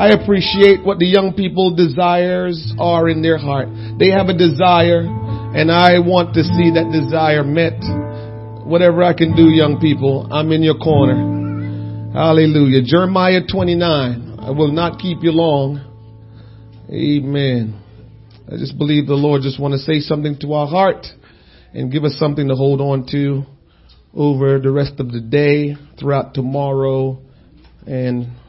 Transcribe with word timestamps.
I 0.00 0.16
appreciate 0.16 0.82
what 0.82 0.98
the 0.98 1.04
young 1.04 1.34
people 1.34 1.76
desires 1.76 2.72
are 2.78 3.10
in 3.10 3.20
their 3.20 3.36
heart. 3.36 3.68
They 3.98 4.08
have 4.08 4.32
a 4.32 4.32
desire 4.32 5.04
and 5.04 5.70
I 5.70 5.98
want 6.00 6.32
to 6.34 6.42
see 6.42 6.72
that 6.72 6.88
desire 6.88 7.44
met. 7.44 7.76
Whatever 8.64 9.02
I 9.04 9.12
can 9.12 9.36
do, 9.36 9.52
young 9.52 9.78
people, 9.78 10.26
I'm 10.32 10.52
in 10.52 10.62
your 10.62 10.78
corner. 10.78 12.14
Hallelujah. 12.14 12.80
Jeremiah 12.82 13.42
29. 13.44 14.38
I 14.40 14.50
will 14.52 14.72
not 14.72 14.98
keep 14.98 15.18
you 15.20 15.32
long. 15.32 15.84
Amen. 16.88 17.78
I 18.48 18.56
just 18.56 18.78
believe 18.78 19.06
the 19.06 19.12
Lord 19.12 19.42
just 19.42 19.60
want 19.60 19.72
to 19.72 19.78
say 19.78 20.00
something 20.00 20.38
to 20.40 20.54
our 20.54 20.66
heart 20.66 21.04
and 21.74 21.92
give 21.92 22.04
us 22.04 22.16
something 22.18 22.48
to 22.48 22.54
hold 22.54 22.80
on 22.80 23.06
to 23.12 23.42
over 24.14 24.58
the 24.58 24.70
rest 24.70 24.98
of 24.98 25.12
the 25.12 25.20
day, 25.20 25.76
throughout 25.98 26.32
tomorrow, 26.32 27.20
and 27.86 28.39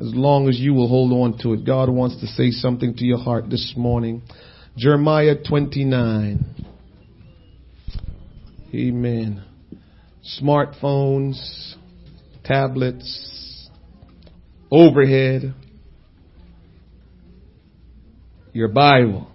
as 0.00 0.14
long 0.14 0.48
as 0.48 0.58
you 0.58 0.74
will 0.74 0.88
hold 0.88 1.12
on 1.12 1.38
to 1.38 1.54
it. 1.54 1.66
God 1.66 1.88
wants 1.88 2.20
to 2.20 2.26
say 2.26 2.50
something 2.50 2.94
to 2.94 3.04
your 3.04 3.18
heart 3.18 3.50
this 3.50 3.74
morning. 3.76 4.22
Jeremiah 4.76 5.34
29. 5.48 6.44
Amen. 8.74 9.44
Smartphones, 10.40 11.74
tablets, 12.44 13.68
overhead, 14.70 15.54
your 18.52 18.68
Bible. 18.68 19.28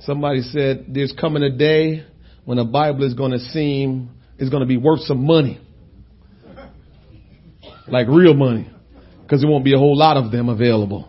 Somebody 0.00 0.42
said 0.42 0.86
there's 0.88 1.12
coming 1.18 1.42
a 1.42 1.50
day 1.50 2.04
when 2.44 2.58
a 2.58 2.64
Bible 2.64 3.04
is 3.04 3.14
going 3.14 3.32
to 3.32 3.38
seem, 3.38 4.10
is 4.38 4.50
going 4.50 4.60
to 4.60 4.66
be 4.66 4.76
worth 4.76 5.00
some 5.00 5.26
money. 5.26 5.60
Like 7.90 8.08
real 8.08 8.34
money. 8.34 8.70
Because 9.22 9.40
there 9.42 9.50
won't 9.50 9.64
be 9.64 9.74
a 9.74 9.78
whole 9.78 9.96
lot 9.96 10.16
of 10.16 10.32
them 10.32 10.48
available. 10.48 11.08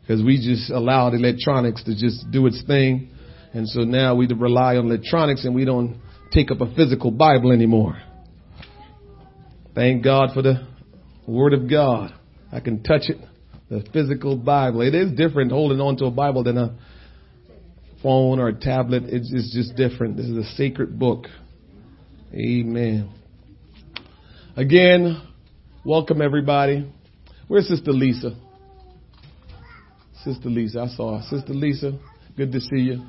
Because 0.00 0.22
we 0.24 0.36
just 0.36 0.70
allowed 0.70 1.14
electronics 1.14 1.84
to 1.84 1.92
just 1.92 2.30
do 2.30 2.46
its 2.46 2.62
thing. 2.66 3.10
And 3.52 3.68
so 3.68 3.80
now 3.80 4.14
we 4.14 4.26
rely 4.26 4.76
on 4.76 4.86
electronics 4.86 5.44
and 5.44 5.54
we 5.54 5.64
don't 5.64 6.00
take 6.32 6.50
up 6.50 6.60
a 6.60 6.74
physical 6.74 7.10
Bible 7.10 7.52
anymore. 7.52 8.00
Thank 9.74 10.02
God 10.02 10.30
for 10.34 10.42
the 10.42 10.66
Word 11.26 11.52
of 11.52 11.68
God. 11.70 12.12
I 12.52 12.60
can 12.60 12.82
touch 12.82 13.02
it. 13.08 13.18
The 13.68 13.84
physical 13.92 14.36
Bible. 14.36 14.80
It 14.80 14.94
is 14.94 15.12
different 15.12 15.52
holding 15.52 15.80
on 15.80 15.96
to 15.98 16.06
a 16.06 16.10
Bible 16.10 16.42
than 16.42 16.58
a 16.58 16.76
phone 18.02 18.40
or 18.40 18.48
a 18.48 18.54
tablet. 18.54 19.04
It's, 19.06 19.30
it's 19.32 19.54
just 19.54 19.76
different. 19.76 20.16
This 20.16 20.26
is 20.26 20.36
a 20.36 20.56
sacred 20.56 20.98
book. 20.98 21.26
Amen. 22.34 23.12
Again, 24.56 25.22
welcome 25.84 26.20
everybody. 26.20 26.90
Where's 27.48 27.66
Sister 27.68 27.92
Lisa? 27.92 28.36
Sister 30.24 30.48
Lisa, 30.48 30.80
I 30.80 30.88
saw 30.88 31.18
her. 31.18 31.24
Sister 31.24 31.54
Lisa, 31.54 31.98
good 32.36 32.52
to 32.52 32.60
see 32.60 32.80
you. 32.80 33.02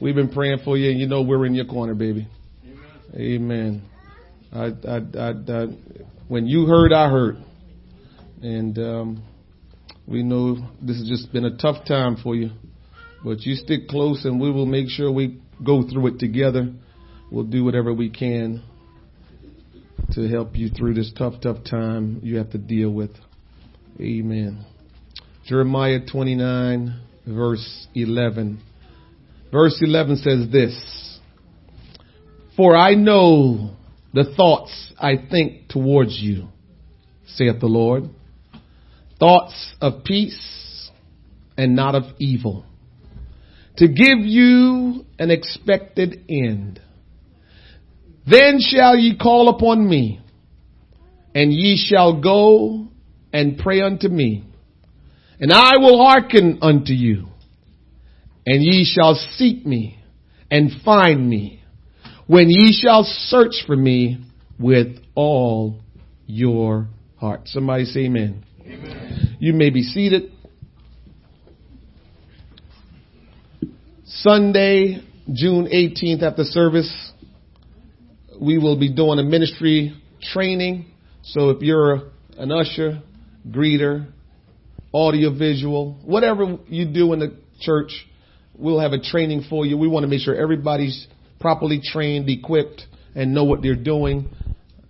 We've 0.00 0.14
been 0.14 0.30
praying 0.30 0.58
for 0.64 0.76
you, 0.76 0.90
and 0.90 0.98
you 0.98 1.06
know 1.06 1.22
we're 1.22 1.44
in 1.44 1.54
your 1.54 1.66
corner, 1.66 1.94
baby. 1.94 2.26
Amen. 3.14 3.82
I, 4.52 4.70
I, 4.88 5.00
I, 5.18 5.66
when 6.28 6.46
you 6.46 6.66
heard, 6.66 6.92
I 6.92 7.10
heard, 7.10 7.36
and 8.40 8.78
um, 8.78 9.22
we 10.06 10.22
know 10.22 10.56
this 10.80 10.98
has 10.98 11.08
just 11.08 11.32
been 11.32 11.44
a 11.44 11.56
tough 11.56 11.84
time 11.86 12.16
for 12.22 12.34
you. 12.34 12.50
But 13.22 13.40
you 13.42 13.56
stick 13.56 13.88
close 13.88 14.24
and 14.24 14.40
we 14.40 14.50
will 14.50 14.66
make 14.66 14.88
sure 14.88 15.10
we 15.10 15.42
go 15.64 15.82
through 15.82 16.06
it 16.14 16.18
together. 16.20 16.72
We'll 17.32 17.44
do 17.44 17.64
whatever 17.64 17.92
we 17.92 18.10
can 18.10 18.62
to 20.12 20.28
help 20.28 20.56
you 20.56 20.68
through 20.70 20.94
this 20.94 21.12
tough, 21.16 21.34
tough 21.42 21.58
time 21.68 22.20
you 22.22 22.38
have 22.38 22.50
to 22.50 22.58
deal 22.58 22.90
with. 22.90 23.10
Amen. 24.00 24.64
Jeremiah 25.46 26.00
29 26.10 27.00
verse 27.26 27.86
11. 27.94 28.60
Verse 29.52 29.78
11 29.80 30.16
says 30.16 30.50
this, 30.50 31.18
For 32.56 32.76
I 32.76 32.94
know 32.94 33.76
the 34.12 34.32
thoughts 34.36 34.92
I 34.98 35.14
think 35.30 35.68
towards 35.68 36.18
you, 36.20 36.48
saith 37.26 37.60
the 37.60 37.66
Lord. 37.66 38.04
Thoughts 39.18 39.74
of 39.80 40.04
peace 40.04 40.90
and 41.56 41.74
not 41.74 41.94
of 41.94 42.04
evil 42.18 42.64
to 43.78 43.86
give 43.86 44.18
you 44.20 45.04
an 45.18 45.30
expected 45.30 46.24
end. 46.28 46.80
Then 48.28 48.58
shall 48.60 48.96
ye 48.96 49.16
call 49.16 49.48
upon 49.48 49.88
me, 49.88 50.20
and 51.34 51.52
ye 51.52 51.76
shall 51.76 52.20
go 52.20 52.88
and 53.32 53.58
pray 53.58 53.80
unto 53.80 54.08
me, 54.08 54.44
and 55.40 55.52
I 55.52 55.76
will 55.78 56.04
hearken 56.04 56.58
unto 56.62 56.92
you, 56.92 57.26
and 58.46 58.62
ye 58.62 58.84
shall 58.84 59.14
seek 59.36 59.64
me 59.64 59.98
and 60.50 60.70
find 60.84 61.28
me, 61.28 61.62
when 62.26 62.50
ye 62.50 62.72
shall 62.72 63.04
search 63.04 63.64
for 63.66 63.76
me 63.76 64.18
with 64.58 64.98
all 65.14 65.80
your 66.26 66.88
heart. 67.16 67.42
Somebody 67.46 67.84
say 67.84 68.00
amen. 68.06 68.44
amen. 68.62 69.36
You 69.38 69.52
may 69.52 69.70
be 69.70 69.82
seated. 69.82 70.32
Sunday, 74.04 75.02
June 75.32 75.68
18th 75.72 76.22
at 76.22 76.36
the 76.36 76.44
service, 76.44 77.12
we 78.40 78.58
will 78.58 78.78
be 78.78 78.92
doing 78.92 79.18
a 79.18 79.22
ministry 79.22 80.00
training. 80.32 80.86
So 81.22 81.50
if 81.50 81.62
you're 81.62 82.10
an 82.36 82.52
usher, 82.52 83.02
greeter, 83.48 84.06
audiovisual, 84.92 86.00
whatever 86.04 86.58
you 86.66 86.86
do 86.92 87.12
in 87.12 87.20
the 87.20 87.36
church, 87.60 88.06
we'll 88.54 88.80
have 88.80 88.92
a 88.92 89.00
training 89.00 89.44
for 89.48 89.66
you. 89.66 89.76
We 89.76 89.88
want 89.88 90.04
to 90.04 90.08
make 90.08 90.20
sure 90.20 90.34
everybody's 90.34 91.06
properly 91.40 91.80
trained, 91.82 92.28
equipped, 92.28 92.86
and 93.14 93.34
know 93.34 93.44
what 93.44 93.62
they're 93.62 93.74
doing 93.74 94.28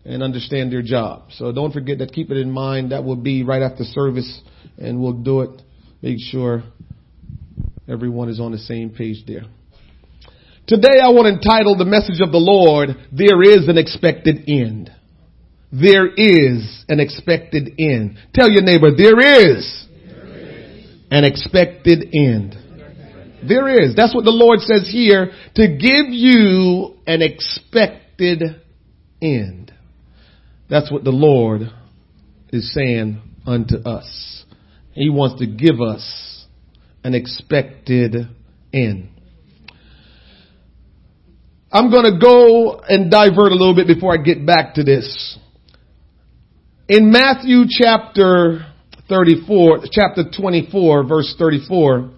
and 0.04 0.22
understand 0.22 0.72
their 0.72 0.82
job. 0.82 1.30
So 1.32 1.52
don't 1.52 1.72
forget 1.72 1.98
that. 1.98 2.12
Keep 2.12 2.30
it 2.30 2.36
in 2.36 2.50
mind. 2.50 2.92
That 2.92 3.04
will 3.04 3.16
be 3.16 3.42
right 3.42 3.62
after 3.62 3.84
service, 3.84 4.40
and 4.78 5.00
we'll 5.00 5.12
do 5.12 5.42
it. 5.42 5.62
Make 6.00 6.18
sure 6.20 6.62
Everyone 7.88 8.28
is 8.28 8.38
on 8.38 8.52
the 8.52 8.58
same 8.58 8.90
page 8.90 9.24
there. 9.26 9.44
Today 10.68 11.00
I 11.02 11.08
want 11.08 11.24
to 11.24 11.32
entitle 11.32 11.78
the 11.78 11.86
message 11.86 12.20
of 12.20 12.30
the 12.30 12.36
Lord, 12.36 12.90
There 13.10 13.42
is 13.42 13.68
an 13.68 13.78
expected 13.78 14.44
end. 14.46 14.90
There 15.72 16.06
is 16.06 16.84
an 16.90 17.00
expected 17.00 17.72
end. 17.78 18.18
Tell 18.34 18.50
your 18.50 18.60
neighbor, 18.60 18.90
there 18.94 19.18
is, 19.18 19.86
an 21.10 21.24
expected 21.24 22.10
end. 22.12 22.54
There 23.48 23.82
is. 23.82 23.96
That's 23.96 24.14
what 24.14 24.24
the 24.24 24.30
Lord 24.30 24.60
says 24.60 24.86
here, 24.92 25.30
to 25.54 25.68
give 25.68 26.10
you 26.10 26.96
an 27.06 27.22
expected 27.22 28.42
end. 29.22 29.72
That's 30.68 30.92
what 30.92 31.02
the 31.02 31.10
Lord 31.10 31.62
is 32.50 32.74
saying 32.74 33.22
unto 33.46 33.76
us. 33.76 34.44
He 34.92 35.08
wants 35.08 35.40
to 35.40 35.46
give 35.46 35.80
us 35.80 36.46
an 37.04 37.14
expected 37.14 38.16
end. 38.74 39.17
I'm 41.70 41.90
going 41.90 42.10
to 42.10 42.18
go 42.18 42.80
and 42.80 43.10
divert 43.10 43.52
a 43.52 43.54
little 43.54 43.74
bit 43.74 43.86
before 43.86 44.14
I 44.14 44.22
get 44.22 44.46
back 44.46 44.74
to 44.74 44.82
this. 44.82 45.38
In 46.88 47.10
Matthew 47.10 47.64
chapter 47.68 48.64
34, 49.10 49.80
chapter 49.90 50.22
24, 50.34 51.04
verse 51.04 51.34
34, 51.38 52.10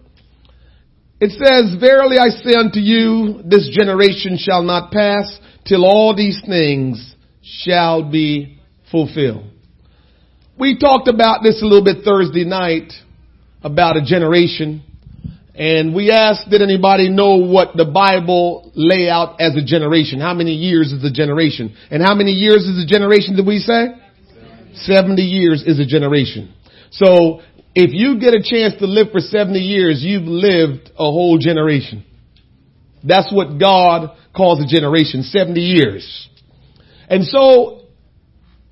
it 1.21 1.31
says, 1.31 1.81
Verily 1.81 2.19
I 2.19 2.29
say 2.29 2.55
unto 2.57 2.79
you, 2.79 3.43
this 3.45 3.69
generation 3.77 4.39
shall 4.39 4.63
not 4.63 4.93
pass 4.93 5.41
till 5.67 5.85
all 5.85 6.15
these 6.17 6.41
things 6.47 7.15
shall 7.43 8.09
be 8.09 8.61
fulfilled. 8.93 9.51
We 10.57 10.79
talked 10.79 11.09
about 11.09 11.43
this 11.43 11.61
a 11.61 11.67
little 11.67 11.85
bit 11.85 12.05
Thursday 12.05 12.45
night 12.45 12.93
about 13.63 13.97
a 13.97 14.05
generation. 14.05 14.85
And 15.55 15.95
we 15.95 16.11
asked, 16.11 16.49
did 16.49 16.63
anybody 16.63 17.09
know 17.09 17.37
what 17.37 17.77
the 17.77 17.85
Bible 17.85 18.71
lay 18.75 19.09
out 19.11 19.41
as 19.41 19.57
a 19.57 19.65
generation? 19.65 20.21
How 20.21 20.35
many 20.35 20.53
years 20.53 20.93
is 20.93 21.05
a 21.05 21.11
generation? 21.13 21.77
And 21.91 22.03
how 22.03 22.15
many 22.15 22.33
years 22.33 22.65
is 22.67 22.83
a 22.83 22.87
generation 22.87 23.37
did 23.37 23.47
we 23.47 23.59
say? 23.59 23.89
70 24.75 25.23
years 25.23 25.63
is 25.67 25.81
a 25.81 25.87
generation. 25.87 26.55
So 26.93 27.41
if 27.75 27.93
you 27.93 28.21
get 28.21 28.35
a 28.35 28.43
chance 28.43 28.75
to 28.81 28.87
live 28.87 29.09
for 29.13 29.21
70 29.21 29.59
years, 29.59 30.03
you've 30.03 30.25
lived 30.25 30.91
a 30.95 31.05
whole 31.11 31.39
generation. 31.39 32.05
That's 33.03 33.33
what 33.33 33.59
God 33.59 34.17
calls 34.35 34.63
a 34.63 34.67
generation, 34.67 35.23
70 35.23 35.61
years. 35.61 36.29
And 37.09 37.25
so 37.25 37.83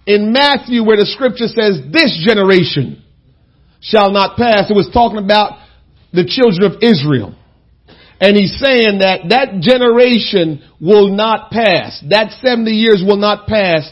in 0.06 0.32
Matthew 0.32 0.84
where 0.84 0.96
the 0.96 1.06
scripture 1.06 1.48
says 1.48 1.80
this 1.92 2.24
generation, 2.26 3.02
shall 3.80 4.10
not 4.10 4.36
pass. 4.36 4.70
It 4.70 4.74
was 4.74 4.90
talking 4.92 5.18
about 5.18 5.58
the 6.12 6.24
children 6.24 6.72
of 6.72 6.82
Israel. 6.82 7.34
And 8.20 8.36
he's 8.36 8.58
saying 8.58 8.98
that 8.98 9.28
that 9.28 9.60
generation 9.60 10.62
will 10.80 11.14
not 11.14 11.50
pass. 11.50 12.02
That 12.10 12.32
70 12.32 12.70
years 12.70 13.02
will 13.06 13.16
not 13.16 13.46
pass 13.46 13.88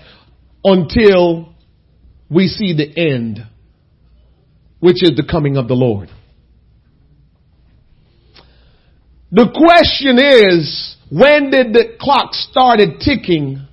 until 0.65 1.55
we 2.29 2.49
see 2.49 2.75
the 2.75 2.93
end, 2.97 3.47
which 4.81 5.03
is 5.03 5.13
the 5.17 5.27
coming 5.31 5.57
of 5.57 5.69
the 5.69 5.75
Lord. 5.75 6.09
The 9.31 9.49
question 9.55 10.19
is, 10.19 10.97
when 11.11 11.51
did 11.51 11.73
the 11.73 11.97
clock 12.01 12.35
started 12.35 13.01
ticking 13.01 13.67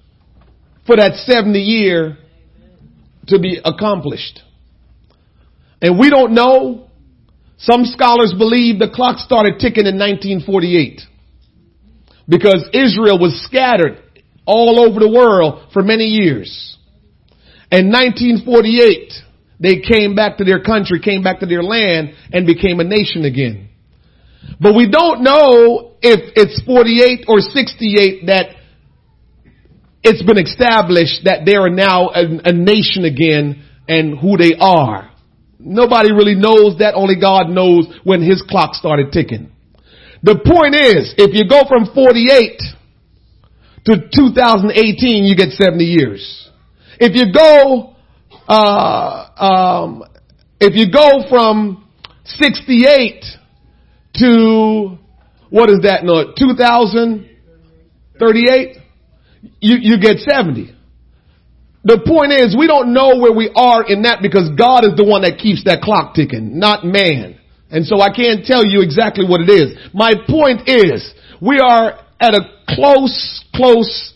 for 0.86 0.98
that 0.98 1.16
70 1.16 1.60
year 1.60 2.18
to 3.28 3.40
be 3.40 3.60
accomplished? 3.64 4.40
And 5.82 5.98
we 6.00 6.10
don't 6.10 6.34
know. 6.34 6.90
Some 7.64 7.86
scholars 7.86 8.34
believe 8.38 8.78
the 8.78 8.90
clock 8.90 9.20
started 9.20 9.60
ticking 9.60 9.88
in 9.88 9.96
1948 9.96 11.02
because 12.28 12.68
Israel 12.74 13.18
was 13.18 13.42
scattered 13.46 14.04
all 14.46 14.82
over 14.84 15.00
the 15.00 15.10
world 15.10 15.72
for 15.72 15.82
many 15.82 16.06
years. 16.06 16.78
In 17.72 17.88
1948, 17.88 19.14
they 19.62 19.80
came 19.80 20.14
back 20.14 20.38
to 20.38 20.44
their 20.44 20.62
country, 20.62 21.00
came 21.00 21.24
back 21.24 21.40
to 21.40 21.46
their 21.46 21.64
land, 21.64 22.14
and 22.34 22.46
became 22.46 22.82
a 22.82 22.84
nation 22.84 23.24
again. 23.24 23.70
But 24.60 24.76
we 24.76 24.90
don't 24.90 25.24
know 25.24 25.94
if 26.02 26.34
it's 26.36 26.62
48 26.66 27.26
or 27.30 27.40
68 27.40 28.26
that 28.26 28.58
it's 30.04 30.22
been 30.22 30.38
established 30.38 31.24
that 31.24 31.46
they 31.46 31.56
are 31.56 31.70
now 31.70 32.10
a, 32.10 32.26
a 32.44 32.52
nation 32.52 33.06
again 33.06 33.64
and 33.88 34.20
who 34.20 34.36
they 34.36 34.54
are. 34.60 35.13
Nobody 35.66 36.12
really 36.12 36.36
knows 36.36 36.78
that. 36.80 36.96
Only 36.96 37.16
God 37.20 37.50
knows 37.50 37.88
when 38.04 38.22
his 38.22 38.44
clock 38.48 38.76
started 38.76 39.12
ticking. 39.12 39.52
The 40.22 40.36
point 40.36 40.76
is, 40.76 41.16
if 41.18 41.34
you 41.34 41.48
go 41.48 41.64
from 41.68 41.86
48 41.94 42.62
to 43.86 44.10
2018, 44.14 45.26
you 45.26 45.36
get 45.36 45.50
70 45.52 45.84
years. 45.84 46.50
If 47.00 47.16
you 47.16 47.34
go, 47.34 47.96
uh, 48.48 49.30
um, 49.38 50.04
if 50.60 50.76
you 50.76 50.92
go 50.92 51.24
from 51.30 51.88
68 52.26 53.24
to, 54.16 54.98
what 55.50 55.70
is 55.70 55.80
that? 55.84 56.04
No, 56.04 56.34
2038, 56.38 58.78
you, 59.60 59.78
you 59.82 59.98
get 60.00 60.20
70. 60.20 60.74
The 61.84 62.00
point 62.08 62.32
is, 62.32 62.56
we 62.58 62.68
don't 62.68 62.94
know 62.94 63.20
where 63.20 63.34
we 63.34 63.52
are 63.56 63.86
in 63.86 64.04
that 64.04 64.20
because 64.22 64.50
God 64.56 64.86
is 64.86 64.96
the 64.96 65.04
one 65.04 65.24
that 65.24 65.38
keeps 65.38 65.66
that 65.66 65.82
clock 65.82 66.16
ticking, 66.16 66.58
not 66.58 66.86
man. 66.86 67.40
And 67.70 67.86
so 67.86 68.00
I 68.00 68.14
can't 68.14 68.46
tell 68.46 68.64
you 68.66 68.82
exactly 68.82 69.26
what 69.28 69.42
it 69.42 69.50
is. 69.50 69.76
My 69.94 70.14
point 70.30 70.70
is, 70.70 71.14
we 71.42 71.60
are 71.60 72.00
at 72.22 72.34
a 72.34 72.42
close, 72.70 73.44
close 73.54 74.14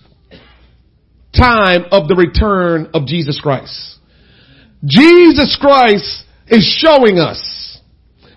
time 1.35 1.85
of 1.91 2.07
the 2.07 2.15
return 2.15 2.91
of 2.93 3.05
Jesus 3.05 3.39
Christ. 3.41 3.99
Jesus 4.85 5.57
Christ 5.59 6.23
is 6.47 6.63
showing 6.79 7.19
us 7.19 7.81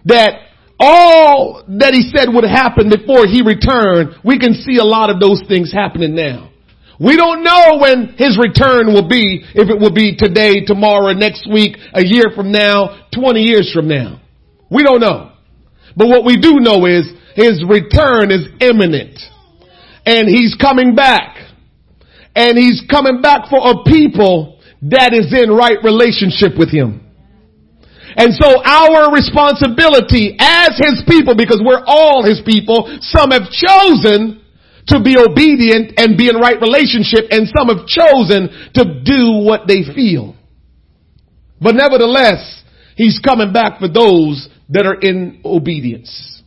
that 0.06 0.41
all 0.81 1.62
that 1.69 1.93
he 1.93 2.11
said 2.11 2.32
would 2.32 2.44
happen 2.44 2.88
before 2.88 3.27
he 3.27 3.43
returned, 3.43 4.17
we 4.25 4.38
can 4.38 4.55
see 4.55 4.79
a 4.79 4.85
lot 4.85 5.11
of 5.11 5.21
those 5.21 5.43
things 5.47 5.73
happening 5.73 6.15
now. 6.15 6.50
We 7.00 7.17
don't 7.17 7.43
know 7.43 7.79
when 7.81 8.14
his 8.19 8.37
return 8.37 8.93
will 8.93 9.08
be, 9.08 9.43
if 9.55 9.70
it 9.70 9.81
will 9.81 9.93
be 9.93 10.17
today, 10.17 10.67
tomorrow, 10.67 11.14
next 11.14 11.49
week, 11.50 11.79
a 11.94 12.05
year 12.05 12.26
from 12.37 12.52
now, 12.52 13.08
20 13.14 13.41
years 13.41 13.73
from 13.73 13.88
now. 13.88 14.20
We 14.70 14.82
don't 14.82 15.00
know. 15.00 15.32
But 15.97 16.08
what 16.08 16.26
we 16.26 16.37
do 16.37 16.61
know 16.61 16.85
is 16.85 17.08
his 17.35 17.64
return 17.64 18.31
is 18.31 18.49
imminent. 18.61 19.19
And 20.05 20.29
he's 20.29 20.55
coming 20.61 20.94
back. 20.94 21.38
And 22.37 22.58
he's 22.58 22.82
coming 22.91 23.23
back 23.23 23.49
for 23.49 23.58
a 23.58 23.82
people 23.85 24.61
that 24.82 25.14
is 25.14 25.32
in 25.32 25.50
right 25.50 25.79
relationship 25.82 26.58
with 26.58 26.70
him. 26.70 27.06
And 28.17 28.35
so 28.35 28.61
our 28.62 29.11
responsibility 29.12 30.37
as 30.38 30.76
his 30.76 31.03
people, 31.08 31.35
because 31.35 31.62
we're 31.64 31.82
all 31.87 32.25
his 32.25 32.43
people, 32.44 32.93
some 33.00 33.31
have 33.31 33.49
chosen 33.49 34.39
to 34.90 35.00
be 35.02 35.16
obedient 35.16 35.94
and 35.96 36.16
be 36.16 36.28
in 36.28 36.37
right 36.37 36.60
relationship 36.60 37.31
and 37.31 37.48
some 37.50 37.69
have 37.69 37.87
chosen 37.87 38.50
to 38.75 39.02
do 39.02 39.42
what 39.42 39.66
they 39.66 39.82
feel. 39.82 40.34
But 41.60 41.75
nevertheless, 41.75 42.62
he's 42.96 43.19
coming 43.19 43.52
back 43.52 43.78
for 43.78 43.88
those 43.88 44.48
that 44.70 44.87
are 44.87 44.98
in 44.98 45.42
obedience. 45.44 46.42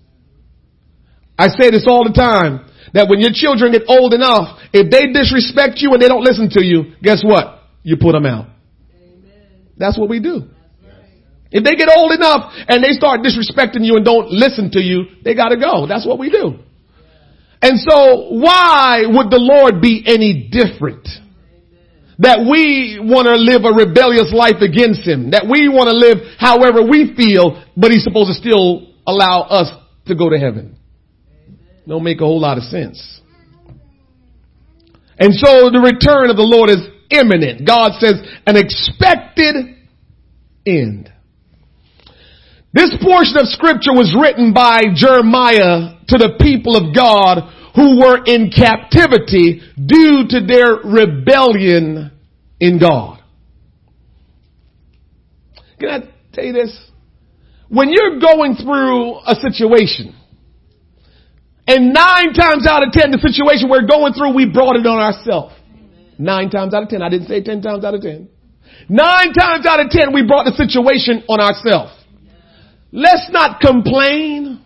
I 1.37 1.47
say 1.47 1.71
this 1.71 1.85
all 1.87 2.03
the 2.03 2.13
time, 2.13 2.69
that 2.93 3.09
when 3.09 3.19
your 3.19 3.31
children 3.33 3.71
get 3.71 3.83
old 3.87 4.13
enough, 4.13 4.59
if 4.71 4.91
they 4.91 5.11
disrespect 5.11 5.81
you 5.81 5.91
and 5.93 6.01
they 6.01 6.07
don't 6.07 6.23
listen 6.23 6.49
to 6.51 6.61
you, 6.63 6.93
guess 7.01 7.23
what? 7.23 7.63
You 7.81 7.97
put 7.99 8.13
them 8.13 8.25
out. 8.25 8.47
Amen. 8.95 9.67
That's 9.77 9.97
what 9.97 10.09
we 10.09 10.19
do. 10.19 10.49
If 11.53 11.63
they 11.63 11.75
get 11.75 11.89
old 11.95 12.11
enough 12.11 12.51
and 12.67 12.83
they 12.83 12.93
start 12.97 13.21
disrespecting 13.21 13.85
you 13.85 13.95
and 13.95 14.05
don't 14.05 14.31
listen 14.31 14.71
to 14.71 14.81
you, 14.81 15.21
they 15.23 15.35
gotta 15.35 15.57
go. 15.57 15.85
That's 15.85 16.05
what 16.05 16.17
we 16.17 16.29
do. 16.29 16.57
And 17.63 17.79
so 17.79 18.27
why 18.27 19.03
would 19.07 19.31
the 19.31 19.39
Lord 19.39 19.79
be 19.81 20.03
any 20.05 20.49
different? 20.51 21.07
That 22.19 22.43
we 22.43 22.99
want 23.01 23.25
to 23.25 23.35
live 23.39 23.63
a 23.63 23.71
rebellious 23.71 24.35
life 24.35 24.59
against 24.59 25.07
Him. 25.07 25.31
That 25.31 25.47
we 25.49 25.69
want 25.69 25.87
to 25.87 25.95
live 25.95 26.35
however 26.37 26.83
we 26.83 27.15
feel, 27.15 27.63
but 27.77 27.91
He's 27.91 28.03
supposed 28.03 28.27
to 28.27 28.35
still 28.35 28.93
allow 29.07 29.47
us 29.47 29.71
to 30.07 30.13
go 30.13 30.29
to 30.29 30.37
heaven. 30.37 30.77
Don't 31.87 32.03
make 32.03 32.19
a 32.19 32.25
whole 32.25 32.41
lot 32.41 32.57
of 32.57 32.63
sense. 32.65 32.99
And 35.17 35.33
so 35.33 35.71
the 35.71 35.79
return 35.79 36.29
of 36.29 36.35
the 36.35 36.43
Lord 36.43 36.69
is 36.69 36.83
imminent. 37.09 37.65
God 37.65 37.93
says 37.99 38.19
an 38.45 38.57
expected 38.57 39.55
end. 40.67 41.13
This 42.73 42.89
portion 43.01 43.37
of 43.37 43.47
scripture 43.47 43.93
was 43.93 44.17
written 44.19 44.51
by 44.51 44.81
Jeremiah 44.95 46.01
to 46.07 46.17
the 46.17 46.37
people 46.41 46.75
of 46.75 46.95
God 46.95 47.45
who 47.75 47.99
were 48.01 48.23
in 48.25 48.49
captivity 48.49 49.61
due 49.77 50.25
to 50.29 50.41
their 50.41 50.81
rebellion 50.81 52.11
in 52.59 52.79
God. 52.79 53.21
Can 55.79 55.89
I 55.89 55.99
tell 56.33 56.45
you 56.45 56.53
this? 56.53 56.75
When 57.69 57.89
you're 57.89 58.19
going 58.19 58.55
through 58.55 59.17
a 59.25 59.35
situation, 59.35 60.15
and 61.67 61.93
nine 61.93 62.33
times 62.33 62.67
out 62.67 62.83
of 62.83 62.91
ten, 62.91 63.11
the 63.11 63.21
situation 63.21 63.69
we're 63.69 63.87
going 63.87 64.13
through, 64.13 64.35
we 64.35 64.49
brought 64.49 64.75
it 64.75 64.85
on 64.85 64.99
ourselves. 64.99 65.53
Nine 66.17 66.49
times 66.49 66.73
out 66.73 66.83
of 66.83 66.89
ten. 66.89 67.01
I 67.01 67.09
didn't 67.09 67.27
say 67.27 67.41
ten 67.41 67.61
times 67.61 67.85
out 67.85 67.93
of 67.93 68.01
ten. 68.01 68.29
Nine 68.89 69.33
times 69.33 69.65
out 69.65 69.79
of 69.79 69.89
ten, 69.89 70.13
we 70.13 70.25
brought 70.25 70.45
the 70.45 70.53
situation 70.53 71.23
on 71.29 71.39
ourselves. 71.39 71.93
Let's 72.93 73.25
not 73.33 73.59
complain. 73.59 74.61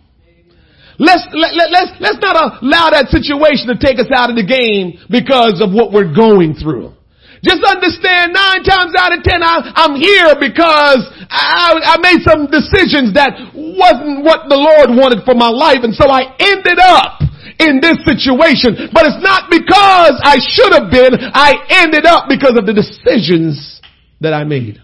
Let's, 1.00 1.24
let, 1.32 1.56
let, 1.56 1.72
let's, 1.72 1.92
let's 1.96 2.20
not 2.20 2.36
allow 2.60 2.92
that 2.92 3.08
situation 3.08 3.72
to 3.72 3.76
take 3.80 3.96
us 3.96 4.12
out 4.12 4.28
of 4.28 4.36
the 4.36 4.44
game 4.44 5.00
because 5.08 5.64
of 5.64 5.72
what 5.72 5.96
we're 5.96 6.12
going 6.12 6.52
through. 6.52 6.92
Just 7.40 7.64
understand 7.64 8.36
nine 8.36 8.66
times 8.66 8.92
out 8.98 9.16
of 9.16 9.24
ten 9.24 9.40
I, 9.40 9.86
am 9.86 9.94
here 9.96 10.36
because 10.36 11.06
I, 11.30 11.94
I 11.94 11.96
made 12.02 12.20
some 12.26 12.50
decisions 12.50 13.14
that 13.14 13.32
wasn't 13.54 14.26
what 14.26 14.50
the 14.50 14.58
Lord 14.58 14.92
wanted 14.92 15.24
for 15.24 15.38
my 15.38 15.48
life 15.48 15.86
and 15.86 15.94
so 15.94 16.10
I 16.10 16.34
ended 16.36 16.82
up 16.82 17.22
in 17.62 17.80
this 17.80 18.02
situation. 18.04 18.90
But 18.92 19.06
it's 19.08 19.22
not 19.22 19.48
because 19.48 20.18
I 20.20 20.36
should 20.42 20.74
have 20.76 20.90
been, 20.90 21.14
I 21.32 21.54
ended 21.80 22.04
up 22.04 22.28
because 22.28 22.58
of 22.58 22.66
the 22.66 22.74
decisions 22.74 23.80
that 24.20 24.34
I 24.34 24.44
made. 24.44 24.82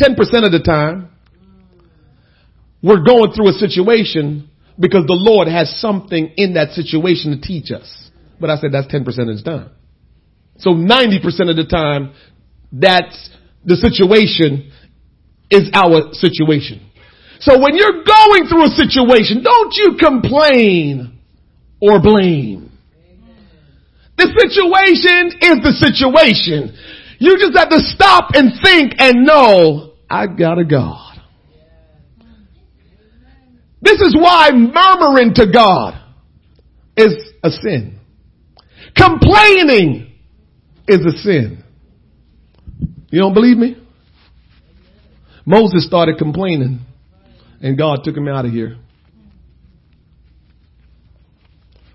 10% 0.00 0.14
of 0.46 0.54
the 0.54 0.62
time, 0.64 1.10
we're 2.82 3.02
going 3.02 3.32
through 3.32 3.48
a 3.48 3.52
situation 3.52 4.50
because 4.78 5.06
the 5.06 5.18
Lord 5.18 5.48
has 5.48 5.80
something 5.80 6.32
in 6.36 6.54
that 6.54 6.70
situation 6.70 7.32
to 7.32 7.40
teach 7.40 7.70
us. 7.72 8.10
But 8.40 8.50
I 8.50 8.56
said 8.56 8.70
that's 8.72 8.86
10% 8.86 9.06
of 9.06 9.36
the 9.36 9.42
time. 9.44 9.70
So 10.58 10.70
90% 10.70 11.50
of 11.50 11.56
the 11.56 11.66
time, 11.68 12.14
that's 12.72 13.30
the 13.64 13.76
situation 13.76 14.70
is 15.50 15.70
our 15.74 16.12
situation. 16.12 16.90
So 17.40 17.58
when 17.60 17.76
you're 17.76 18.02
going 18.02 18.48
through 18.48 18.64
a 18.64 18.74
situation, 18.74 19.42
don't 19.42 19.72
you 19.74 19.96
complain 19.98 21.18
or 21.80 22.00
blame. 22.00 22.72
The 24.16 24.26
situation 24.26 25.38
is 25.40 25.62
the 25.62 25.72
situation. 25.78 26.76
You 27.20 27.38
just 27.38 27.56
have 27.56 27.70
to 27.70 27.78
stop 27.78 28.30
and 28.34 28.52
think 28.62 28.94
and 28.98 29.24
know, 29.24 29.94
I 30.10 30.26
got 30.26 30.58
a 30.58 30.64
God. 30.64 31.07
This 33.80 34.00
is 34.00 34.16
why 34.18 34.50
murmuring 34.52 35.34
to 35.34 35.46
God 35.52 35.94
is 36.96 37.14
a 37.42 37.50
sin. 37.50 37.98
Complaining 38.96 40.12
is 40.88 41.06
a 41.06 41.12
sin. 41.18 41.62
You 43.10 43.20
don't 43.20 43.34
believe 43.34 43.56
me? 43.56 43.76
Moses 45.46 45.86
started 45.86 46.18
complaining 46.18 46.80
and 47.60 47.78
God 47.78 48.00
took 48.04 48.16
him 48.16 48.28
out 48.28 48.44
of 48.44 48.52
here. 48.52 48.76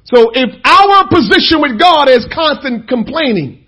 So 0.06 0.32
if 0.34 0.50
our 0.64 1.08
position 1.08 1.62
with 1.62 1.80
God 1.80 2.10
is 2.10 2.26
constant 2.34 2.88
complaining, 2.88 3.66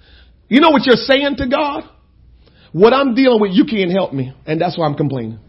you 0.48 0.60
know 0.60 0.70
what 0.70 0.86
you're 0.86 0.96
saying 0.96 1.36
to 1.38 1.48
God? 1.48 1.90
what 2.76 2.92
I'm 2.92 3.16
dealing 3.16 3.40
with, 3.40 3.52
you 3.54 3.64
can't 3.64 3.90
help 3.90 4.12
me. 4.12 4.34
And 4.46 4.60
that's 4.60 4.78
why 4.78 4.86
I'm 4.86 4.96
complaining. 4.96 5.40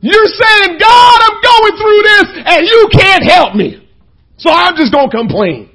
You're 0.00 0.26
saying, 0.26 0.78
God, 0.78 1.18
I'm 1.22 1.38
going 1.42 1.76
through 1.76 2.02
this 2.02 2.26
and 2.46 2.66
you 2.66 2.88
can't 2.92 3.24
help 3.24 3.54
me. 3.54 3.88
So 4.38 4.50
I'm 4.50 4.76
just 4.76 4.92
going 4.92 5.10
to 5.10 5.16
complain. 5.16 5.70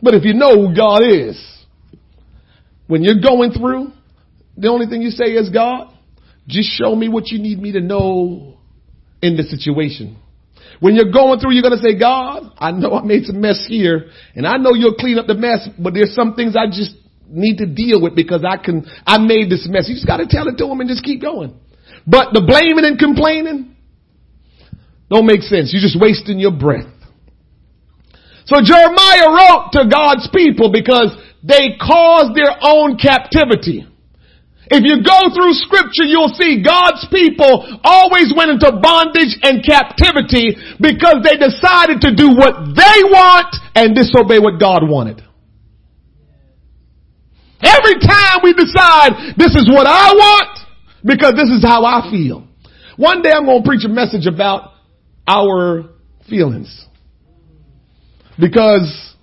But 0.00 0.14
if 0.14 0.24
you 0.24 0.34
know 0.34 0.68
who 0.68 0.76
God 0.76 1.02
is, 1.02 1.40
when 2.86 3.02
you're 3.02 3.20
going 3.20 3.52
through, 3.52 3.92
the 4.56 4.68
only 4.68 4.86
thing 4.86 5.00
you 5.00 5.10
say 5.10 5.32
is, 5.32 5.48
God, 5.50 5.94
just 6.46 6.68
show 6.70 6.94
me 6.94 7.08
what 7.08 7.28
you 7.28 7.38
need 7.38 7.58
me 7.58 7.72
to 7.72 7.80
know 7.80 8.58
in 9.22 9.36
the 9.36 9.44
situation. 9.44 10.18
When 10.80 10.96
you're 10.96 11.12
going 11.12 11.38
through, 11.38 11.52
you're 11.52 11.62
going 11.62 11.78
to 11.78 11.82
say, 11.82 11.98
God, 11.98 12.52
I 12.58 12.72
know 12.72 12.94
I 12.94 13.04
made 13.04 13.24
some 13.24 13.40
mess 13.40 13.64
here 13.68 14.10
and 14.34 14.46
I 14.46 14.56
know 14.56 14.74
you'll 14.74 14.94
clean 14.94 15.18
up 15.18 15.26
the 15.26 15.34
mess, 15.34 15.68
but 15.78 15.94
there's 15.94 16.14
some 16.14 16.34
things 16.34 16.56
I 16.56 16.66
just 16.66 16.96
need 17.32 17.58
to 17.58 17.66
deal 17.66 18.00
with 18.00 18.14
because 18.14 18.44
I 18.46 18.56
can, 18.62 18.86
I 19.06 19.18
made 19.18 19.50
this 19.50 19.66
mess. 19.68 19.88
You 19.88 19.94
just 19.94 20.06
got 20.06 20.18
to 20.18 20.26
tell 20.28 20.48
it 20.48 20.58
to 20.58 20.66
him 20.66 20.80
and 20.80 20.88
just 20.88 21.02
keep 21.02 21.20
going. 21.20 21.58
But 22.06 22.32
the 22.32 22.40
blaming 22.40 22.84
and 22.84 22.98
complaining 22.98 23.76
don't 25.08 25.26
make 25.26 25.42
sense. 25.42 25.72
You're 25.72 25.84
just 25.84 26.00
wasting 26.00 26.38
your 26.38 26.52
breath. 26.52 26.88
So 28.44 28.58
Jeremiah 28.60 29.28
wrote 29.28 29.72
to 29.76 29.88
God's 29.88 30.28
people 30.32 30.72
because 30.72 31.14
they 31.44 31.76
caused 31.80 32.34
their 32.34 32.52
own 32.60 32.98
captivity. 32.98 33.86
If 34.72 34.88
you 34.88 35.04
go 35.04 35.28
through 35.36 35.52
scripture, 35.60 36.08
you'll 36.08 36.32
see 36.32 36.64
God's 36.64 37.04
people 37.12 37.60
always 37.84 38.32
went 38.32 38.56
into 38.56 38.72
bondage 38.80 39.36
and 39.44 39.60
captivity 39.60 40.56
because 40.80 41.20
they 41.20 41.36
decided 41.36 42.00
to 42.08 42.16
do 42.16 42.32
what 42.32 42.72
they 42.72 42.98
want 43.04 43.52
and 43.76 43.94
disobey 43.94 44.40
what 44.40 44.58
God 44.58 44.80
wanted. 44.88 45.20
Every 47.62 47.94
time 48.00 48.40
we 48.42 48.52
decide 48.52 49.34
this 49.36 49.54
is 49.54 49.70
what 49.70 49.86
I 49.86 50.12
want 50.12 50.58
because 51.04 51.34
this 51.34 51.48
is 51.48 51.64
how 51.64 51.84
I 51.84 52.10
feel. 52.10 52.46
One 52.96 53.22
day 53.22 53.30
I'm 53.30 53.46
going 53.46 53.62
to 53.62 53.68
preach 53.68 53.84
a 53.84 53.88
message 53.88 54.26
about 54.26 54.72
our 55.26 55.90
feelings. 56.28 56.86
Because 58.38 59.14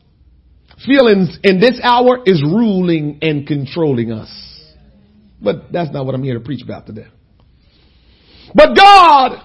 feelings 0.85 1.37
in 1.43 1.59
this 1.59 1.79
hour 1.83 2.19
is 2.25 2.41
ruling 2.41 3.19
and 3.21 3.45
controlling 3.45 4.11
us. 4.11 4.29
But 5.41 5.71
that's 5.71 5.91
not 5.91 6.05
what 6.05 6.15
I'm 6.15 6.23
here 6.23 6.35
to 6.35 6.39
preach 6.43 6.63
about 6.63 6.85
today. 6.85 7.07
But 8.53 8.75
God 8.75 9.41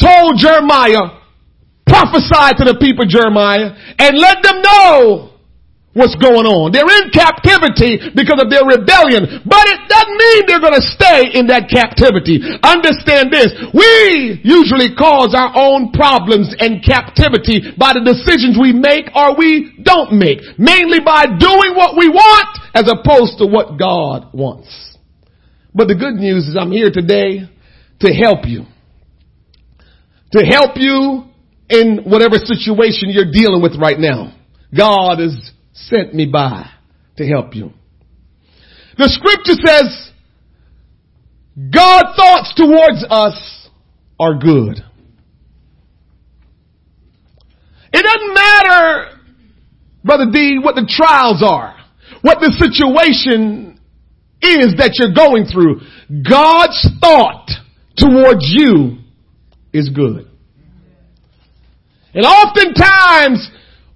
told 0.00 0.38
Jeremiah, 0.38 1.20
prophesy 1.86 2.54
to 2.58 2.64
the 2.64 2.76
people 2.80 3.04
Jeremiah, 3.06 3.74
and 3.98 4.18
let 4.18 4.42
them 4.42 4.62
know 4.62 5.37
what's 5.98 6.14
going 6.14 6.46
on. 6.46 6.70
They're 6.70 6.86
in 6.86 7.10
captivity 7.10 8.14
because 8.14 8.38
of 8.38 8.46
their 8.46 8.62
rebellion, 8.62 9.42
but 9.42 9.64
it 9.66 9.80
doesn't 9.90 10.14
mean 10.14 10.38
they're 10.46 10.62
going 10.62 10.78
to 10.78 10.88
stay 10.94 11.34
in 11.34 11.50
that 11.50 11.66
captivity. 11.66 12.38
Understand 12.62 13.34
this. 13.34 13.50
We 13.74 14.38
usually 14.46 14.94
cause 14.94 15.34
our 15.34 15.50
own 15.58 15.90
problems 15.90 16.54
and 16.62 16.78
captivity 16.78 17.74
by 17.74 17.98
the 17.98 18.06
decisions 18.06 18.54
we 18.54 18.70
make 18.70 19.10
or 19.10 19.34
we 19.34 19.82
don't 19.82 20.14
make, 20.14 20.38
mainly 20.54 21.02
by 21.02 21.26
doing 21.26 21.74
what 21.74 21.98
we 21.98 22.06
want 22.06 22.50
as 22.78 22.86
opposed 22.86 23.42
to 23.42 23.46
what 23.50 23.74
God 23.74 24.30
wants. 24.30 24.70
But 25.74 25.90
the 25.90 25.98
good 25.98 26.14
news 26.14 26.46
is 26.46 26.56
I'm 26.58 26.70
here 26.70 26.94
today 26.94 27.50
to 28.00 28.08
help 28.14 28.46
you. 28.46 28.64
To 30.32 30.44
help 30.44 30.76
you 30.76 31.24
in 31.68 32.02
whatever 32.04 32.36
situation 32.36 33.10
you're 33.10 33.32
dealing 33.32 33.62
with 33.62 33.76
right 33.80 33.98
now. 33.98 34.34
God 34.76 35.20
is 35.20 35.52
sent 35.86 36.14
me 36.14 36.26
by 36.26 36.70
to 37.16 37.26
help 37.26 37.54
you. 37.54 37.72
The 38.96 39.08
scripture 39.08 39.54
says, 39.64 40.10
God's 41.74 42.16
thoughts 42.16 42.54
towards 42.56 43.04
us 43.08 43.68
are 44.20 44.38
good. 44.38 44.82
It 47.92 48.02
doesn't 48.02 48.34
matter, 48.34 49.18
Brother 50.04 50.26
D, 50.32 50.58
what 50.62 50.74
the 50.74 50.86
trials 50.88 51.42
are, 51.42 51.76
what 52.22 52.38
the 52.40 52.52
situation 52.58 53.80
is 54.40 54.74
that 54.78 54.92
you're 54.98 55.14
going 55.14 55.46
through. 55.46 55.80
God's 56.28 56.88
thought 57.00 57.48
towards 57.96 58.44
you 58.48 58.98
is 59.72 59.90
good. 59.90 60.28
And 62.14 62.24
oftentimes 62.24 63.50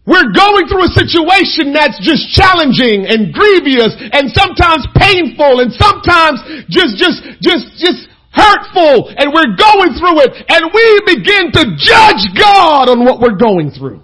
we're 0.05 0.35
going 0.35 0.67
through 0.67 0.91
a 0.91 0.93
situation 0.99 1.71
that's 1.71 1.99
just 2.03 2.35
challenging 2.35 3.07
and 3.07 3.31
grievous 3.31 3.95
and 3.99 4.31
sometimes 4.35 4.87
painful 4.99 5.63
and 5.63 5.71
sometimes 5.79 6.43
just, 6.67 6.99
just, 6.99 7.23
just, 7.39 7.67
just 7.79 8.01
hurtful. 8.35 9.15
And 9.15 9.31
we're 9.31 9.55
going 9.55 9.95
through 9.95 10.27
it 10.27 10.33
and 10.51 10.63
we 10.75 10.87
begin 11.07 11.55
to 11.55 11.63
judge 11.79 12.27
God 12.35 12.91
on 12.91 13.05
what 13.05 13.21
we're 13.21 13.39
going 13.39 13.71
through 13.71 14.03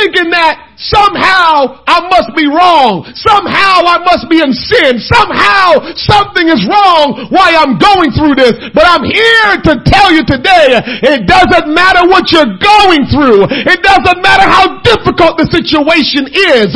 thinking 0.00 0.32
that 0.32 0.72
somehow 0.80 1.84
I 1.84 2.08
must 2.08 2.32
be 2.32 2.48
wrong. 2.48 3.04
Somehow 3.12 3.84
I 3.84 4.00
must 4.00 4.32
be 4.32 4.40
in 4.40 4.52
sin. 4.56 4.96
Somehow 4.96 5.92
something 6.00 6.48
is 6.48 6.64
wrong 6.64 7.28
why 7.28 7.52
I'm 7.52 7.76
going 7.76 8.08
through 8.16 8.40
this. 8.40 8.56
But 8.72 8.88
I'm 8.88 9.04
here 9.04 9.52
to 9.68 9.72
tell 9.84 10.08
you 10.08 10.24
today, 10.24 10.80
it 11.04 11.28
doesn't 11.28 11.68
matter 11.68 12.08
what 12.08 12.32
you're 12.32 12.56
going 12.56 13.04
through. 13.12 13.44
It 13.68 13.84
doesn't 13.84 14.20
matter 14.24 14.48
how 14.48 14.80
difficult 14.80 15.36
the 15.36 15.46
situation 15.52 16.32
is. 16.32 16.72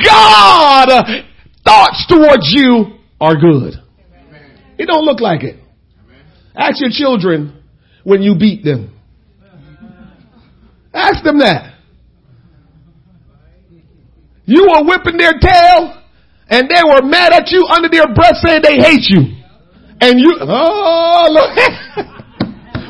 God 0.00 0.88
thoughts 1.60 2.08
towards 2.08 2.48
you 2.56 2.96
are 3.20 3.36
good. 3.36 3.76
It 4.78 4.86
don't 4.86 5.04
look 5.04 5.20
like 5.20 5.44
it. 5.44 5.60
Ask 6.56 6.80
your 6.80 6.90
children 6.90 7.62
when 8.04 8.22
you 8.22 8.34
beat 8.34 8.64
them. 8.64 8.92
Ask 10.92 11.24
them 11.24 11.38
that. 11.38 11.71
You 14.44 14.68
were 14.70 14.84
whipping 14.84 15.16
their 15.16 15.38
tail 15.38 16.02
and 16.48 16.68
they 16.68 16.82
were 16.84 17.02
mad 17.02 17.32
at 17.32 17.50
you 17.50 17.64
under 17.70 17.88
their 17.88 18.12
breath 18.14 18.36
saying 18.44 18.62
they 18.62 18.76
hate 18.76 19.08
you. 19.08 19.38
And 20.00 20.18
you, 20.18 20.36
oh, 20.40 21.28
look. 21.30 22.06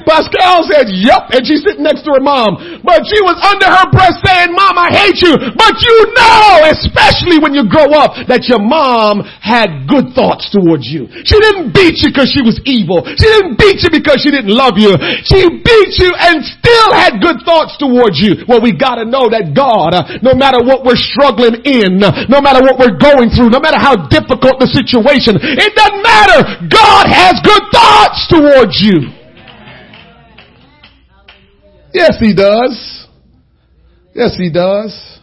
Pascal 0.05 0.67
said, 0.69 0.91
yup, 0.91 1.33
and 1.33 1.43
she's 1.47 1.63
sitting 1.63 1.83
next 1.83 2.05
to 2.05 2.15
her 2.15 2.23
mom. 2.23 2.83
But 2.85 3.07
she 3.07 3.19
was 3.23 3.39
under 3.43 3.67
her 3.69 3.87
breath 3.91 4.19
saying, 4.23 4.53
mom, 4.53 4.79
I 4.79 4.91
hate 4.93 5.23
you. 5.23 5.35
But 5.55 5.75
you 5.81 5.97
know, 6.15 6.71
especially 6.71 7.39
when 7.43 7.55
you 7.55 7.67
grow 7.67 7.91
up, 7.95 8.15
that 8.27 8.47
your 8.51 8.61
mom 8.61 9.23
had 9.41 9.87
good 9.87 10.13
thoughts 10.15 10.51
towards 10.53 10.87
you. 10.87 11.07
She 11.25 11.39
didn't 11.39 11.73
beat 11.73 12.03
you 12.03 12.11
because 12.11 12.31
she 12.31 12.43
was 12.43 12.59
evil. 12.69 13.03
She 13.07 13.27
didn't 13.27 13.57
beat 13.59 13.83
you 13.83 13.91
because 13.91 14.21
she 14.23 14.31
didn't 14.31 14.53
love 14.53 14.77
you. 14.79 14.95
She 15.25 15.41
beat 15.63 15.93
you 15.99 16.11
and 16.13 16.43
still 16.43 16.91
had 16.93 17.23
good 17.23 17.43
thoughts 17.47 17.79
towards 17.79 18.19
you. 18.19 18.45
Well, 18.47 18.61
we 18.61 18.75
gotta 18.75 19.07
know 19.07 19.31
that 19.31 19.55
God, 19.55 19.95
no 20.23 20.35
matter 20.35 20.61
what 20.63 20.85
we're 20.85 21.01
struggling 21.01 21.63
in, 21.65 22.03
no 22.03 22.41
matter 22.43 22.61
what 22.61 22.79
we're 22.79 22.99
going 22.99 23.31
through, 23.31 23.55
no 23.55 23.61
matter 23.63 23.79
how 23.79 24.09
difficult 24.11 24.59
the 24.59 24.69
situation, 24.69 25.39
it 25.39 25.73
doesn't 25.75 26.03
matter. 26.03 26.67
God 26.69 27.07
has 27.09 27.39
good 27.45 27.65
thoughts 27.71 28.27
towards 28.29 28.81
you. 28.81 29.22
Yes, 31.93 32.17
he 32.19 32.35
does. 32.35 33.07
Yes, 34.15 34.37
he 34.37 34.51
does. 34.51 35.21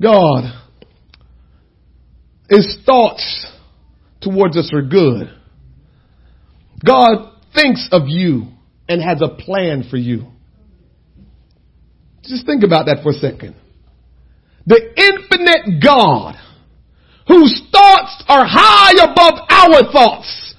God, 0.00 0.44
his 2.48 2.78
thoughts 2.84 3.46
towards 4.20 4.56
us 4.56 4.70
are 4.72 4.82
good. 4.82 5.28
God 6.84 7.32
thinks 7.54 7.88
of 7.92 8.02
you 8.06 8.48
and 8.88 9.00
has 9.00 9.22
a 9.22 9.34
plan 9.42 9.84
for 9.88 9.96
you. 9.96 10.26
Just 12.24 12.46
think 12.46 12.64
about 12.64 12.86
that 12.86 13.02
for 13.02 13.10
a 13.10 13.14
second. 13.14 13.54
The 14.66 14.80
infinite 14.96 15.82
God 15.82 16.34
whose 17.28 17.62
thoughts 17.70 18.24
are 18.28 18.44
high 18.46 18.92
above 19.02 19.46
our 19.48 19.92
thoughts. 19.92 20.54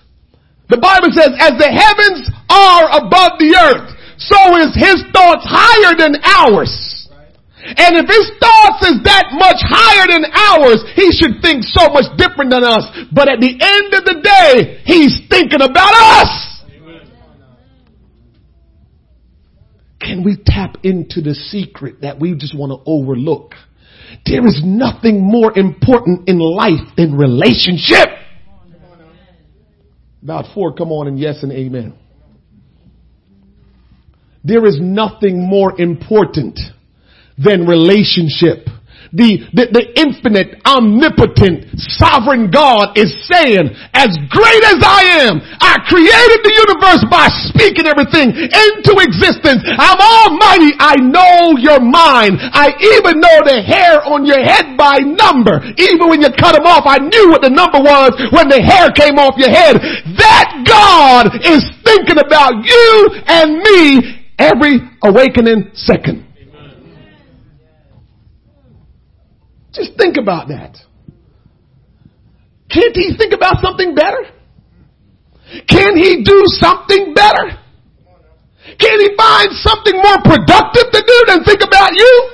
The 0.69 0.77
Bible 0.77 1.09
says, 1.11 1.29
as 1.39 1.59
the 1.59 1.69
heavens 1.69 2.29
are 2.55 3.03
above 3.03 3.35
the 3.37 3.51
earth, 3.51 3.91
so 4.17 4.39
is 4.63 4.71
his 4.71 5.03
thoughts 5.11 5.43
higher 5.43 5.95
than 5.99 6.15
ours. 6.23 6.71
And 7.65 7.97
if 7.97 8.05
his 8.05 8.29
thoughts 8.39 8.85
is 8.93 9.01
that 9.09 9.33
much 9.33 9.57
higher 9.65 10.05
than 10.05 10.29
ours, 10.29 10.85
he 10.93 11.09
should 11.11 11.41
think 11.41 11.63
so 11.65 11.89
much 11.89 12.05
different 12.15 12.51
than 12.51 12.63
us. 12.63 12.85
But 13.11 13.27
at 13.27 13.41
the 13.41 13.57
end 13.57 13.89
of 13.93 14.05
the 14.05 14.21
day, 14.21 14.81
he's 14.85 15.17
thinking 15.29 15.61
about 15.61 15.93
us. 16.21 16.61
Can 19.99 20.23
we 20.23 20.37
tap 20.45 20.77
into 20.83 21.21
the 21.21 21.33
secret 21.33 22.01
that 22.01 22.19
we 22.19 22.35
just 22.35 22.55
want 22.55 22.71
to 22.71 22.83
overlook? 22.85 23.55
There 24.27 24.45
is 24.45 24.61
nothing 24.63 25.19
more 25.19 25.57
important 25.57 26.29
in 26.29 26.37
life 26.37 26.93
than 26.95 27.17
relationship. 27.17 28.09
About 30.21 30.53
four, 30.53 30.73
come 30.73 30.91
on 30.91 31.07
and 31.07 31.19
yes 31.19 31.41
and 31.41 31.51
amen. 31.51 31.97
There 34.45 34.65
is 34.65 34.79
nothing 34.79 35.41
more 35.41 35.73
important 35.81 36.59
than 37.37 37.65
relationship 37.65 38.69
the, 39.15 39.47
the, 39.55 39.71
the 39.71 39.85
infinite, 39.95 40.59
omnipotent, 40.67 41.71
sovereign 41.79 42.51
God 42.51 42.99
is 42.99 43.15
saying, 43.31 43.71
as 43.95 44.11
great 44.27 44.63
as 44.67 44.83
I 44.83 45.23
am, 45.23 45.39
I 45.39 45.79
created 45.87 46.43
the 46.43 46.51
universe 46.51 47.03
by 47.07 47.31
speaking 47.47 47.87
everything 47.87 48.35
into 48.35 48.91
existence. 48.99 49.63
I'm 49.63 49.95
almighty. 49.95 50.75
I 50.75 50.99
know 50.99 51.55
your 51.55 51.79
mind. 51.79 52.43
I 52.43 52.75
even 52.99 53.23
know 53.23 53.39
the 53.47 53.63
hair 53.63 54.03
on 54.03 54.27
your 54.27 54.43
head 54.43 54.75
by 54.75 54.99
number. 54.99 55.63
Even 55.79 56.11
when 56.11 56.19
you 56.19 56.27
cut 56.35 56.59
them 56.59 56.67
off, 56.67 56.83
I 56.83 56.99
knew 56.99 57.31
what 57.31 57.39
the 57.39 57.53
number 57.55 57.79
was 57.79 58.11
when 58.35 58.51
the 58.51 58.59
hair 58.59 58.91
came 58.91 59.15
off 59.15 59.39
your 59.39 59.53
head. 59.53 59.79
That 60.19 60.59
God 60.67 61.39
is 61.39 61.63
thinking 61.87 62.19
about 62.19 62.67
you 62.67 63.15
and 63.31 63.63
me 63.63 64.24
every 64.37 64.79
awakening 65.03 65.71
second. 65.73 66.25
Just 69.73 69.97
think 69.97 70.17
about 70.17 70.47
that. 70.47 70.77
Can't 72.69 72.95
he 72.95 73.15
think 73.17 73.33
about 73.33 73.61
something 73.61 73.93
better? 73.93 74.23
Can 75.67 75.97
he 75.97 76.23
do 76.23 76.43
something 76.47 77.13
better? 77.13 77.59
Can 78.79 78.99
he 78.99 79.15
find 79.15 79.51
something 79.51 79.95
more 79.95 80.17
productive 80.23 80.91
to 80.91 81.03
do 81.05 81.23
than 81.27 81.43
think 81.43 81.61
about 81.61 81.91
you? 81.93 82.31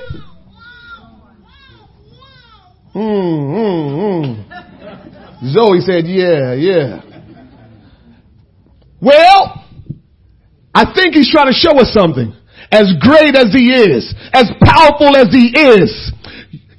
Mm, 2.94 3.52
mm, 3.52 3.90
mm. 4.00 5.52
Zoe 5.52 5.80
said, 5.80 6.06
yeah, 6.06 6.54
yeah. 6.54 7.00
Well, 9.00 9.64
I 10.74 10.88
think 10.94 11.14
he's 11.14 11.30
trying 11.30 11.52
to 11.52 11.56
show 11.56 11.76
us 11.78 11.92
something. 11.92 12.32
As 12.72 12.88
great 13.00 13.36
as 13.36 13.52
he 13.52 13.68
is, 13.72 14.14
as 14.32 14.48
powerful 14.64 15.12
as 15.16 15.28
he 15.28 15.52
is, 15.52 16.12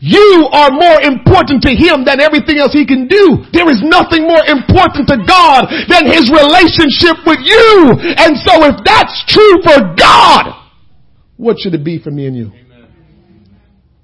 you 0.04 0.50
are 0.52 0.72
more 0.72 1.00
important 1.00 1.64
to 1.64 1.72
him 1.72 2.04
than 2.04 2.20
everything 2.20 2.58
else 2.58 2.74
he 2.74 2.86
can 2.86 3.08
do. 3.08 3.46
There 3.54 3.70
is 3.72 3.80
nothing 3.86 4.28
more 4.28 4.44
important 4.44 5.08
to 5.08 5.18
God 5.24 5.70
than 5.88 6.10
his 6.10 6.28
relationship 6.28 7.24
with 7.24 7.40
you. 7.40 7.96
And 8.20 8.36
so 8.36 8.68
if 8.68 8.84
that's 8.84 9.16
true 9.32 9.64
for 9.64 9.96
God, 9.96 10.60
what 11.38 11.58
should 11.60 11.74
it 11.74 11.86
be 11.86 12.04
for 12.04 12.12
me 12.12 12.28
and 12.28 12.36
you? 12.36 12.48
Amen. 12.48 12.90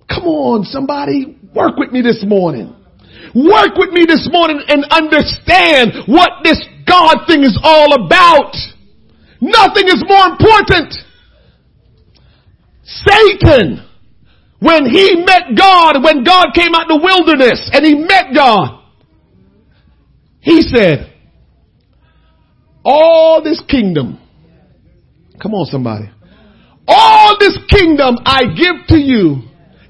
Come 0.08 0.24
on, 0.24 0.64
somebody, 0.64 1.38
work 1.54 1.76
with 1.76 1.92
me 1.92 2.02
this 2.02 2.24
morning. 2.26 2.74
Work 3.36 3.76
with 3.76 3.92
me 3.92 4.06
this 4.08 4.30
morning 4.32 4.62
and 4.70 4.86
understand 4.92 6.08
what 6.08 6.44
this 6.44 6.64
God 6.88 7.28
thing 7.28 7.44
is 7.44 7.60
all 7.62 8.06
about. 8.06 8.56
Nothing 9.42 9.88
is 9.88 10.04
more 10.08 10.28
important. 10.28 10.94
Satan 12.84 13.90
when 14.60 14.86
he 14.86 15.24
met 15.26 15.56
God, 15.58 16.04
when 16.04 16.24
God 16.24 16.48
came 16.54 16.76
out 16.76 16.88
the 16.88 17.00
wilderness 17.02 17.70
and 17.72 17.86
he 17.86 17.96
met 17.96 18.36
God, 18.36 18.84
he 20.42 20.62
said, 20.62 21.14
all 22.84 23.42
this 23.42 23.62
kingdom, 23.68 24.20
come 25.42 25.54
on 25.54 25.66
somebody, 25.66 26.10
all 26.88 27.38
this 27.40 27.58
kingdom 27.70 28.18
I 28.26 28.44
give 28.56 28.88
to 28.90 28.98
you 28.98 29.44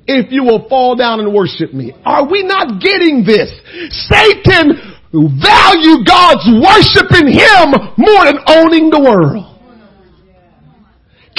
if 0.05 0.31
you 0.31 0.43
will 0.43 0.67
fall 0.69 0.95
down 0.95 1.19
and 1.19 1.33
worship 1.33 1.73
me. 1.73 1.93
Are 2.05 2.29
we 2.29 2.43
not 2.43 2.81
getting 2.81 3.23
this? 3.25 3.49
Satan 3.89 4.98
value 5.13 6.03
God's 6.05 6.45
worshiping 6.53 7.33
him 7.33 7.71
more 7.97 8.25
than 8.25 8.39
owning 8.47 8.89
the 8.89 8.99
world. 8.99 9.49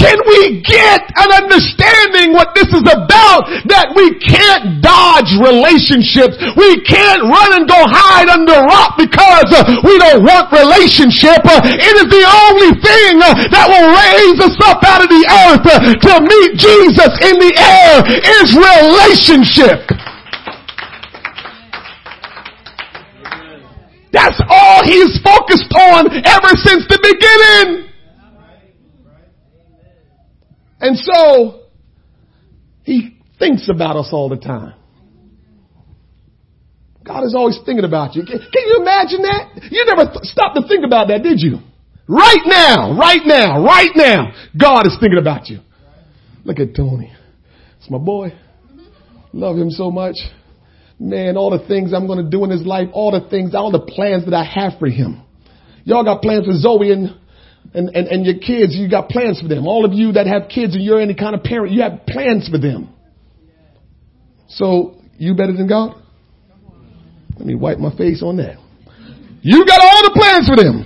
Can 0.00 0.16
we 0.24 0.64
get 0.64 1.04
an 1.12 1.28
understanding 1.44 2.32
what 2.32 2.56
this 2.56 2.72
is 2.72 2.88
about? 2.88 3.44
That 3.68 3.92
we 3.92 4.16
can't 4.16 4.80
dodge 4.80 5.28
relationships. 5.36 6.40
We 6.56 6.80
can't 6.88 7.20
run 7.28 7.60
and 7.60 7.68
go 7.68 7.76
hide 7.84 8.32
under 8.32 8.56
a 8.56 8.64
rock 8.64 8.96
because 8.96 9.52
uh, 9.52 9.60
we 9.84 10.00
don't 10.00 10.24
want 10.24 10.48
relationship. 10.56 11.44
Uh, 11.44 11.60
it 11.68 11.94
is 12.00 12.08
the 12.08 12.24
only 12.24 12.72
thing 12.80 13.12
uh, 13.20 13.44
that 13.52 13.68
will 13.68 13.92
raise 13.92 14.40
us 14.40 14.56
up 14.64 14.80
out 14.88 15.04
of 15.04 15.12
the 15.12 15.24
earth 15.44 15.68
to 15.68 16.12
meet 16.24 16.56
Jesus 16.56 17.12
in 17.20 17.36
the 17.36 17.52
air 17.60 18.00
is 18.40 18.56
relationship. 18.56 19.99
That's 24.12 24.40
all 24.48 24.82
he's 24.84 25.20
focused 25.22 25.72
on 25.74 26.06
ever 26.10 26.52
since 26.54 26.86
the 26.88 26.98
beginning. 27.02 27.90
And 30.80 30.96
so, 30.96 31.60
he 32.82 33.18
thinks 33.38 33.68
about 33.68 33.96
us 33.96 34.08
all 34.12 34.28
the 34.28 34.36
time. 34.36 34.74
God 37.04 37.24
is 37.24 37.34
always 37.34 37.58
thinking 37.64 37.84
about 37.84 38.14
you. 38.14 38.24
Can, 38.24 38.40
you 38.40 38.78
imagine 38.80 39.22
that? 39.22 39.68
You 39.70 39.84
never 39.86 40.10
th- 40.10 40.24
stopped 40.24 40.56
to 40.56 40.66
think 40.68 40.84
about 40.84 41.08
that, 41.08 41.22
did 41.22 41.40
you? 41.40 41.58
Right 42.08 42.42
now, 42.44 42.96
right 42.98 43.22
now, 43.24 43.64
right 43.64 43.90
now, 43.94 44.32
God 44.58 44.86
is 44.86 44.96
thinking 45.00 45.18
about 45.18 45.48
you. 45.48 45.60
Look 46.44 46.58
at 46.58 46.74
Tony. 46.74 47.12
It's 47.78 47.90
my 47.90 47.98
boy. 47.98 48.32
Love 49.32 49.56
him 49.56 49.70
so 49.70 49.90
much. 49.90 50.16
Man, 51.00 51.36
all 51.36 51.50
the 51.50 51.66
things 51.66 51.92
I'm 51.92 52.06
going 52.06 52.22
to 52.22 52.30
do 52.30 52.44
in 52.44 52.50
his 52.50 52.64
life, 52.66 52.88
all 52.92 53.10
the 53.10 53.26
things, 53.28 53.54
all 53.54 53.72
the 53.72 53.80
plans 53.80 54.26
that 54.26 54.34
I 54.34 54.44
have 54.44 54.78
for 54.78 54.86
him. 54.86 55.22
Y'all 55.84 56.04
got 56.04 56.20
plans 56.20 56.46
for 56.46 56.52
Zoe 56.52 56.92
and 56.92 57.16
and, 57.72 57.88
and, 57.94 58.08
and 58.08 58.26
your 58.26 58.38
kids, 58.38 58.74
you 58.74 58.90
got 58.90 59.08
plans 59.08 59.40
for 59.40 59.48
them. 59.48 59.66
All 59.66 59.84
of 59.84 59.92
you 59.92 60.12
that 60.12 60.26
have 60.26 60.48
kids 60.48 60.74
and 60.74 60.82
you're 60.82 61.00
any 61.00 61.14
kind 61.14 61.34
of 61.36 61.42
parent, 61.42 61.72
you 61.72 61.82
have 61.82 62.04
plans 62.06 62.48
for 62.48 62.58
them. 62.58 62.92
So, 64.48 64.96
you 65.18 65.34
better 65.34 65.52
than 65.52 65.68
God? 65.68 65.94
Let 67.36 67.46
me 67.46 67.54
wipe 67.54 67.78
my 67.78 67.94
face 67.96 68.22
on 68.22 68.38
that. 68.38 68.58
You 69.42 69.64
got 69.64 69.80
all 69.80 70.02
the 70.02 70.14
plans 70.18 70.48
for 70.48 70.56
them. 70.56 70.84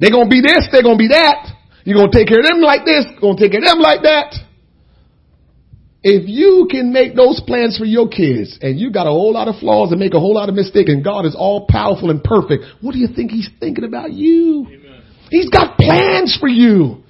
They're 0.00 0.10
gonna 0.10 0.28
be 0.28 0.40
this, 0.40 0.66
they're 0.72 0.82
gonna 0.82 0.98
be 0.98 1.08
that. 1.08 1.48
You're 1.84 1.96
gonna 1.96 2.10
take 2.10 2.28
care 2.28 2.40
of 2.40 2.46
them 2.46 2.60
like 2.60 2.84
this, 2.84 3.06
gonna 3.20 3.38
take 3.38 3.52
care 3.52 3.60
of 3.60 3.66
them 3.66 3.78
like 3.78 4.02
that. 4.02 4.34
If 6.06 6.28
you 6.28 6.68
can 6.70 6.92
make 6.92 7.16
those 7.16 7.40
plans 7.46 7.78
for 7.78 7.86
your 7.86 8.08
kids 8.08 8.58
and 8.60 8.78
you 8.78 8.92
got 8.92 9.06
a 9.06 9.10
whole 9.10 9.32
lot 9.32 9.48
of 9.48 9.56
flaws 9.56 9.90
and 9.90 9.98
make 9.98 10.12
a 10.12 10.20
whole 10.20 10.34
lot 10.34 10.50
of 10.50 10.54
mistakes 10.54 10.90
and 10.90 11.02
God 11.02 11.24
is 11.24 11.34
all 11.34 11.66
powerful 11.66 12.10
and 12.10 12.22
perfect, 12.22 12.64
what 12.82 12.92
do 12.92 12.98
you 12.98 13.08
think 13.08 13.30
he's 13.30 13.48
thinking 13.58 13.84
about 13.84 14.12
you? 14.12 14.66
Amen. 14.66 15.02
He's 15.30 15.48
got 15.48 15.78
plans 15.78 16.36
for 16.38 16.48
you. 16.48 17.02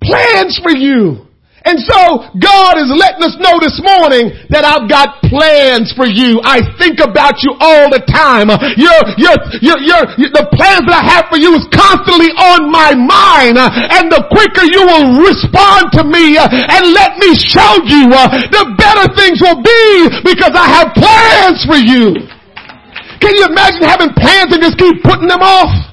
Plans 0.00 0.58
for 0.62 0.70
you. 0.70 1.26
And 1.62 1.78
so 1.78 2.26
God 2.42 2.74
is 2.82 2.90
letting 2.90 3.22
us 3.22 3.38
know 3.38 3.62
this 3.62 3.78
morning 3.78 4.34
that 4.50 4.66
I've 4.66 4.90
got 4.90 5.22
plans 5.30 5.94
for 5.94 6.10
you. 6.10 6.42
I 6.42 6.58
think 6.74 6.98
about 6.98 7.38
you 7.46 7.54
all 7.62 7.86
the 7.86 8.02
time. 8.10 8.50
Your, 8.74 8.98
your, 9.14 9.36
your, 9.62 9.78
your, 9.78 10.02
the 10.34 10.46
plans 10.58 10.84
that 10.90 10.96
I 10.98 11.04
have 11.06 11.30
for 11.30 11.38
you 11.38 11.54
is 11.54 11.62
constantly 11.70 12.34
on 12.34 12.66
my 12.66 12.98
mind. 12.98 13.62
And 13.62 14.10
the 14.10 14.26
quicker 14.26 14.66
you 14.66 14.82
will 14.82 15.22
respond 15.22 15.94
to 15.98 16.02
me 16.02 16.34
and 16.34 16.82
let 16.90 17.14
me 17.22 17.30
show 17.38 17.78
you, 17.86 18.10
the 18.50 18.64
better 18.74 19.06
things 19.14 19.38
will 19.38 19.62
be 19.62 19.82
because 20.26 20.54
I 20.58 20.66
have 20.82 20.90
plans 20.98 21.62
for 21.62 21.78
you. 21.78 22.26
Can 23.22 23.38
you 23.38 23.46
imagine 23.46 23.86
having 23.86 24.10
plans 24.18 24.50
and 24.50 24.58
just 24.58 24.74
keep 24.78 24.98
putting 25.06 25.30
them 25.30 25.46
off? 25.46 25.91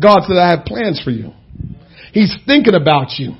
God 0.00 0.20
said, 0.26 0.36
I 0.36 0.50
have 0.50 0.64
plans 0.64 1.00
for 1.02 1.10
you. 1.10 1.32
He's 2.12 2.34
thinking 2.46 2.74
about 2.74 3.18
you. 3.18 3.32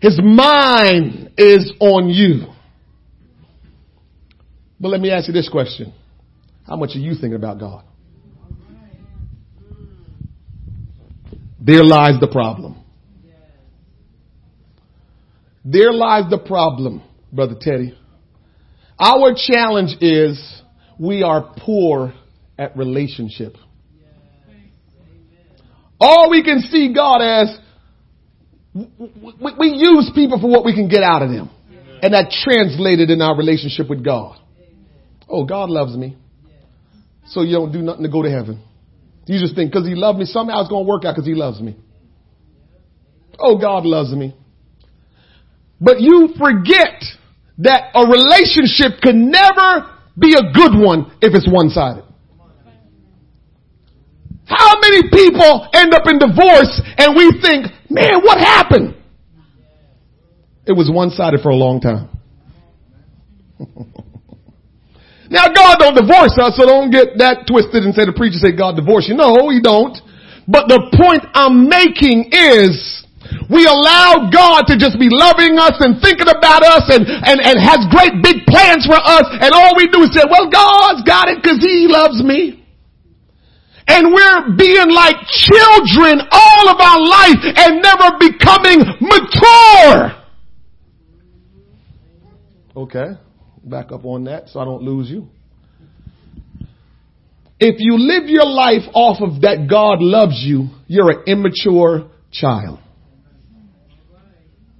His 0.00 0.20
mind 0.22 1.32
is 1.36 1.72
on 1.80 2.08
you. 2.08 2.46
But 4.80 4.88
let 4.88 5.00
me 5.00 5.10
ask 5.10 5.26
you 5.26 5.34
this 5.34 5.48
question. 5.48 5.92
How 6.66 6.76
much 6.76 6.90
are 6.94 7.00
you 7.00 7.12
thinking 7.12 7.34
about 7.34 7.58
God? 7.58 7.84
There 11.60 11.82
lies 11.82 12.20
the 12.20 12.28
problem. 12.28 12.76
There 15.64 15.92
lies 15.92 16.30
the 16.30 16.38
problem, 16.38 17.02
Brother 17.32 17.56
Teddy. 17.60 17.98
Our 18.98 19.34
challenge 19.36 19.96
is 20.00 20.62
we 20.98 21.22
are 21.22 21.54
poor 21.58 22.14
at 22.56 22.76
relationship. 22.76 23.56
All 26.00 26.30
we 26.30 26.42
can 26.42 26.60
see 26.60 26.92
God 26.94 27.20
as, 27.20 27.58
we 28.74 29.68
use 29.68 30.10
people 30.14 30.40
for 30.40 30.48
what 30.48 30.64
we 30.64 30.74
can 30.74 30.88
get 30.88 31.02
out 31.02 31.22
of 31.22 31.30
them. 31.30 31.50
And 32.00 32.14
that 32.14 32.30
translated 32.30 33.10
in 33.10 33.20
our 33.20 33.36
relationship 33.36 33.90
with 33.90 34.04
God. 34.04 34.38
Oh, 35.28 35.44
God 35.44 35.68
loves 35.68 35.96
me. 35.96 36.16
So 37.26 37.42
you 37.42 37.56
don't 37.56 37.72
do 37.72 37.82
nothing 37.82 38.04
to 38.04 38.08
go 38.08 38.22
to 38.22 38.30
heaven. 38.30 38.62
You 39.26 39.38
just 39.40 39.54
think 39.54 39.72
because 39.72 39.86
he 39.86 39.94
loved 39.94 40.18
me, 40.18 40.24
somehow 40.24 40.60
it's 40.60 40.70
going 40.70 40.84
to 40.84 40.88
work 40.88 41.04
out 41.04 41.14
because 41.14 41.26
he 41.26 41.34
loves 41.34 41.60
me. 41.60 41.76
Oh, 43.38 43.58
God 43.58 43.84
loves 43.84 44.12
me. 44.12 44.34
But 45.80 46.00
you 46.00 46.30
forget 46.38 47.02
that 47.58 47.90
a 47.94 48.06
relationship 48.06 49.00
can 49.02 49.30
never 49.30 49.90
be 50.18 50.34
a 50.34 50.52
good 50.52 50.72
one 50.80 51.12
if 51.20 51.34
it's 51.34 51.48
one 51.48 51.68
sided. 51.68 52.04
How 52.04 52.07
many 54.88 55.08
people 55.12 55.68
end 55.72 55.92
up 55.92 56.08
in 56.08 56.18
divorce 56.18 56.80
and 56.96 57.16
we 57.16 57.32
think, 57.40 57.68
man, 57.90 58.24
what 58.24 58.38
happened? 58.38 58.96
It 60.66 60.72
was 60.72 60.90
one-sided 60.92 61.40
for 61.40 61.48
a 61.48 61.56
long 61.56 61.80
time. 61.80 62.08
now 65.30 65.48
God 65.48 65.76
don't 65.80 65.96
divorce 65.96 66.36
us, 66.36 66.56
so 66.56 66.66
don't 66.66 66.90
get 66.90 67.16
that 67.18 67.46
twisted 67.48 67.84
and 67.84 67.94
say 67.94 68.04
the 68.04 68.12
preacher 68.12 68.36
say 68.36 68.52
God 68.52 68.76
divorce 68.76 69.08
you. 69.08 69.16
No, 69.16 69.48
he 69.48 69.60
don't. 69.60 69.96
But 70.48 70.68
the 70.68 70.80
point 70.92 71.24
I'm 71.32 71.68
making 71.68 72.32
is 72.32 73.04
we 73.48 73.64
allow 73.64 74.28
God 74.28 74.68
to 74.68 74.76
just 74.76 75.00
be 75.00 75.08
loving 75.08 75.56
us 75.56 75.76
and 75.80 76.00
thinking 76.00 76.28
about 76.28 76.64
us 76.64 76.88
and, 76.92 77.04
and, 77.04 77.40
and 77.40 77.56
has 77.56 77.84
great 77.88 78.20
big 78.20 78.44
plans 78.44 78.84
for 78.84 78.96
us. 78.96 79.24
And 79.40 79.52
all 79.52 79.72
we 79.76 79.88
do 79.88 80.04
is 80.04 80.12
say, 80.12 80.24
well, 80.28 80.48
God's 80.48 81.04
got 81.04 81.28
it 81.28 81.40
because 81.40 81.60
he 81.60 81.88
loves 81.88 82.20
me. 82.20 82.64
And 83.88 84.12
we're 84.12 84.56
being 84.56 84.90
like 84.90 85.16
children 85.28 86.20
all 86.30 86.68
of 86.68 86.78
our 86.78 87.00
life 87.00 87.42
and 87.56 87.82
never 87.82 88.18
becoming 88.18 88.84
mature. 89.00 90.18
Okay. 92.76 93.06
Back 93.64 93.90
up 93.90 94.04
on 94.04 94.24
that 94.24 94.50
so 94.50 94.60
I 94.60 94.64
don't 94.64 94.82
lose 94.82 95.10
you. 95.10 95.28
If 97.58 97.76
you 97.78 97.98
live 97.98 98.28
your 98.28 98.46
life 98.46 98.82
off 98.94 99.20
of 99.20 99.40
that 99.40 99.66
God 99.68 100.00
loves 100.00 100.44
you, 100.44 100.68
you're 100.86 101.10
an 101.10 101.24
immature 101.26 102.08
child. 102.30 102.78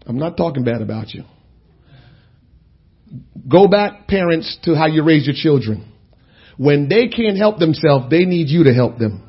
I'm 0.06 0.18
not 0.18 0.36
talking 0.36 0.64
bad 0.64 0.80
about 0.80 1.12
you. 1.12 1.24
Go 3.48 3.66
back, 3.66 4.06
parents, 4.06 4.58
to 4.62 4.74
how 4.74 4.86
you 4.86 5.02
raise 5.02 5.26
your 5.26 5.34
children. 5.34 5.92
When 6.58 6.88
they 6.88 7.08
can't 7.08 7.38
help 7.38 7.58
themselves, 7.58 8.10
they 8.10 8.24
need 8.24 8.48
you 8.48 8.64
to 8.64 8.74
help 8.74 8.98
them. 8.98 9.22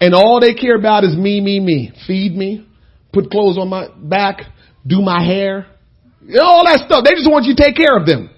And 0.00 0.14
all 0.14 0.40
they 0.40 0.52
care 0.52 0.76
about 0.76 1.04
is 1.04 1.16
me, 1.16 1.40
me, 1.40 1.58
me. 1.58 1.92
Feed 2.06 2.36
me, 2.36 2.68
put 3.12 3.30
clothes 3.30 3.56
on 3.56 3.68
my 3.68 3.88
back, 3.96 4.42
do 4.86 5.00
my 5.00 5.24
hair, 5.24 5.66
all 6.38 6.64
that 6.64 6.82
stuff. 6.86 7.04
They 7.04 7.12
just 7.12 7.30
want 7.30 7.46
you 7.46 7.54
to 7.54 7.62
take 7.62 7.76
care 7.76 7.96
of 7.96 8.04
them. 8.04 8.30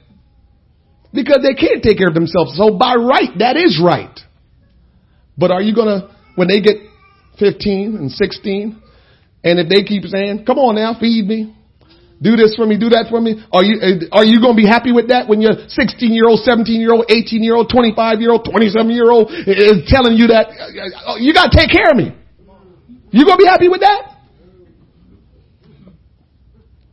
Because 1.13 1.39
they 1.43 1.55
can't 1.55 1.83
take 1.83 1.97
care 1.97 2.09
of 2.09 2.15
themselves. 2.15 2.55
So 2.57 2.77
by 2.77 2.95
right, 2.95 3.31
that 3.39 3.57
is 3.57 3.81
right. 3.83 4.17
But 5.39 5.51
are 5.51 5.63
you 5.63 5.75
gonna, 5.75 6.15
when 6.37 6.49
they 6.49 6.61
get 6.61 6.77
15 7.39 7.97
and 7.97 8.13
16, 8.13 8.83
and 9.43 9.59
if 9.59 9.69
they 9.69 9.85
keep 9.85 10.05
saying, 10.05 10.45
come 10.45 10.59
on 10.59 10.75
now, 10.75 10.99
feed 11.01 11.27
me. 11.27 11.57
Do 12.19 12.35
this 12.35 12.59
for 12.59 12.67
me, 12.67 12.75
do 12.75 12.91
that 12.91 13.07
for 13.07 13.23
me. 13.23 13.39
Are 13.55 13.63
you, 13.63 13.79
eh, 13.79 14.11
are 14.11 14.27
you 14.27 14.43
going 14.43 14.59
to 14.59 14.61
be 14.61 14.67
happy 14.67 14.91
with 14.91 15.15
that 15.15 15.31
when 15.31 15.39
your 15.39 15.55
16 15.55 16.11
year 16.11 16.27
old, 16.27 16.43
17 16.43 16.83
year 16.83 16.91
old, 16.91 17.07
18 17.07 17.47
year 17.47 17.55
old, 17.55 17.71
25 17.71 18.19
year 18.19 18.35
old, 18.35 18.43
27 18.43 18.91
year 18.91 19.07
old 19.07 19.31
is 19.31 19.87
telling 19.87 20.19
you 20.19 20.35
that 20.35 20.51
eh, 20.51 21.15
eh, 21.15 21.23
you 21.23 21.31
got 21.31 21.55
to 21.55 21.55
take 21.55 21.71
care 21.71 21.95
of 21.95 21.97
me? 21.97 22.11
You 23.15 23.23
going 23.23 23.39
to 23.39 23.45
be 23.47 23.47
happy 23.47 23.71
with 23.71 23.87
that? 23.87 24.19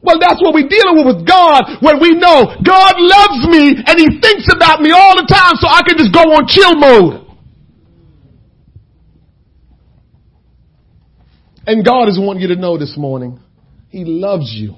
Well, 0.05 0.21
that's 0.21 0.38
what 0.45 0.53
we're 0.53 0.69
dealing 0.69 1.01
with 1.01 1.17
with 1.17 1.21
God 1.25 1.81
when 1.81 1.97
we 1.97 2.13
know 2.13 2.45
God 2.61 2.93
loves 3.01 3.49
me 3.49 3.81
and 3.81 3.97
He 3.97 4.21
thinks 4.21 4.45
about 4.53 4.77
me 4.85 4.93
all 4.93 5.17
the 5.17 5.25
time 5.25 5.57
so 5.57 5.65
I 5.65 5.81
can 5.81 5.97
just 5.97 6.13
go 6.13 6.21
on 6.21 6.45
chill 6.45 6.77
mode. 6.77 7.25
And 11.65 11.83
God 11.83 12.13
is 12.13 12.21
wanting 12.21 12.45
you 12.45 12.53
to 12.53 12.61
know 12.61 12.77
this 12.77 12.93
morning, 12.95 13.41
He 13.89 14.05
loves 14.05 14.53
you 14.53 14.77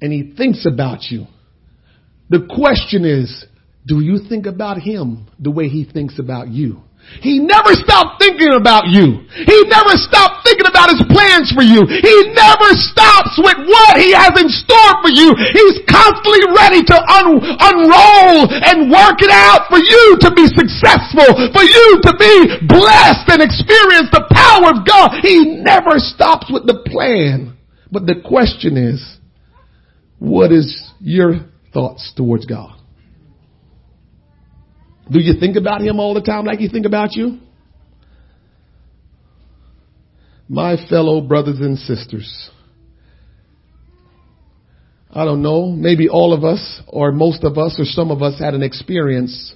and 0.00 0.12
He 0.12 0.34
thinks 0.36 0.66
about 0.66 1.10
you. 1.10 1.26
The 2.28 2.46
question 2.48 3.04
is, 3.04 3.46
do 3.86 4.00
you 4.00 4.20
think 4.28 4.46
about 4.46 4.78
Him 4.78 5.28
the 5.38 5.50
way 5.50 5.68
He 5.68 5.84
thinks 5.84 6.18
about 6.18 6.48
you? 6.48 6.82
He 7.18 7.42
never 7.42 7.74
stopped 7.74 8.22
thinking 8.22 8.54
about 8.54 8.86
you. 8.86 9.26
He 9.34 9.58
never 9.66 9.98
stopped 9.98 10.46
thinking 10.46 10.68
about 10.68 10.94
his 10.94 11.02
plans 11.10 11.50
for 11.50 11.64
you. 11.64 11.82
He 11.82 12.16
never 12.32 12.70
stops 12.78 13.34
with 13.34 13.58
what 13.66 13.98
he 13.98 14.14
has 14.14 14.30
in 14.38 14.46
store 14.46 14.94
for 15.02 15.10
you. 15.10 15.34
He's 15.34 15.82
constantly 15.90 16.44
ready 16.54 16.86
to 16.86 16.96
un- 16.96 17.42
unroll 17.42 18.46
and 18.46 18.92
work 18.94 19.18
it 19.20 19.32
out 19.32 19.66
for 19.66 19.82
you 19.82 20.22
to 20.22 20.30
be 20.30 20.46
successful, 20.54 21.28
for 21.50 21.64
you 21.66 21.88
to 22.06 22.12
be 22.14 22.34
blessed 22.70 23.26
and 23.34 23.42
experience 23.42 24.08
the 24.14 24.30
power 24.30 24.70
of 24.70 24.86
God. 24.86 25.18
He 25.20 25.60
never 25.60 25.98
stops 25.98 26.46
with 26.46 26.64
the 26.64 26.78
plan. 26.86 27.58
But 27.90 28.06
the 28.06 28.22
question 28.22 28.78
is, 28.78 29.02
what 30.20 30.52
is 30.52 30.88
your 31.00 31.46
thoughts 31.74 32.12
towards 32.16 32.46
God? 32.46 32.78
Do 35.10 35.18
you 35.18 35.40
think 35.40 35.56
about 35.56 35.80
him 35.80 35.98
all 35.98 36.14
the 36.14 36.20
time 36.20 36.44
like 36.44 36.60
you 36.60 36.68
think 36.68 36.86
about 36.86 37.14
you? 37.14 37.40
My 40.48 40.76
fellow 40.88 41.20
brothers 41.20 41.58
and 41.58 41.76
sisters, 41.76 42.50
I 45.10 45.24
don't 45.24 45.42
know, 45.42 45.66
maybe 45.66 46.08
all 46.08 46.32
of 46.32 46.44
us 46.44 46.80
or 46.86 47.10
most 47.10 47.42
of 47.42 47.58
us 47.58 47.76
or 47.80 47.84
some 47.84 48.12
of 48.12 48.22
us 48.22 48.38
had 48.38 48.54
an 48.54 48.62
experience 48.62 49.54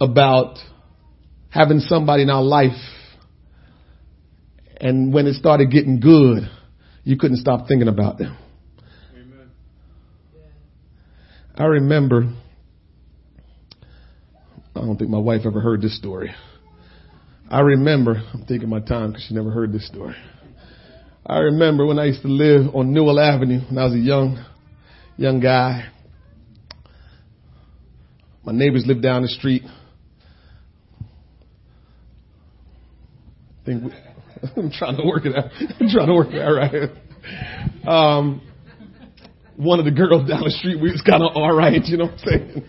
about 0.00 0.58
having 1.50 1.80
somebody 1.80 2.22
in 2.22 2.30
our 2.30 2.42
life 2.42 2.78
and 4.80 5.12
when 5.12 5.26
it 5.26 5.34
started 5.34 5.70
getting 5.70 5.98
good, 5.98 6.48
you 7.02 7.16
couldn't 7.16 7.38
stop 7.38 7.66
thinking 7.66 7.88
about 7.88 8.18
them. 8.18 8.36
Amen. 9.14 9.50
I 11.58 11.64
remember 11.64 12.32
I 14.78 14.80
don't 14.80 14.96
think 14.96 15.10
my 15.10 15.18
wife 15.18 15.42
ever 15.44 15.60
heard 15.60 15.82
this 15.82 15.96
story. 15.98 16.32
I 17.50 17.60
remember, 17.60 18.22
I'm 18.32 18.44
taking 18.46 18.68
my 18.68 18.80
time 18.80 19.10
because 19.10 19.24
she 19.26 19.34
never 19.34 19.50
heard 19.50 19.72
this 19.72 19.86
story. 19.88 20.14
I 21.26 21.38
remember 21.38 21.84
when 21.84 21.98
I 21.98 22.04
used 22.04 22.22
to 22.22 22.28
live 22.28 22.74
on 22.74 22.92
Newell 22.92 23.18
Avenue 23.18 23.60
when 23.68 23.78
I 23.78 23.84
was 23.84 23.94
a 23.94 23.98
young, 23.98 24.44
young 25.16 25.40
guy. 25.40 25.88
My 28.44 28.52
neighbors 28.52 28.84
lived 28.86 29.02
down 29.02 29.22
the 29.22 29.28
street. 29.28 29.62
I 33.60 33.64
think 33.66 33.84
we, 33.84 33.90
I'm 34.56 34.70
trying 34.70 34.96
to 34.96 35.04
work 35.04 35.26
it 35.26 35.36
out. 35.36 35.50
I'm 35.80 35.88
trying 35.88 36.06
to 36.06 36.14
work 36.14 36.28
it 36.30 36.40
out 36.40 36.52
right. 36.54 36.90
Um, 37.86 38.47
one 39.58 39.80
of 39.80 39.84
the 39.84 39.90
girls 39.90 40.28
down 40.28 40.44
the 40.44 40.50
street, 40.50 40.80
we 40.80 40.92
was 40.92 41.02
kind 41.02 41.22
of 41.22 41.34
all 41.34 41.52
right, 41.52 41.84
you 41.84 41.98
know 41.98 42.06
what 42.06 42.12
I'm 42.12 42.18
saying? 42.18 42.62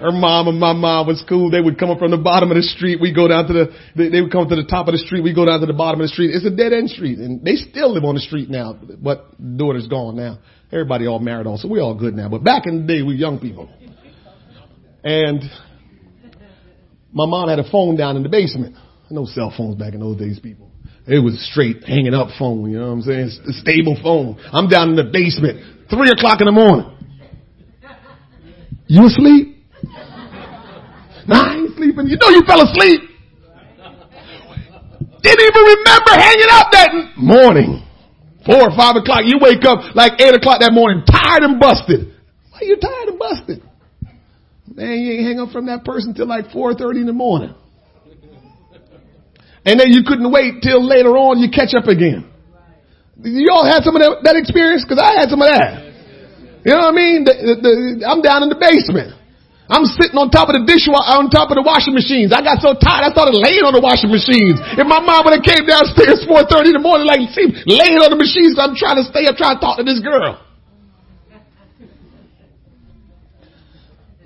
her 0.00 0.12
mom 0.12 0.48
and 0.48 0.58
my 0.58 0.72
mom 0.72 1.06
was 1.06 1.22
cool. 1.28 1.50
They 1.50 1.60
would 1.60 1.78
come 1.78 1.90
up 1.90 1.98
from 1.98 2.10
the 2.10 2.18
bottom 2.18 2.50
of 2.50 2.56
the 2.56 2.62
street. 2.62 3.00
We 3.00 3.12
go 3.12 3.28
down 3.28 3.46
to 3.48 3.52
the, 3.52 4.10
they, 4.10 4.20
would 4.20 4.32
come 4.32 4.48
to 4.48 4.56
the 4.56 4.64
top 4.64 4.88
of 4.88 4.92
the 4.92 4.98
street. 4.98 5.22
We 5.22 5.34
go 5.34 5.44
down 5.44 5.60
to 5.60 5.66
the 5.66 5.72
bottom 5.72 6.00
of 6.00 6.04
the 6.04 6.12
street. 6.12 6.34
It's 6.34 6.46
a 6.46 6.54
dead 6.54 6.72
end 6.72 6.90
street 6.90 7.18
and 7.18 7.44
they 7.44 7.56
still 7.56 7.92
live 7.92 8.04
on 8.04 8.14
the 8.14 8.20
street 8.20 8.48
now, 8.48 8.72
but 8.74 9.34
daughter's 9.56 9.88
gone 9.88 10.16
now. 10.16 10.38
Everybody 10.72 11.06
all 11.06 11.18
married 11.18 11.46
on, 11.46 11.58
so 11.58 11.68
we're 11.68 11.82
all 11.82 11.98
good 11.98 12.14
now. 12.14 12.28
But 12.28 12.44
back 12.44 12.66
in 12.66 12.86
the 12.86 12.92
day, 12.92 13.02
we 13.02 13.16
young 13.16 13.38
people. 13.40 13.68
And 15.02 15.42
my 17.12 17.26
mom 17.26 17.48
had 17.48 17.58
a 17.58 17.70
phone 17.70 17.96
down 17.96 18.16
in 18.16 18.22
the 18.22 18.28
basement. 18.28 18.76
No 19.10 19.24
cell 19.24 19.52
phones 19.56 19.76
back 19.76 19.94
in 19.94 20.00
those 20.00 20.18
days, 20.18 20.38
people. 20.38 20.67
It 21.08 21.24
was 21.24 21.40
straight 21.50 21.84
hanging 21.84 22.12
up 22.12 22.28
phone, 22.38 22.70
you 22.70 22.78
know 22.78 22.92
what 22.92 23.00
I'm 23.00 23.02
saying? 23.02 23.30
A 23.48 23.52
stable 23.52 23.96
phone. 24.02 24.36
I'm 24.52 24.68
down 24.68 24.90
in 24.90 24.96
the 24.96 25.08
basement, 25.08 25.88
three 25.88 26.10
o'clock 26.12 26.40
in 26.40 26.46
the 26.46 26.52
morning. 26.52 26.84
You 28.88 29.06
asleep? 29.06 29.56
Nah, 31.26 31.48
I 31.48 31.54
ain't 31.56 31.76
sleeping. 31.76 32.08
You 32.08 32.16
know 32.20 32.28
you 32.28 32.42
fell 32.44 32.60
asleep. 32.60 33.08
Didn't 35.22 35.44
even 35.44 35.64
remember 35.64 36.12
hanging 36.12 36.52
up 36.52 36.68
that 36.72 36.90
morning. 37.16 37.84
Four 38.44 38.68
or 38.68 38.76
five 38.76 38.96
o'clock. 38.96 39.24
You 39.24 39.40
wake 39.40 39.64
up 39.64 39.96
like 39.96 40.20
eight 40.20 40.34
o'clock 40.34 40.60
that 40.60 40.72
morning, 40.72 41.04
tired 41.08 41.42
and 41.42 41.60
busted. 41.60 42.16
Why 42.50 42.60
you 42.62 42.76
tired 42.76 43.08
and 43.08 43.18
busted? 43.18 43.62
Man, 44.74 45.00
you 45.00 45.12
ain't 45.12 45.26
hang 45.26 45.40
up 45.40 45.52
from 45.52 45.66
that 45.66 45.84
person 45.84 46.14
till 46.14 46.26
like 46.26 46.48
4.30 46.48 47.00
in 47.00 47.06
the 47.06 47.12
morning. 47.12 47.54
And 49.68 49.76
then 49.76 49.92
you 49.92 50.00
couldn't 50.00 50.32
wait 50.32 50.64
till 50.64 50.80
later 50.80 51.12
on 51.20 51.44
you 51.44 51.52
catch 51.52 51.76
up 51.76 51.84
again. 51.84 52.24
You 53.20 53.52
all 53.52 53.68
had 53.68 53.84
some 53.84 53.92
of 53.92 54.00
that, 54.00 54.24
that 54.24 54.36
experience? 54.40 54.88
Cause 54.88 54.96
I 54.96 55.20
had 55.20 55.28
some 55.28 55.44
of 55.44 55.48
that. 55.52 55.84
You 56.64 56.72
know 56.72 56.88
what 56.88 56.96
I 56.96 56.96
mean? 56.96 57.28
The, 57.28 57.34
the, 57.36 57.54
the, 57.60 57.72
I'm 58.08 58.24
down 58.24 58.40
in 58.40 58.48
the 58.48 58.56
basement. 58.56 59.12
I'm 59.68 59.84
sitting 59.84 60.16
on 60.16 60.32
top 60.32 60.48
of 60.48 60.56
the 60.56 60.64
dishwasher, 60.64 61.20
on 61.20 61.28
top 61.28 61.52
of 61.52 61.60
the 61.60 61.66
washing 61.68 61.92
machines. 61.92 62.32
I 62.32 62.40
got 62.40 62.64
so 62.64 62.72
tired, 62.72 63.04
I 63.04 63.12
started 63.12 63.36
laying 63.36 63.60
on 63.68 63.76
the 63.76 63.84
washing 63.84 64.08
machines. 64.08 64.56
If 64.80 64.88
my 64.88 65.04
mom 65.04 65.28
would 65.28 65.36
have 65.36 65.44
came 65.44 65.68
downstairs 65.68 66.24
4.30 66.32 66.72
in 66.72 66.76
the 66.80 66.84
morning, 66.84 67.04
like, 67.04 67.28
see, 67.36 67.52
laying 67.68 68.00
on 68.00 68.08
the 68.08 68.16
machines, 68.16 68.56
I'm 68.56 68.72
trying 68.72 68.96
to 68.96 69.04
stay 69.04 69.28
up, 69.28 69.36
trying 69.36 69.60
to 69.60 69.62
talk 69.62 69.76
to 69.76 69.84
this 69.84 70.00
girl. 70.00 70.40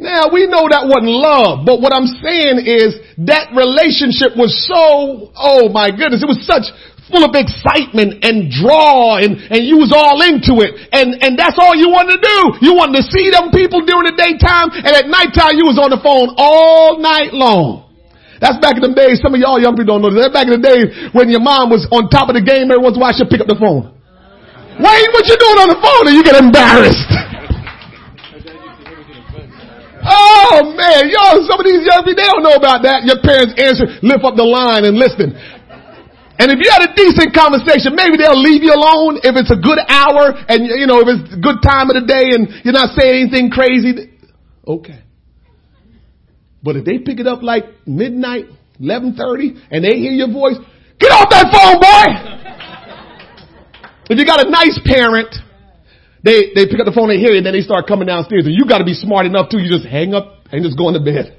Now, 0.00 0.33
we 0.33 0.48
know 0.48 0.66
that 0.72 0.88
wasn't 0.88 1.12
love, 1.12 1.68
but 1.68 1.85
what 1.85 1.92
I'm 1.92 2.09
saying 2.09 2.64
is 2.64 2.96
that 3.28 3.52
relationship 3.52 4.35
was 4.35 4.50
so, 4.64 5.31
oh 5.37 5.68
my 5.68 5.92
goodness, 5.92 6.24
it 6.24 6.31
was 6.33 6.40
such 6.48 6.72
full 7.12 7.28
of 7.28 7.37
excitement 7.37 8.24
and 8.24 8.48
draw 8.48 9.20
and, 9.20 9.37
and 9.52 9.61
you 9.68 9.76
was 9.76 9.92
all 9.92 10.24
into 10.24 10.64
it. 10.64 10.74
And, 10.96 11.20
and 11.20 11.37
that's 11.37 11.61
all 11.61 11.76
you 11.76 11.92
wanted 11.92 12.18
to 12.18 12.22
do. 12.24 12.38
You 12.64 12.72
wanted 12.72 13.05
to 13.05 13.05
see 13.05 13.28
them 13.28 13.52
people 13.52 13.85
during 13.85 14.09
the 14.09 14.16
daytime 14.16 14.72
and 14.72 14.96
at 14.96 15.07
nighttime 15.12 15.61
you 15.61 15.68
was 15.68 15.76
on 15.76 15.92
the 15.92 16.00
phone 16.00 16.33
all 16.40 16.96
night 16.96 17.37
long. 17.37 17.92
That's 18.40 18.59
back 18.59 18.74
in 18.74 18.83
the 18.83 18.96
days. 18.96 19.22
Some 19.22 19.37
of 19.37 19.38
y'all 19.38 19.61
young 19.61 19.78
people 19.78 20.00
don't 20.00 20.02
know. 20.02 20.11
That's 20.11 20.35
back 20.35 20.50
in 20.50 20.57
the 20.57 20.64
days 20.64 21.14
when 21.14 21.31
your 21.31 21.44
mom 21.44 21.70
was 21.70 21.87
on 21.94 22.11
top 22.11 22.33
of 22.33 22.35
the 22.35 22.42
game 22.42 22.72
every 22.72 22.83
once 22.83 22.96
in 22.96 23.00
a 23.00 23.05
while 23.07 23.14
she'd 23.14 23.31
pick 23.31 23.38
up 23.38 23.46
the 23.46 23.61
phone. 23.61 23.92
Wayne, 24.83 25.11
what 25.14 25.28
you 25.28 25.37
doing 25.38 25.59
on 25.62 25.68
the 25.70 25.78
phone? 25.78 26.11
And 26.11 26.14
you 26.16 26.24
get 26.26 26.35
embarrassed. 26.35 27.32
Oh 30.03 30.75
man, 30.75 31.07
y'all, 31.09 31.38
some 31.47 31.62
of 31.62 31.67
these 31.67 31.87
young 31.87 32.03
people, 32.03 32.19
they 32.19 32.27
don't 32.27 32.43
know 32.43 32.59
about 32.59 32.83
that. 32.83 33.07
Your 33.07 33.23
parents 33.23 33.55
answer, 33.55 33.87
lift 34.03 34.27
up 34.27 34.35
the 34.35 34.47
line 34.47 34.83
and 34.83 34.99
listen. 34.99 35.31
And 36.43 36.51
if 36.51 36.59
you 36.59 36.67
had 36.75 36.83
a 36.83 36.91
decent 36.99 37.31
conversation, 37.31 37.95
maybe 37.95 38.19
they'll 38.19 38.41
leave 38.41 38.67
you 38.67 38.75
alone 38.75 39.23
if 39.23 39.38
it's 39.38 39.53
a 39.55 39.61
good 39.61 39.79
hour 39.87 40.35
and 40.51 40.67
you 40.67 40.91
know, 40.91 40.99
if 40.99 41.07
it's 41.07 41.35
a 41.35 41.41
good 41.41 41.62
time 41.62 41.87
of 41.87 41.95
the 41.95 42.03
day 42.03 42.35
and 42.35 42.51
you're 42.67 42.75
not 42.75 42.99
saying 42.99 43.31
anything 43.31 43.47
crazy. 43.47 44.11
Okay. 44.67 45.07
But 46.62 46.77
if 46.77 46.85
they 46.85 46.99
pick 46.99 47.21
it 47.21 47.27
up 47.27 47.43
like 47.43 47.87
midnight, 47.87 48.47
1130 48.83 49.71
and 49.71 49.85
they 49.85 49.99
hear 49.99 50.11
your 50.11 50.33
voice, 50.35 50.59
get 50.99 51.12
off 51.15 51.31
that 51.31 51.47
phone, 51.55 51.79
boy! 51.79 52.07
if 54.11 54.19
you 54.19 54.27
got 54.27 54.45
a 54.45 54.51
nice 54.51 54.79
parent, 54.83 55.31
they, 56.22 56.54
they 56.54 56.70
pick 56.70 56.78
up 56.78 56.87
the 56.87 56.94
phone, 56.94 57.11
they 57.11 57.18
hear 57.18 57.35
it, 57.35 57.42
and 57.42 57.46
then 57.46 57.54
they 57.54 57.66
start 57.66 57.90
coming 57.90 58.06
downstairs 58.06 58.46
and 58.46 58.54
you 58.54 58.62
gotta 58.64 58.87
be 58.87 58.94
smart 58.94 59.26
enough 59.26 59.50
too. 59.50 59.58
You 59.58 59.70
just 59.70 59.87
hang 59.87 60.14
up 60.14 60.46
and 60.50 60.62
just 60.62 60.78
go 60.78 60.88
into 60.88 61.02
bed. 61.02 61.38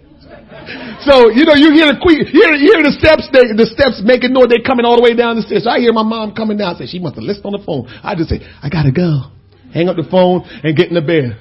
So, 1.04 1.28
you 1.28 1.44
know, 1.44 1.60
you 1.60 1.76
hear 1.76 1.92
the 1.92 2.00
hear, 2.00 2.56
hear 2.56 2.80
the 2.80 2.96
steps, 2.96 3.28
they, 3.34 3.52
the 3.52 3.68
steps 3.68 4.00
making 4.06 4.32
noise, 4.32 4.48
they're 4.48 4.64
coming 4.64 4.86
all 4.86 4.96
the 4.96 5.04
way 5.04 5.14
down 5.14 5.36
the 5.36 5.42
stairs. 5.42 5.66
So 5.66 5.70
I 5.70 5.80
hear 5.80 5.92
my 5.92 6.04
mom 6.04 6.32
coming 6.34 6.56
down, 6.56 6.78
say, 6.78 6.86
she 6.86 7.00
must 7.00 7.16
have 7.16 7.26
listened 7.26 7.46
on 7.46 7.52
the 7.52 7.66
phone. 7.66 7.92
I 8.00 8.16
just 8.16 8.30
say, 8.30 8.40
I 8.40 8.70
gotta 8.70 8.94
go. 8.94 9.28
Hang 9.74 9.90
up 9.90 9.98
the 9.98 10.08
phone 10.08 10.48
and 10.64 10.72
get 10.78 10.88
in 10.88 10.96
the 10.96 11.04
bed. 11.04 11.36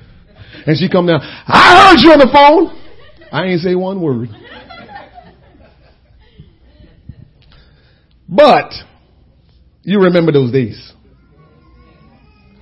And 0.66 0.74
she 0.76 0.90
come 0.90 1.07
down, 1.07 1.20
I 1.22 1.94
heard 1.94 2.02
you 2.02 2.11
on 2.11 2.18
the 2.18 2.33
phone. 2.35 2.74
I 3.31 3.55
ain't 3.55 3.61
say 3.61 3.76
one 3.76 4.02
word. 4.02 4.31
But, 8.28 8.72
you 9.83 10.00
remember 10.00 10.33
those 10.33 10.50
days. 10.50 10.92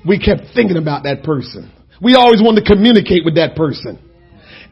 We 0.07 0.19
kept 0.19 0.55
thinking 0.55 0.77
about 0.77 1.05
that 1.05 1.23
person. 1.23 1.71
We 2.01 2.15
always 2.15 2.41
wanted 2.41 2.65
to 2.65 2.67
communicate 2.67 3.25
with 3.25 3.37
that 3.37 3.55
person. 3.55 3.99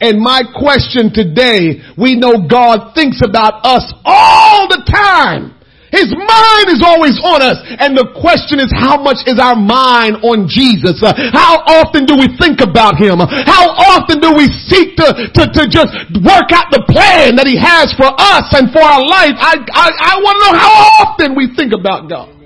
And 0.01 0.23
my 0.23 0.47
question 0.47 1.11
today, 1.13 1.83
we 1.99 2.15
know 2.15 2.47
God 2.47 2.95
thinks 2.95 3.21
about 3.21 3.67
us 3.67 3.85
all 4.05 4.69
the 4.71 4.87
time. 4.87 5.59
His 5.91 6.13
mind 6.13 6.69
is 6.69 6.85
always 6.85 7.17
on 7.25 7.41
us. 7.41 7.59
And 7.81 7.97
the 7.97 8.13
question 8.21 8.61
is, 8.61 8.69
how 8.71 9.01
much 9.01 9.25
is 9.25 9.41
our 9.41 9.57
mind 9.57 10.21
on 10.21 10.45
Jesus? 10.45 11.01
Uh, 11.01 11.17
how 11.33 11.65
often 11.65 12.05
do 12.05 12.15
we 12.15 12.29
think 12.37 12.61
about 12.61 13.01
Him? 13.01 13.19
How 13.25 13.73
often 13.97 14.21
do 14.21 14.37
we 14.37 14.53
seek 14.69 15.01
to, 15.01 15.09
to, 15.33 15.43
to 15.49 15.63
just 15.67 15.91
work 16.21 16.53
out 16.53 16.69
the 16.71 16.85
plan 16.87 17.41
that 17.41 17.49
He 17.49 17.57
has 17.57 17.91
for 17.97 18.13
us 18.13 18.47
and 18.53 18.69
for 18.69 18.85
our 18.85 19.01
life? 19.01 19.35
I, 19.41 19.57
I, 19.73 19.87
I 19.89 20.15
want 20.21 20.35
to 20.37 20.41
know 20.45 20.55
how 20.61 20.73
often 21.09 21.33
we 21.35 21.57
think 21.57 21.73
about 21.73 22.07
God. 22.09 22.37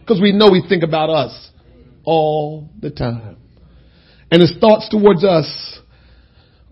Because 0.00 0.24
we 0.24 0.32
know 0.32 0.48
we 0.48 0.64
think 0.64 0.82
about 0.82 1.12
us 1.12 1.48
all 2.08 2.70
the 2.80 2.90
time. 2.90 3.36
And 4.30 4.40
His 4.40 4.54
thoughts 4.58 4.88
towards 4.88 5.24
us 5.24 5.78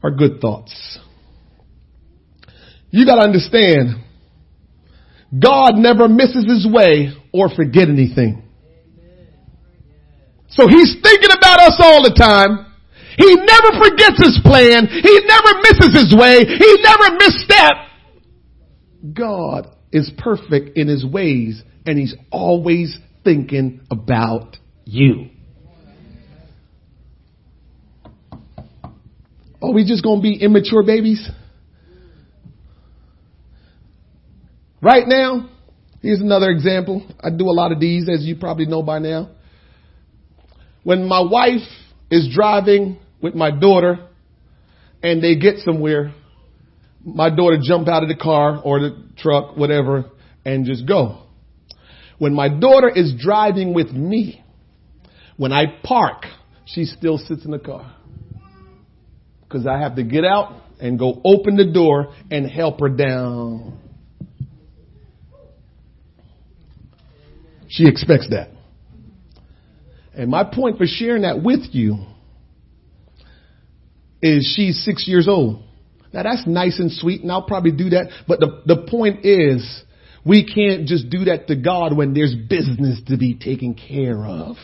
are 0.02 0.10
good 0.10 0.40
thoughts. 0.40 0.98
You 2.90 3.04
gotta 3.04 3.22
understand, 3.22 4.02
God 5.38 5.74
never 5.74 6.08
misses 6.08 6.46
his 6.46 6.66
way 6.66 7.12
or 7.32 7.50
forget 7.54 7.88
anything. 7.88 8.42
So 10.48 10.68
he's 10.68 10.96
thinking 11.02 11.30
about 11.36 11.60
us 11.60 11.76
all 11.78 12.02
the 12.02 12.14
time. 12.16 12.72
He 13.18 13.34
never 13.34 13.76
forgets 13.76 14.16
his 14.22 14.40
plan. 14.42 14.86
He 14.86 15.20
never 15.26 15.60
misses 15.60 15.92
his 15.92 16.14
way. 16.16 16.38
He 16.46 16.76
never 16.82 17.16
misstep. 17.16 17.72
God 19.12 19.76
is 19.92 20.10
perfect 20.16 20.78
in 20.78 20.88
his 20.88 21.04
ways 21.04 21.62
and 21.84 21.98
he's 21.98 22.14
always 22.30 22.98
thinking 23.24 23.80
about 23.90 24.56
you. 24.86 25.28
Are 29.60 29.72
we 29.72 29.84
just 29.84 30.02
going 30.02 30.20
to 30.20 30.22
be 30.22 30.40
immature 30.40 30.82
babies? 30.84 31.28
Right 34.80 35.06
now, 35.06 35.48
here's 36.00 36.20
another 36.20 36.50
example. 36.50 37.04
I 37.20 37.30
do 37.30 37.46
a 37.46 37.52
lot 37.52 37.72
of 37.72 37.80
these, 37.80 38.08
as 38.08 38.24
you 38.24 38.36
probably 38.36 38.66
know 38.66 38.82
by 38.82 39.00
now. 39.00 39.30
When 40.84 41.08
my 41.08 41.20
wife 41.20 41.66
is 42.10 42.28
driving 42.32 42.98
with 43.20 43.34
my 43.34 43.50
daughter 43.50 44.06
and 45.02 45.22
they 45.22 45.34
get 45.34 45.58
somewhere, 45.58 46.14
my 47.04 47.34
daughter 47.34 47.58
jump 47.60 47.88
out 47.88 48.04
of 48.04 48.08
the 48.08 48.14
car 48.16 48.60
or 48.62 48.78
the 48.78 49.08
truck, 49.16 49.56
whatever, 49.56 50.04
and 50.44 50.64
just 50.64 50.86
go. 50.86 51.22
When 52.18 52.34
my 52.34 52.48
daughter 52.48 52.88
is 52.88 53.14
driving 53.18 53.74
with 53.74 53.90
me, 53.90 54.44
when 55.36 55.52
I 55.52 55.64
park, 55.82 56.24
she 56.64 56.84
still 56.84 57.18
sits 57.18 57.44
in 57.44 57.50
the 57.50 57.58
car 57.58 57.94
because 59.42 59.66
I 59.66 59.78
have 59.78 59.96
to 59.96 60.02
get 60.02 60.24
out 60.24 60.62
and 60.80 60.98
go 60.98 61.20
open 61.24 61.56
the 61.56 61.70
door 61.72 62.14
and 62.30 62.50
help 62.50 62.80
her 62.80 62.88
down. 62.88 63.78
She 67.68 67.84
expects 67.86 68.28
that. 68.30 68.50
And 70.14 70.30
my 70.30 70.44
point 70.44 70.78
for 70.78 70.86
sharing 70.86 71.22
that 71.22 71.42
with 71.42 71.60
you 71.72 71.98
is 74.22 74.52
she's 74.56 74.82
six 74.84 75.06
years 75.06 75.28
old. 75.28 75.62
Now 76.12 76.22
that's 76.22 76.46
nice 76.46 76.78
and 76.78 76.90
sweet 76.90 77.22
and 77.22 77.30
I'll 77.30 77.46
probably 77.46 77.72
do 77.72 77.90
that. 77.90 78.10
But 78.26 78.40
the, 78.40 78.62
the 78.64 78.86
point 78.88 79.24
is 79.24 79.82
we 80.24 80.44
can't 80.46 80.86
just 80.86 81.10
do 81.10 81.24
that 81.26 81.48
to 81.48 81.56
God 81.56 81.94
when 81.94 82.14
there's 82.14 82.34
business 82.34 83.00
to 83.08 83.18
be 83.18 83.34
taken 83.34 83.74
care 83.74 84.24
of. 84.24 84.56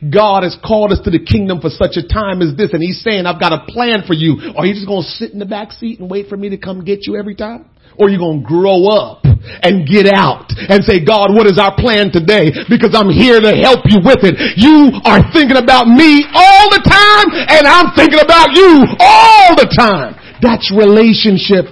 God 0.00 0.42
has 0.42 0.56
called 0.64 0.92
us 0.92 1.00
to 1.04 1.10
the 1.10 1.18
kingdom 1.18 1.60
for 1.60 1.70
such 1.70 1.96
a 1.96 2.06
time 2.06 2.42
as 2.42 2.56
this 2.56 2.72
and 2.72 2.82
he's 2.82 3.02
saying, 3.02 3.26
I've 3.26 3.40
got 3.40 3.52
a 3.52 3.64
plan 3.68 4.04
for 4.06 4.14
you. 4.14 4.54
Are 4.56 4.66
you 4.66 4.74
just 4.74 4.86
going 4.86 5.02
to 5.02 5.08
sit 5.08 5.32
in 5.32 5.38
the 5.38 5.48
back 5.48 5.72
seat 5.72 6.00
and 6.00 6.10
wait 6.10 6.28
for 6.28 6.36
me 6.36 6.50
to 6.50 6.58
come 6.58 6.84
get 6.84 7.06
you 7.06 7.16
every 7.16 7.34
time? 7.34 7.70
Or 7.98 8.08
are 8.08 8.10
you 8.10 8.18
going 8.18 8.42
to 8.42 8.46
grow 8.46 8.90
up 8.90 9.22
and 9.62 9.86
get 9.86 10.10
out 10.10 10.50
and 10.50 10.82
say, 10.82 11.04
God, 11.04 11.30
what 11.30 11.46
is 11.46 11.62
our 11.62 11.74
plan 11.76 12.10
today? 12.10 12.50
Because 12.66 12.90
I'm 12.90 13.06
here 13.10 13.38
to 13.38 13.54
help 13.54 13.86
you 13.86 14.02
with 14.02 14.26
it. 14.26 14.34
You 14.58 14.90
are 15.06 15.22
thinking 15.30 15.60
about 15.60 15.86
me 15.86 16.26
all 16.34 16.66
the 16.74 16.82
time 16.82 17.26
and 17.30 17.64
I'm 17.66 17.94
thinking 17.94 18.18
about 18.18 18.50
you 18.56 18.82
all 18.98 19.54
the 19.54 19.70
time. 19.70 20.18
That's 20.42 20.74
relationship. 20.74 21.70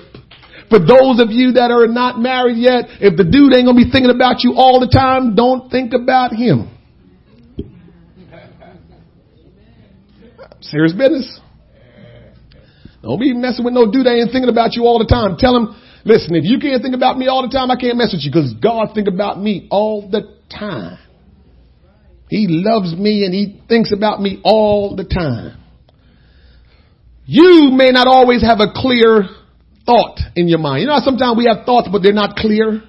For 0.70 0.78
those 0.78 1.20
of 1.20 1.28
you 1.28 1.60
that 1.60 1.68
are 1.68 1.84
not 1.84 2.16
married 2.16 2.56
yet, 2.56 2.88
if 3.02 3.18
the 3.18 3.28
dude 3.28 3.52
ain't 3.52 3.68
gonna 3.68 3.76
be 3.76 3.90
thinking 3.90 4.14
about 4.14 4.40
you 4.40 4.54
all 4.56 4.80
the 4.80 4.88
time, 4.88 5.34
don't 5.34 5.68
think 5.68 5.92
about 5.92 6.32
him. 6.32 6.70
Serious 10.62 10.92
business. 10.92 11.40
Don't 13.02 13.18
be 13.18 13.34
messing 13.34 13.64
with 13.64 13.74
no 13.74 13.90
dude 13.90 14.06
that 14.06 14.14
ain't 14.14 14.30
thinking 14.30 14.48
about 14.48 14.74
you 14.74 14.84
all 14.84 14.98
the 14.98 15.10
time. 15.10 15.36
Tell 15.36 15.56
him, 15.56 15.74
listen, 16.04 16.34
if 16.36 16.44
you 16.44 16.58
can't 16.60 16.80
think 16.80 16.94
about 16.94 17.18
me 17.18 17.26
all 17.26 17.42
the 17.42 17.50
time, 17.50 17.70
I 17.70 17.76
can't 17.76 17.98
mess 17.98 18.14
with 18.14 18.22
you 18.22 18.30
because 18.30 18.54
God 18.62 18.94
think 18.94 19.08
about 19.08 19.40
me 19.40 19.66
all 19.70 20.08
the 20.08 20.22
time. 20.48 20.98
He 22.30 22.46
loves 22.48 22.94
me 22.94 23.24
and 23.26 23.34
he 23.34 23.60
thinks 23.68 23.92
about 23.92 24.22
me 24.22 24.40
all 24.44 24.96
the 24.96 25.04
time. 25.04 25.58
You 27.26 27.70
may 27.74 27.90
not 27.90 28.06
always 28.06 28.42
have 28.42 28.60
a 28.60 28.72
clear 28.72 29.28
thought 29.84 30.18
in 30.36 30.48
your 30.48 30.58
mind. 30.58 30.82
You 30.82 30.86
know 30.86 30.98
sometimes 31.04 31.36
we 31.36 31.44
have 31.44 31.66
thoughts 31.66 31.88
but 31.90 32.02
they're 32.02 32.12
not 32.12 32.36
clear? 32.36 32.82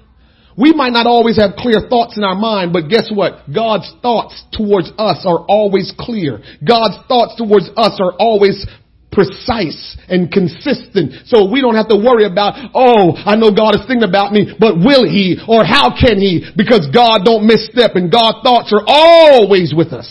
We 0.56 0.72
might 0.72 0.92
not 0.92 1.06
always 1.06 1.36
have 1.40 1.56
clear 1.56 1.80
thoughts 1.88 2.16
in 2.16 2.22
our 2.22 2.36
mind, 2.36 2.72
but 2.72 2.88
guess 2.88 3.10
what? 3.12 3.52
God's 3.52 3.92
thoughts 4.02 4.40
towards 4.52 4.90
us 4.98 5.24
are 5.26 5.40
always 5.48 5.92
clear. 5.98 6.38
God's 6.66 6.96
thoughts 7.08 7.34
towards 7.36 7.68
us 7.76 7.98
are 7.98 8.14
always 8.18 8.64
precise 9.10 9.96
and 10.08 10.30
consistent. 10.30 11.26
So 11.26 11.50
we 11.50 11.60
don't 11.60 11.76
have 11.76 11.88
to 11.88 11.96
worry 11.96 12.26
about, 12.26 12.54
oh, 12.74 13.14
I 13.14 13.36
know 13.36 13.50
God 13.54 13.74
is 13.74 13.86
thinking 13.86 14.08
about 14.08 14.32
me, 14.32 14.54
but 14.58 14.76
will 14.76 15.04
he 15.08 15.38
or 15.48 15.64
how 15.64 15.94
can 15.94 16.18
he? 16.18 16.44
Because 16.56 16.88
God 16.92 17.22
don't 17.24 17.46
misstep 17.46 17.94
and 17.94 18.10
God's 18.10 18.38
thoughts 18.42 18.72
are 18.72 18.84
always 18.86 19.72
with 19.74 19.92
us. 19.92 20.08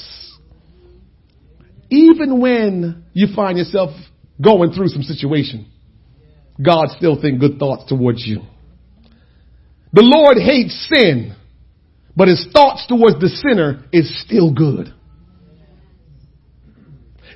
Even 1.89 2.41
when 2.41 3.05
you 3.13 3.27
find 3.35 3.57
yourself 3.57 3.91
going 4.41 4.71
through 4.71 4.87
some 4.87 5.03
situation, 5.03 5.69
God 6.63 6.89
still 6.97 7.21
think 7.21 7.39
good 7.39 7.59
thoughts 7.59 7.85
towards 7.87 8.25
you. 8.25 8.41
The 9.93 10.01
Lord 10.01 10.41
hates 10.41 10.73
sin, 10.89 11.35
but 12.17 12.27
his 12.27 12.47
thoughts 12.51 12.85
towards 12.89 13.21
the 13.21 13.29
sinner 13.29 13.85
is 13.93 14.09
still 14.25 14.51
good. 14.51 14.89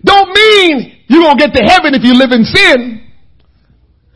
Don't 0.03 0.33
mean 0.33 0.97
you're 1.07 1.21
going 1.21 1.37
to 1.37 1.43
get 1.45 1.53
to 1.53 1.63
heaven 1.65 1.93
if 1.93 2.03
you 2.03 2.13
live 2.13 2.33
in 2.33 2.45
sin. 2.45 3.05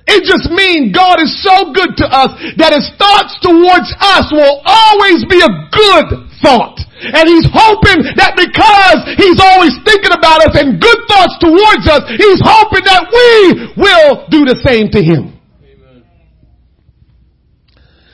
It 0.09 0.25
just 0.25 0.49
means 0.49 0.89
God 0.93 1.21
is 1.21 1.29
so 1.45 1.69
good 1.73 1.93
to 2.01 2.05
us 2.09 2.33
that 2.57 2.73
his 2.73 2.89
thoughts 2.97 3.37
towards 3.45 3.89
us 4.01 4.25
will 4.33 4.61
always 4.65 5.21
be 5.29 5.37
a 5.37 5.51
good 5.69 6.25
thought. 6.41 6.81
And 7.01 7.25
he's 7.29 7.45
hoping 7.49 8.05
that 8.17 8.37
because 8.37 8.99
he's 9.17 9.37
always 9.41 9.73
thinking 9.85 10.13
about 10.13 10.45
us 10.45 10.53
and 10.57 10.81
good 10.81 11.01
thoughts 11.09 11.37
towards 11.41 11.85
us, 11.89 12.05
he's 12.17 12.41
hoping 12.41 12.85
that 12.85 13.09
we 13.09 13.29
will 13.77 14.25
do 14.29 14.45
the 14.45 14.57
same 14.61 14.89
to 14.93 15.01
him. 15.01 15.40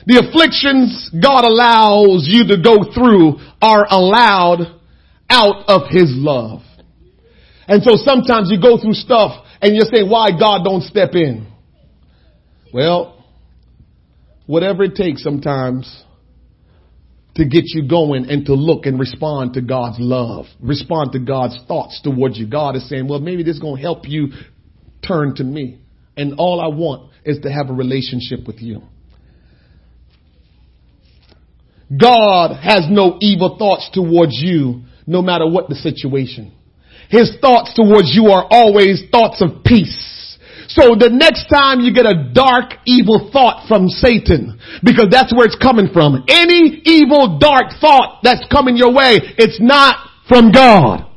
The 0.08 0.24
afflictions 0.24 1.10
God 1.12 1.44
allows 1.44 2.26
you 2.32 2.48
to 2.48 2.56
go 2.56 2.90
through 2.94 3.44
are 3.60 3.86
allowed 3.90 4.80
out 5.28 5.68
of 5.68 5.82
His 5.90 6.08
love. 6.16 6.62
And 7.68 7.82
so 7.82 7.92
sometimes 7.96 8.48
you 8.50 8.58
go 8.58 8.80
through 8.80 8.94
stuff 8.94 9.44
and 9.60 9.76
you 9.76 9.82
say, 9.82 10.02
why 10.02 10.30
God 10.30 10.64
don't 10.64 10.82
step 10.82 11.10
in? 11.12 11.46
Well, 12.72 13.22
whatever 14.46 14.84
it 14.84 14.94
takes 14.94 15.22
sometimes 15.22 16.04
to 17.34 17.44
get 17.44 17.64
you 17.66 17.86
going 17.86 18.30
and 18.30 18.46
to 18.46 18.54
look 18.54 18.86
and 18.86 18.98
respond 18.98 19.52
to 19.54 19.60
God's 19.60 19.98
love, 20.00 20.46
respond 20.58 21.12
to 21.12 21.18
God's 21.18 21.60
thoughts 21.68 22.00
towards 22.02 22.38
you. 22.38 22.46
God 22.48 22.76
is 22.76 22.88
saying, 22.88 23.08
well, 23.08 23.20
maybe 23.20 23.42
this 23.42 23.56
is 23.56 23.60
going 23.60 23.76
to 23.76 23.82
help 23.82 24.08
you 24.08 24.28
turn 25.06 25.34
to 25.34 25.44
me. 25.44 25.80
And 26.16 26.36
all 26.38 26.62
I 26.62 26.74
want 26.74 27.12
is 27.26 27.40
to 27.40 27.52
have 27.52 27.68
a 27.68 27.74
relationship 27.74 28.46
with 28.46 28.62
you. 28.62 28.84
God 31.96 32.56
has 32.56 32.86
no 32.90 33.16
evil 33.20 33.56
thoughts 33.58 33.88
towards 33.92 34.34
you, 34.34 34.82
no 35.06 35.22
matter 35.22 35.48
what 35.48 35.68
the 35.68 35.74
situation. 35.74 36.52
His 37.08 37.36
thoughts 37.40 37.72
towards 37.74 38.14
you 38.14 38.26
are 38.28 38.46
always 38.50 39.02
thoughts 39.10 39.40
of 39.40 39.64
peace. 39.64 40.36
So 40.68 40.92
the 40.92 41.08
next 41.08 41.48
time 41.48 41.80
you 41.80 41.94
get 41.94 42.04
a 42.04 42.28
dark, 42.36 42.76
evil 42.84 43.30
thought 43.32 43.66
from 43.66 43.88
Satan, 43.88 44.60
because 44.84 45.08
that's 45.10 45.32
where 45.32 45.48
it's 45.48 45.56
coming 45.56 45.88
from. 45.88 46.24
Any 46.28 46.84
evil, 46.84 47.40
dark 47.40 47.72
thought 47.80 48.20
that's 48.22 48.44
coming 48.52 48.76
your 48.76 48.92
way, 48.92 49.16
it's 49.40 49.56
not 49.60 49.96
from 50.28 50.52
God. 50.52 51.08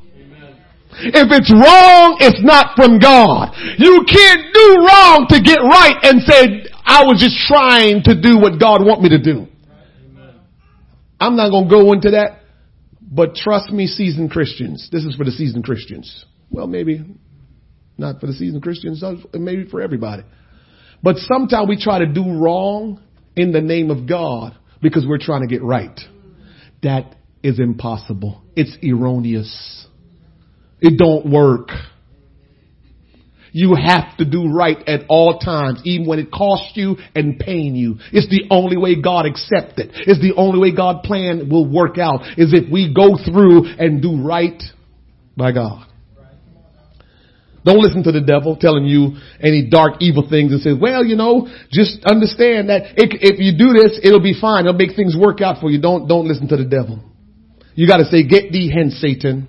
If 1.04 1.28
it's 1.36 1.52
wrong, 1.52 2.16
it's 2.24 2.40
not 2.40 2.80
from 2.80 3.00
God. 3.00 3.52
You 3.76 4.08
can't 4.08 4.54
do 4.56 4.68
wrong 4.88 5.28
to 5.36 5.44
get 5.44 5.60
right 5.60 6.00
and 6.04 6.24
say, 6.24 6.72
I 6.86 7.04
was 7.04 7.20
just 7.20 7.36
trying 7.48 8.04
to 8.08 8.16
do 8.16 8.40
what 8.40 8.60
God 8.60 8.80
want 8.80 9.02
me 9.04 9.10
to 9.10 9.20
do. 9.20 9.51
I'm 11.22 11.36
not 11.36 11.52
going 11.52 11.66
to 11.66 11.70
go 11.70 11.94
into 11.94 12.12
that, 12.12 12.40
but 13.00 13.36
trust 13.36 13.72
me, 13.72 13.86
seasoned 13.86 14.32
Christians. 14.32 14.90
This 14.92 15.04
is 15.04 15.16
for 15.16 15.24
the 15.24 15.32
seasoned 15.32 15.64
Christians. 15.64 16.26
Well, 16.50 16.68
maybe 16.68 17.06
not 17.98 18.20
for 18.20 18.26
the 18.26 18.34
seasoned 18.34 18.64
Christians, 18.64 19.04
maybe 19.34 19.66
for 19.70 19.82
everybody. 19.82 20.24
But 21.04 21.18
sometimes 21.18 21.70
we 21.70 21.82
try 21.82 22.00
to 22.00 22.08
do 22.08 22.24
wrong 22.40 23.02
in 23.36 23.52
the 23.52 23.62
name 23.62 23.92
of 23.92 24.10
God 24.10 24.58
because 24.82 25.06
we're 25.08 25.20
trying 25.20 25.42
to 25.42 25.48
get 25.48 25.62
right. 25.62 26.00
That 26.82 27.16
is 27.44 27.60
impossible. 27.60 28.42
It's 28.56 28.76
erroneous. 28.84 29.88
It 30.80 30.98
don't 30.98 31.32
work. 31.32 31.70
You 33.52 33.76
have 33.76 34.18
to 34.18 34.26
do 34.26 34.48
right 34.48 34.78
at 34.88 35.02
all 35.10 35.40
times, 35.40 35.82
even 35.84 36.08
when 36.08 36.20
it 36.20 36.32
costs 36.32 36.72
you 36.76 36.96
and 37.16 37.38
pain 37.38 37.76
you. 37.76 37.98
It's 38.14 38.30
the 38.30 38.48
only 38.50 38.78
way 38.78 39.02
God 39.02 39.26
accepts 39.26 39.78
it. 39.78 39.92
It's 39.94 40.22
the 40.22 40.34
only 40.38 40.60
way 40.60 40.76
God 40.76 41.04
plan 41.04 41.50
will 41.50 41.70
work 41.70 41.98
out 41.98 42.22
is 42.38 42.54
if 42.54 42.72
we 42.72 42.94
go 42.94 43.18
through 43.18 43.66
and 43.66 44.02
do 44.02 44.22
right 44.22 44.62
by 45.36 45.52
God. 45.52 45.88
Don't 47.64 47.80
listen 47.80 48.04
to 48.04 48.12
the 48.12 48.22
devil 48.22 48.58
telling 48.60 48.86
you 48.86 49.18
any 49.40 49.70
dark, 49.70 50.02
evil 50.02 50.28
things 50.28 50.52
and 50.52 50.62
say, 50.62 50.72
well, 50.74 51.06
you 51.06 51.16
know, 51.16 51.48
just 51.72 52.04
understand 52.06 52.70
that 52.70 52.94
if 52.98 53.38
you 53.38 53.54
do 53.54 53.74
this, 53.74 54.00
it'll 54.02 54.24
be 54.24 54.34
fine. 54.40 54.66
It'll 54.66 54.74
make 54.74 54.96
things 54.96 55.16
work 55.16 55.42
out 55.42 55.62
for 55.62 55.70
you. 55.70 55.80
Don't, 55.80 56.08
don't 56.08 56.28
listen 56.28 56.48
to 56.48 56.58
the 56.58 56.66
devil. 56.66 57.04
You 57.76 57.88
gotta 57.88 58.06
say, 58.06 58.26
get 58.26 58.52
thee 58.52 58.72
hence, 58.74 59.00
Satan. 59.00 59.48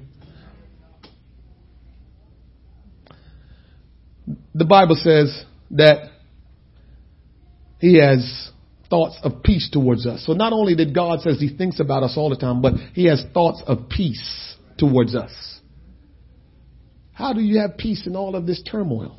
The 4.55 4.65
Bible 4.65 4.97
says 4.97 5.45
that 5.71 6.11
he 7.81 7.99
has 7.99 8.51
thoughts 8.91 9.19
of 9.23 9.43
peace 9.43 9.71
towards 9.73 10.07
us. 10.07 10.25
So 10.27 10.35
not 10.35 10.53
only 10.53 10.75
did 10.75 10.95
God 10.95 11.21
says 11.21 11.41
he 11.41 11.57
thinks 11.57 11.81
about 11.81 12.03
us 12.03 12.15
all 12.17 12.29
the 12.29 12.37
time, 12.37 12.61
but 12.61 12.75
he 12.95 13.07
has 13.07 13.25
thoughts 13.33 13.63
of 13.67 13.89
peace 13.89 14.57
towards 14.77 15.15
us. 15.15 15.33
How 17.13 17.33
do 17.33 17.41
you 17.41 17.61
have 17.61 17.79
peace 17.79 18.07
in 18.07 18.17
all 18.17 18.37
of 18.37 18.47
this 18.47 18.63
turmoil? 18.63 19.19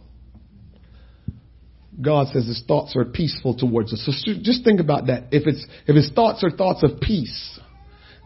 God 2.01 2.27
says 2.27 2.45
his 2.45 2.63
thoughts 2.67 2.95
are 2.95 3.05
peaceful 3.05 3.55
towards 3.55 3.93
us. 3.93 4.05
So 4.05 4.33
just 4.41 4.63
think 4.63 4.79
about 4.79 5.07
that. 5.07 5.25
If 5.31 5.47
it's, 5.47 5.65
if 5.87 5.95
his 5.95 6.11
thoughts 6.11 6.43
are 6.43 6.49
thoughts 6.49 6.83
of 6.83 6.99
peace, 6.99 7.59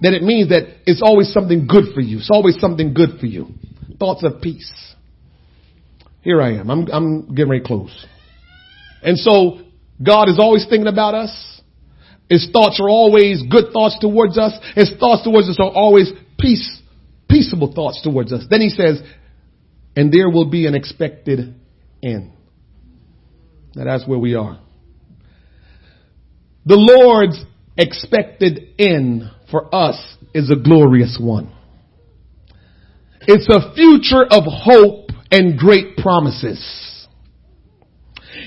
then 0.01 0.13
it 0.13 0.23
means 0.23 0.49
that 0.49 0.63
it's 0.85 1.01
always 1.01 1.31
something 1.33 1.67
good 1.67 1.93
for 1.93 2.01
you. 2.01 2.17
It's 2.17 2.31
always 2.31 2.59
something 2.59 2.93
good 2.93 3.19
for 3.19 3.25
you. 3.25 3.47
Thoughts 3.99 4.23
of 4.23 4.41
peace. 4.41 4.95
Here 6.27 6.41
I 6.41 6.55
am. 6.55 6.69
I'm, 6.69 6.87
I'm 6.91 7.33
getting 7.33 7.51
ready 7.51 7.61
to 7.61 7.67
close. 7.67 8.05
And 9.01 9.17
so 9.17 9.61
God 10.05 10.27
is 10.27 10.39
always 10.39 10.65
thinking 10.69 10.89
about 10.89 11.15
us. 11.15 11.61
His 12.29 12.49
thoughts 12.51 12.81
are 12.81 12.89
always 12.89 13.43
good 13.49 13.71
thoughts 13.71 13.97
towards 14.01 14.37
us. 14.37 14.51
His 14.75 14.91
thoughts 14.99 15.23
towards 15.23 15.47
us 15.47 15.55
are 15.57 15.71
always 15.71 16.11
peace, 16.37 16.81
peaceable 17.29 17.71
thoughts 17.73 18.01
towards 18.03 18.33
us. 18.33 18.43
Then 18.49 18.59
he 18.59 18.67
says, 18.67 19.01
and 19.95 20.11
there 20.11 20.29
will 20.29 20.49
be 20.49 20.67
an 20.67 20.75
expected 20.75 21.55
end. 22.03 22.33
Now 23.73 23.85
that's 23.85 24.05
where 24.05 24.19
we 24.19 24.35
are. 24.35 24.59
The 26.65 26.75
Lord's 26.75 27.41
expected 27.77 28.75
end 28.77 29.31
for 29.49 29.73
us 29.73 30.17
is 30.33 30.51
a 30.51 30.57
glorious 30.57 31.17
one. 31.21 31.53
It's 33.21 33.47
a 33.47 33.73
future 33.73 34.25
of 34.29 34.43
hope 34.45 35.06
and 35.31 35.57
great 35.57 35.97
promises. 35.97 37.07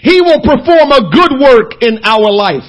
He 0.02 0.20
will 0.20 0.40
perform 0.40 0.92
a 0.92 1.10
good 1.10 1.40
work 1.40 1.82
in 1.82 2.00
our 2.04 2.30
life. 2.30 2.62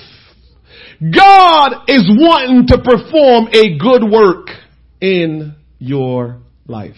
God 1.01 1.85
is 1.87 2.09
wanting 2.09 2.67
to 2.67 2.77
perform 2.77 3.47
a 3.53 3.77
good 3.77 4.03
work 4.03 4.47
in 4.99 5.55
your 5.79 6.41
life. 6.67 6.95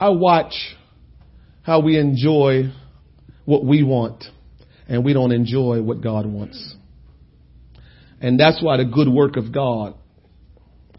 I 0.00 0.08
watch 0.08 0.74
how 1.62 1.80
we 1.80 1.96
enjoy 1.96 2.72
what 3.44 3.64
we 3.64 3.84
want 3.84 4.24
and 4.88 5.04
we 5.04 5.12
don't 5.12 5.30
enjoy 5.30 5.80
what 5.80 6.00
God 6.00 6.26
wants. 6.26 6.74
And 8.20 8.38
that's 8.38 8.60
why 8.60 8.78
the 8.78 8.84
good 8.84 9.08
work 9.08 9.36
of 9.36 9.52
God 9.52 9.94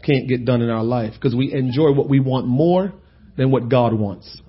can't 0.04 0.28
get 0.28 0.44
done 0.44 0.62
in 0.62 0.70
our 0.70 0.84
life 0.84 1.14
because 1.14 1.34
we 1.34 1.52
enjoy 1.52 1.92
what 1.92 2.08
we 2.08 2.20
want 2.20 2.46
more 2.46 2.92
than 3.36 3.50
what 3.50 3.68
God 3.68 3.94
wants. 3.94 4.40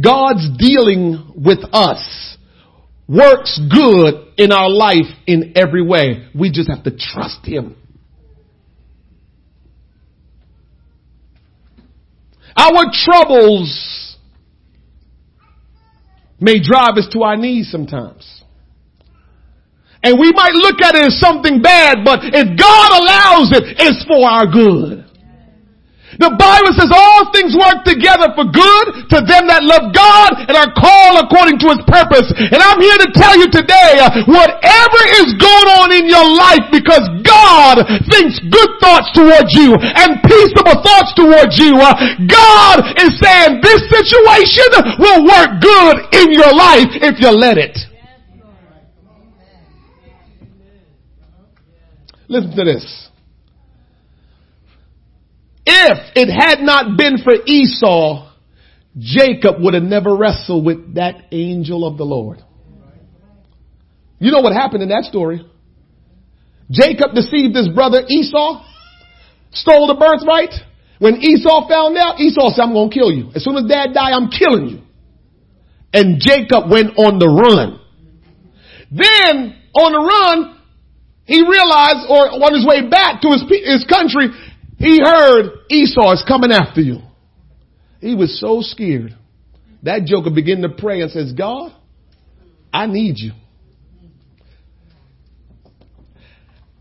God's 0.00 0.48
dealing 0.58 1.32
with 1.34 1.60
us 1.72 2.36
works 3.08 3.60
good 3.70 4.14
in 4.36 4.52
our 4.52 4.68
life 4.68 5.06
in 5.26 5.54
every 5.56 5.82
way. 5.82 6.28
We 6.34 6.50
just 6.50 6.68
have 6.68 6.84
to 6.84 6.90
trust 6.90 7.44
Him. 7.44 7.76
Our 12.56 12.86
troubles 12.92 14.16
may 16.40 16.60
drive 16.60 16.96
us 16.96 17.08
to 17.12 17.22
our 17.22 17.36
knees 17.36 17.70
sometimes. 17.70 18.42
And 20.02 20.18
we 20.18 20.32
might 20.32 20.54
look 20.54 20.80
at 20.82 20.94
it 20.94 21.04
as 21.06 21.18
something 21.18 21.62
bad, 21.62 22.04
but 22.04 22.20
if 22.22 22.46
God 22.58 22.88
allows 22.92 23.50
it, 23.56 23.74
it's 23.78 24.04
for 24.04 24.28
our 24.28 24.46
good. 24.46 25.06
The 26.16 26.32
Bible 26.32 26.72
says 26.72 26.88
all 26.88 27.28
things 27.28 27.52
work 27.52 27.84
together 27.84 28.32
for 28.32 28.48
good 28.48 28.86
to 29.12 29.18
them 29.20 29.52
that 29.52 29.60
love 29.68 29.92
God 29.92 30.48
and 30.48 30.56
are 30.56 30.72
called 30.72 31.20
according 31.20 31.60
to 31.60 31.76
his 31.76 31.82
purpose. 31.84 32.32
And 32.32 32.56
I'm 32.56 32.80
here 32.80 32.96
to 33.04 33.10
tell 33.12 33.36
you 33.36 33.48
today, 33.52 34.00
uh, 34.00 34.24
whatever 34.24 35.00
is 35.20 35.36
going 35.36 35.68
on 35.76 35.92
in 35.92 36.08
your 36.08 36.24
life 36.24 36.72
because 36.72 37.04
God 37.20 37.84
thinks 38.08 38.40
good 38.48 38.70
thoughts 38.80 39.12
towards 39.12 39.52
you 39.52 39.76
and 39.76 40.16
peaceable 40.24 40.80
thoughts 40.80 41.12
towards 41.12 41.60
you, 41.60 41.76
uh, 41.76 41.92
God 42.24 42.96
is 42.96 43.12
saying 43.20 43.60
this 43.60 43.84
situation 43.92 44.96
will 44.96 45.20
work 45.28 45.60
good 45.60 45.96
in 46.16 46.32
your 46.32 46.52
life 46.54 46.96
if 46.96 47.20
you 47.20 47.28
let 47.28 47.60
it. 47.60 47.76
Listen 52.28 52.50
to 52.56 52.64
this. 52.64 53.08
If 55.64 55.98
it 56.14 56.32
had 56.32 56.60
not 56.60 56.96
been 56.96 57.18
for 57.18 57.34
Esau, 57.44 58.32
Jacob 58.98 59.56
would 59.60 59.74
have 59.74 59.82
never 59.82 60.16
wrestled 60.16 60.64
with 60.64 60.94
that 60.94 61.26
angel 61.32 61.86
of 61.86 61.98
the 61.98 62.04
Lord. 62.04 62.38
You 64.18 64.32
know 64.32 64.40
what 64.40 64.52
happened 64.52 64.82
in 64.82 64.88
that 64.88 65.04
story? 65.04 65.44
Jacob 66.70 67.14
deceived 67.14 67.54
his 67.54 67.68
brother 67.68 68.02
Esau, 68.08 68.64
stole 69.52 69.86
the 69.88 69.94
birthright. 69.94 70.54
When 70.98 71.16
Esau 71.16 71.68
found 71.68 71.96
out, 71.98 72.18
Esau 72.18 72.50
said, 72.50 72.62
I'm 72.62 72.72
going 72.72 72.90
to 72.90 72.94
kill 72.94 73.12
you. 73.12 73.30
As 73.34 73.44
soon 73.44 73.56
as 73.56 73.64
dad 73.68 73.92
die, 73.92 74.12
I'm 74.12 74.30
killing 74.30 74.68
you. 74.68 74.80
And 75.92 76.20
Jacob 76.20 76.70
went 76.70 76.96
on 76.96 77.18
the 77.18 77.28
run. 77.28 77.80
Then 78.90 79.56
on 79.74 79.92
the 79.92 80.00
run, 80.00 80.55
he 81.26 81.42
realized, 81.42 82.06
or 82.08 82.30
on 82.30 82.54
his 82.54 82.64
way 82.64 82.88
back 82.88 83.20
to 83.22 83.28
his, 83.28 83.42
his 83.50 83.84
country, 83.84 84.30
he 84.78 85.00
heard 85.02 85.66
Esau 85.68 86.12
is 86.12 86.24
coming 86.26 86.52
after 86.52 86.80
you. 86.80 87.00
He 88.00 88.14
was 88.14 88.38
so 88.38 88.60
scared. 88.60 89.16
That 89.82 90.04
joker 90.06 90.30
began 90.30 90.62
to 90.62 90.68
pray 90.68 91.00
and 91.02 91.10
says, 91.10 91.32
God, 91.32 91.72
I 92.72 92.86
need 92.86 93.18
you. 93.18 93.32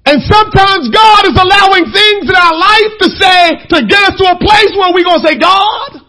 And 0.06 0.22
sometimes 0.22 0.93
God 0.93 1.26
is 1.26 1.34
allowing 1.34 1.89
things 1.89 2.30
in 2.30 2.36
our 2.38 2.54
life 2.54 2.93
to 3.02 3.08
say, 3.10 3.41
to 3.74 3.78
get 3.89 4.02
us 4.06 4.16
to 4.22 4.26
a 4.30 4.38
place 4.38 4.72
where 4.78 4.93
we're 4.93 5.04
going 5.04 5.22
to 5.22 5.28
say, 5.28 5.39
God, 5.41 6.05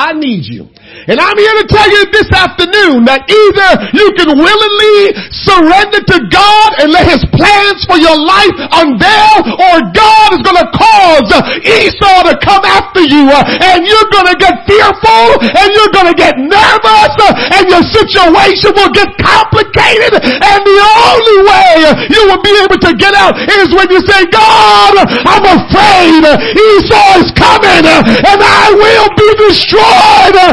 I 0.00 0.16
need 0.16 0.48
you. 0.48 0.64
And 1.04 1.20
I'm 1.20 1.36
here 1.36 1.56
to 1.60 1.66
tell 1.68 1.84
you 1.84 2.08
this 2.08 2.32
afternoon 2.32 3.04
that 3.04 3.28
either 3.28 3.70
you 3.92 4.08
can 4.16 4.32
willingly 4.32 5.12
surrender 5.44 6.00
to 6.00 6.18
God 6.32 6.68
and 6.80 6.88
let 6.88 7.04
his 7.04 7.20
plans 7.36 7.84
for 7.84 8.00
your 8.00 8.16
life 8.16 8.56
unveil 8.80 9.44
or 9.44 9.76
God 9.92 10.28
is 10.32 10.40
going 10.40 10.56
to 10.56 10.68
cause 10.72 11.28
Esau 11.60 12.32
to 12.32 12.34
come 12.40 12.64
after 12.64 13.04
you 13.04 13.28
and 13.28 13.84
you're 13.84 14.08
going 14.08 14.32
to 14.32 14.38
get 14.40 14.64
fearful 14.64 15.36
and 15.44 15.68
you're 15.76 15.92
going 15.92 16.08
to 16.08 16.16
get 16.16 16.40
nervous 16.40 17.12
and 17.60 17.68
your 17.68 17.84
situation 17.84 18.72
will 18.72 18.92
get 18.96 19.12
complicated 19.20 20.16
and 20.16 20.60
the 20.64 20.80
only 21.12 21.38
way 21.44 21.68
you 22.08 22.20
will 22.24 22.40
be 22.40 22.56
able 22.64 22.80
to 22.80 22.92
get 22.96 23.12
out 23.12 23.36
is 23.36 23.68
when 23.76 23.88
you 23.92 24.00
say, 24.08 24.24
God, 24.32 24.96
I'm 25.28 25.44
afraid 25.44 26.24
Esau 26.24 27.20
is 27.20 27.30
coming 27.36 27.84
and 27.84 28.38
I 28.40 28.72
will 28.72 29.08
be 29.12 29.28
destroyed. 29.44 29.89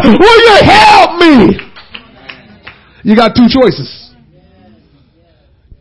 Will 0.03 0.39
you 0.43 0.55
help 0.63 1.19
me? 1.19 1.59
You 3.03 3.15
got 3.15 3.35
two 3.35 3.47
choices. 3.49 4.13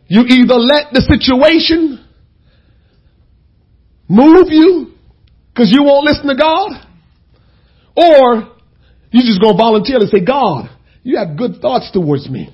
You 0.07 0.21
either 0.21 0.55
let 0.55 0.93
the 0.93 1.01
situation 1.03 2.05
move 4.07 4.47
you 4.47 4.93
because 5.53 5.69
you 5.71 5.83
won't 5.83 6.05
listen 6.05 6.27
to 6.27 6.35
God 6.35 6.71
or 7.95 8.55
you 9.11 9.21
just 9.23 9.41
to 9.41 9.53
voluntarily 9.57 10.07
say, 10.07 10.23
God, 10.23 10.69
you 11.03 11.17
have 11.17 11.37
good 11.37 11.59
thoughts 11.61 11.91
towards 11.91 12.29
me. 12.29 12.53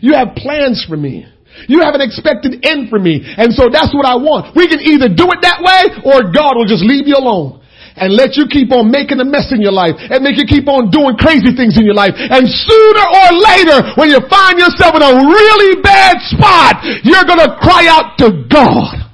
You 0.00 0.14
have 0.14 0.34
plans 0.36 0.84
for 0.88 0.96
me. 0.96 1.26
You 1.68 1.80
have 1.80 1.94
an 1.94 2.00
expected 2.00 2.64
end 2.64 2.88
for 2.88 2.98
me. 2.98 3.20
And 3.24 3.52
so 3.52 3.68
that's 3.72 3.92
what 3.92 4.06
I 4.06 4.16
want. 4.16 4.56
We 4.56 4.68
can 4.68 4.80
either 4.80 5.08
do 5.08 5.28
it 5.32 5.40
that 5.42 5.60
way 5.60 6.00
or 6.04 6.32
God 6.32 6.56
will 6.56 6.68
just 6.68 6.84
leave 6.84 7.08
you 7.08 7.16
alone 7.16 7.60
and 7.96 8.12
let 8.12 8.36
you 8.36 8.44
keep 8.46 8.70
on 8.72 8.92
making 8.92 9.20
a 9.20 9.24
mess 9.24 9.50
in 9.50 9.64
your 9.64 9.72
life 9.72 9.96
and 9.96 10.20
make 10.22 10.36
you 10.36 10.44
keep 10.44 10.68
on 10.68 10.92
doing 10.92 11.16
crazy 11.16 11.56
things 11.56 11.80
in 11.80 11.84
your 11.88 11.96
life. 11.96 12.12
And 12.16 12.44
sooner 12.44 13.06
or 13.08 13.28
later, 13.32 13.78
when 13.96 14.12
you 14.12 14.20
find 14.28 14.60
yourself 14.60 14.92
in 14.96 15.02
a 15.02 15.12
really 15.16 15.80
bad 15.80 16.20
spot, 16.28 16.84
you're 17.02 17.24
going 17.24 17.40
to 17.40 17.56
cry 17.56 17.88
out 17.88 18.20
to 18.20 18.44
God. 18.52 19.06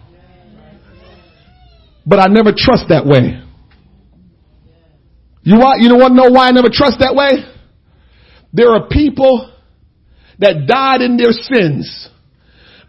But 2.04 2.18
I 2.18 2.26
never 2.26 2.50
trust 2.50 2.90
that 2.90 3.06
way. 3.06 3.38
You 5.42 5.58
want, 5.58 5.80
you 5.80 5.88
don't 5.88 6.00
want 6.00 6.12
to 6.12 6.22
know 6.22 6.30
why 6.30 6.48
I 6.48 6.50
never 6.50 6.70
trust 6.70 6.98
that 6.98 7.14
way? 7.14 7.46
There 8.52 8.70
are 8.74 8.88
people 8.88 9.50
that 10.38 10.66
died 10.66 11.00
in 11.00 11.16
their 11.16 11.32
sins 11.32 12.08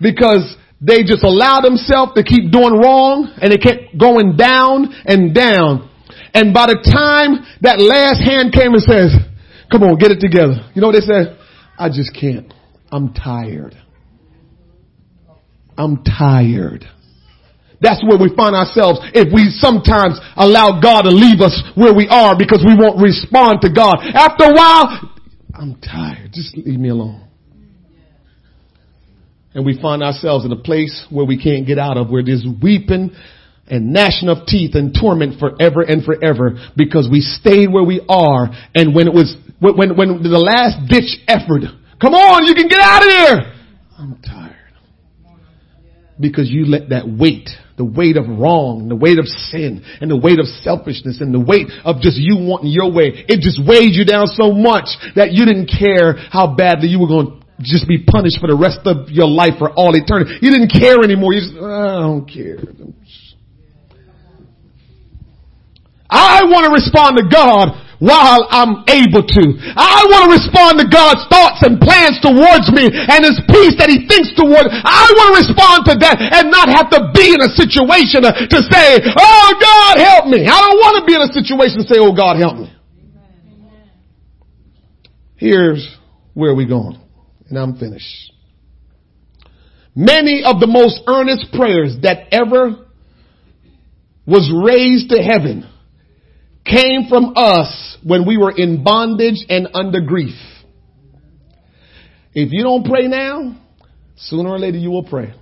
because 0.02 0.56
they 0.84 1.04
just 1.04 1.24
allow 1.24 1.62
themselves 1.62 2.12
to 2.16 2.24
keep 2.24 2.52
doing 2.52 2.76
wrong 2.76 3.32
and 3.42 3.52
they 3.52 3.58
kept 3.58 3.98
going 3.98 4.36
down 4.36 4.92
and 5.06 5.34
down. 5.34 5.90
And 6.34 6.54
by 6.54 6.68
the 6.68 6.84
time 6.84 7.40
that 7.62 7.80
last 7.80 8.20
hand 8.20 8.52
came 8.52 8.76
and 8.76 8.84
says, 8.84 9.16
come 9.72 9.84
on, 9.84 9.96
get 9.96 10.12
it 10.12 10.20
together. 10.20 10.60
You 10.76 10.82
know 10.82 10.92
what 10.92 11.00
they 11.00 11.08
said? 11.08 11.40
I 11.80 11.88
just 11.88 12.12
can't. 12.12 12.52
I'm 12.92 13.14
tired. 13.14 13.80
I'm 15.78 16.04
tired. 16.04 16.84
That's 17.80 18.04
where 18.04 18.20
we 18.20 18.36
find 18.36 18.54
ourselves 18.54 19.00
if 19.16 19.32
we 19.32 19.56
sometimes 19.56 20.20
allow 20.36 20.84
God 20.84 21.04
to 21.04 21.16
leave 21.16 21.40
us 21.40 21.56
where 21.76 21.96
we 21.96 22.08
are 22.12 22.36
because 22.38 22.60
we 22.60 22.76
won't 22.76 23.00
respond 23.00 23.62
to 23.62 23.72
God. 23.72 24.04
After 24.04 24.52
a 24.52 24.54
while, 24.54 25.00
I'm 25.56 25.80
tired. 25.80 26.32
Just 26.34 26.58
leave 26.58 26.80
me 26.80 26.90
alone 26.90 27.24
and 29.54 29.66
we 29.66 29.80
find 29.80 30.02
ourselves 30.02 30.46
in 30.46 30.52
a 30.52 30.58
place 30.58 31.06
where 31.10 31.26
we 31.26 31.42
can't 31.42 31.68
get 31.68 31.78
out 31.78 31.98
of, 31.98 32.10
where 32.10 32.24
there's 32.24 32.46
weeping 32.62 33.12
and 33.68 33.94
gnashing 33.94 34.30
of 34.30 34.46
teeth 34.46 34.76
and 34.76 34.96
torment 35.00 35.40
forever 35.40 35.82
and 35.82 36.04
forever 36.04 36.58
because 36.76 37.08
we 37.10 37.22
stayed 37.22 37.72
where 37.72 37.84
we 37.84 38.04
are 38.10 38.50
and 38.76 38.94
when 38.96 39.08
it 39.08 39.14
was, 39.14 39.36
when, 39.60 39.96
when 39.96 40.24
the 40.24 40.38
last 40.38 40.90
ditch 40.90 41.22
effort, 41.28 41.64
come 42.02 42.14
on, 42.14 42.46
you 42.46 42.56
can 42.56 42.68
get 42.68 42.80
out 42.80 43.04
of 43.04 43.10
here. 43.10 43.54
I'm 43.98 44.22
tired. 44.22 44.50
Because 46.20 46.50
you 46.50 46.66
let 46.66 46.90
that 46.90 47.08
weight, 47.08 47.50
the 47.78 47.86
weight 47.86 48.18
of 48.18 48.28
wrong, 48.28 48.88
the 48.88 48.96
weight 48.96 49.18
of 49.18 49.26
sin, 49.26 49.84
and 50.00 50.12
the 50.12 50.18
weight 50.18 50.40
of 50.40 50.46
selfishness, 50.46 51.22
and 51.22 51.34
the 51.34 51.40
weight 51.40 51.68
of 51.84 52.02
just 52.02 52.18
you 52.18 52.38
wanting 52.38 52.70
your 52.70 52.94
way, 52.94 53.26
it 53.28 53.42
just 53.42 53.60
weighed 53.66 53.96
you 53.96 54.06
down 54.06 54.28
so 54.28 54.52
much 54.52 54.94
that 55.16 55.34
you 55.34 55.46
didn't 55.46 55.72
care 55.74 56.14
how 56.14 56.56
badly 56.56 56.88
you 56.90 57.00
were 57.00 57.08
going 57.08 57.43
just 57.62 57.88
be 57.88 58.02
punished 58.02 58.40
for 58.42 58.48
the 58.48 58.58
rest 58.58 58.82
of 58.86 59.10
your 59.10 59.28
life 59.28 59.60
for 59.60 59.70
all 59.72 59.96
eternity. 59.96 60.40
You 60.42 60.52
didn't 60.52 60.74
care 60.74 61.04
anymore. 61.04 61.34
You 61.34 61.42
just, 61.42 61.58
uh, 61.58 61.66
I 61.66 62.00
don't 62.02 62.26
care. 62.26 62.58
I 66.14 66.46
want 66.46 66.70
to 66.70 66.72
respond 66.74 67.18
to 67.18 67.26
God 67.26 67.74
while 67.98 68.46
I'm 68.54 68.86
able 68.86 69.26
to. 69.26 69.44
I 69.74 70.06
want 70.12 70.30
to 70.30 70.32
respond 70.38 70.78
to 70.84 70.86
God's 70.86 71.26
thoughts 71.32 71.66
and 71.66 71.82
plans 71.82 72.22
towards 72.22 72.70
me 72.70 72.86
and 72.86 73.26
His 73.26 73.42
peace 73.50 73.74
that 73.82 73.90
He 73.90 74.06
thinks 74.06 74.30
toward. 74.38 74.70
I 74.70 75.10
want 75.10 75.28
to 75.34 75.36
respond 75.42 75.78
to 75.90 75.96
that 76.06 76.22
and 76.22 76.54
not 76.54 76.70
have 76.70 76.94
to 76.94 77.10
be 77.18 77.34
in 77.34 77.42
a 77.42 77.50
situation 77.56 78.22
to 78.28 78.60
say, 78.70 79.02
oh 79.18 79.50
God 79.58 79.94
help 79.98 80.30
me. 80.30 80.46
I 80.46 80.58
don't 80.58 80.78
want 80.78 81.02
to 81.02 81.04
be 81.10 81.18
in 81.18 81.24
a 81.26 81.32
situation 81.34 81.82
to 81.82 81.88
say, 81.90 81.98
oh 81.98 82.14
God 82.14 82.38
help 82.38 82.62
me. 82.62 82.70
Here's 85.36 85.98
where 86.34 86.54
we 86.54 86.66
going 86.68 87.03
and 87.56 87.62
I'm 87.62 87.78
finished. 87.78 88.34
Many 89.96 90.44
of 90.44 90.60
the 90.60 90.66
most 90.66 91.02
earnest 91.08 91.54
prayers 91.54 91.98
that 92.02 92.34
ever 92.34 92.88
was 94.26 94.52
raised 94.66 95.10
to 95.10 95.18
heaven 95.22 95.70
came 96.66 97.08
from 97.10 97.34
us 97.36 97.98
when 98.04 98.26
we 98.26 98.38
were 98.38 98.52
in 98.56 98.84
bondage 98.84 99.46
and 99.50 99.68
under 99.76 100.02
grief. 100.02 100.34
If 102.34 102.52
you 102.52 102.64
don't 102.64 102.86
pray 102.86 103.08
now, 103.08 103.56
sooner 104.16 104.50
or 104.50 104.58
later 104.58 104.78
you 104.78 104.90
will 104.90 105.04
pray. 105.04 105.36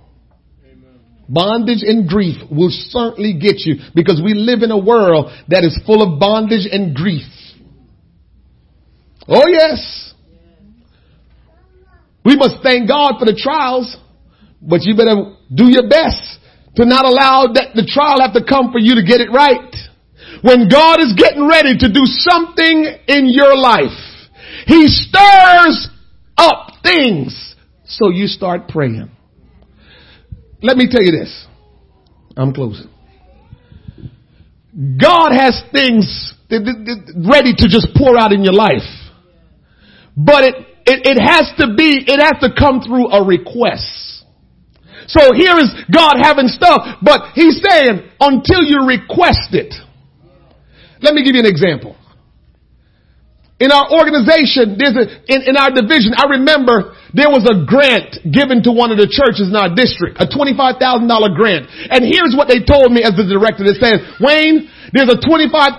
Bondage 1.28 1.82
and 1.82 2.06
grief 2.06 2.36
will 2.50 2.68
certainly 2.70 3.38
get 3.40 3.60
you 3.60 3.76
because 3.94 4.20
we 4.22 4.34
live 4.34 4.62
in 4.62 4.70
a 4.70 4.78
world 4.78 5.32
that 5.48 5.64
is 5.64 5.80
full 5.86 6.02
of 6.02 6.20
bondage 6.20 6.68
and 6.70 6.94
grief. 6.94 7.22
Oh 9.26 9.44
yes. 9.48 10.11
We 12.24 12.36
must 12.36 12.62
thank 12.62 12.88
God 12.88 13.18
for 13.18 13.26
the 13.26 13.34
trials, 13.34 13.96
but 14.60 14.82
you 14.82 14.96
better 14.96 15.34
do 15.52 15.70
your 15.70 15.88
best 15.88 16.38
to 16.76 16.86
not 16.86 17.04
allow 17.04 17.52
that 17.52 17.74
the 17.74 17.84
trial 17.84 18.20
have 18.20 18.32
to 18.34 18.44
come 18.44 18.72
for 18.72 18.78
you 18.78 18.94
to 18.94 19.02
get 19.02 19.20
it 19.20 19.30
right. 19.30 19.74
When 20.42 20.68
God 20.68 21.00
is 21.00 21.14
getting 21.16 21.46
ready 21.46 21.76
to 21.76 21.88
do 21.88 22.02
something 22.04 22.86
in 23.08 23.28
your 23.28 23.56
life, 23.56 23.98
He 24.66 24.88
stirs 24.88 25.88
up 26.38 26.82
things 26.82 27.54
so 27.84 28.08
you 28.08 28.26
start 28.26 28.68
praying. 28.68 29.10
Let 30.62 30.76
me 30.76 30.88
tell 30.90 31.02
you 31.02 31.12
this. 31.12 31.46
I'm 32.36 32.54
closing. 32.54 32.88
God 34.74 35.32
has 35.32 35.62
things 35.70 36.32
ready 36.50 37.52
to 37.52 37.68
just 37.68 37.88
pour 37.96 38.16
out 38.16 38.32
in 38.32 38.42
your 38.42 38.54
life. 38.54 38.88
But 40.16 40.44
it 40.44 40.71
it, 40.86 41.16
it 41.16 41.18
has 41.20 41.52
to 41.58 41.74
be, 41.74 42.04
it 42.06 42.20
has 42.20 42.40
to 42.42 42.50
come 42.58 42.80
through 42.80 43.10
a 43.10 43.24
request. 43.24 44.24
So 45.06 45.34
here 45.34 45.58
is 45.58 45.70
God 45.90 46.18
having 46.22 46.48
stuff, 46.48 47.02
but 47.02 47.34
he's 47.34 47.60
saying 47.62 48.06
until 48.20 48.62
you 48.62 48.86
request 48.86 49.50
it. 49.52 49.74
Let 51.02 51.14
me 51.14 51.24
give 51.26 51.34
you 51.34 51.42
an 51.42 51.50
example. 51.50 51.98
In 53.58 53.70
our 53.70 53.94
organization, 53.94 54.74
there's 54.74 54.98
a, 54.98 55.06
in, 55.30 55.54
in 55.54 55.54
our 55.54 55.70
division, 55.70 56.18
I 56.18 56.34
remember 56.34 56.98
there 57.14 57.30
was 57.30 57.46
a 57.46 57.62
grant 57.62 58.18
given 58.26 58.58
to 58.66 58.74
one 58.74 58.90
of 58.90 58.98
the 58.98 59.06
churches 59.06 59.46
in 59.46 59.54
our 59.54 59.70
district, 59.70 60.18
a 60.18 60.26
$25,000 60.26 60.82
grant. 61.38 61.70
And 61.86 62.02
here's 62.02 62.34
what 62.34 62.50
they 62.50 62.58
told 62.58 62.90
me 62.90 63.06
as 63.06 63.14
the 63.14 63.22
director. 63.22 63.62
They 63.62 63.78
said, 63.78 64.02
Wayne, 64.18 64.66
there's 64.90 65.14
a 65.14 65.18
$25,000 65.18 65.78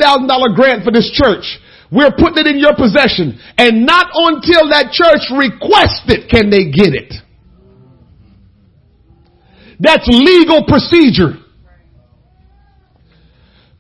grant 0.56 0.88
for 0.88 0.96
this 0.96 1.12
church. 1.12 1.60
We're 1.94 2.12
putting 2.18 2.42
it 2.42 2.48
in 2.48 2.58
your 2.58 2.74
possession. 2.76 3.38
And 3.58 3.86
not 3.86 4.08
until 4.14 4.70
that 4.70 4.90
church 4.92 5.30
requests 5.30 6.10
it 6.10 6.28
can 6.28 6.50
they 6.50 6.72
get 6.72 6.96
it. 6.98 7.14
That's 9.80 10.08
legal 10.08 10.66
procedure. 10.66 11.43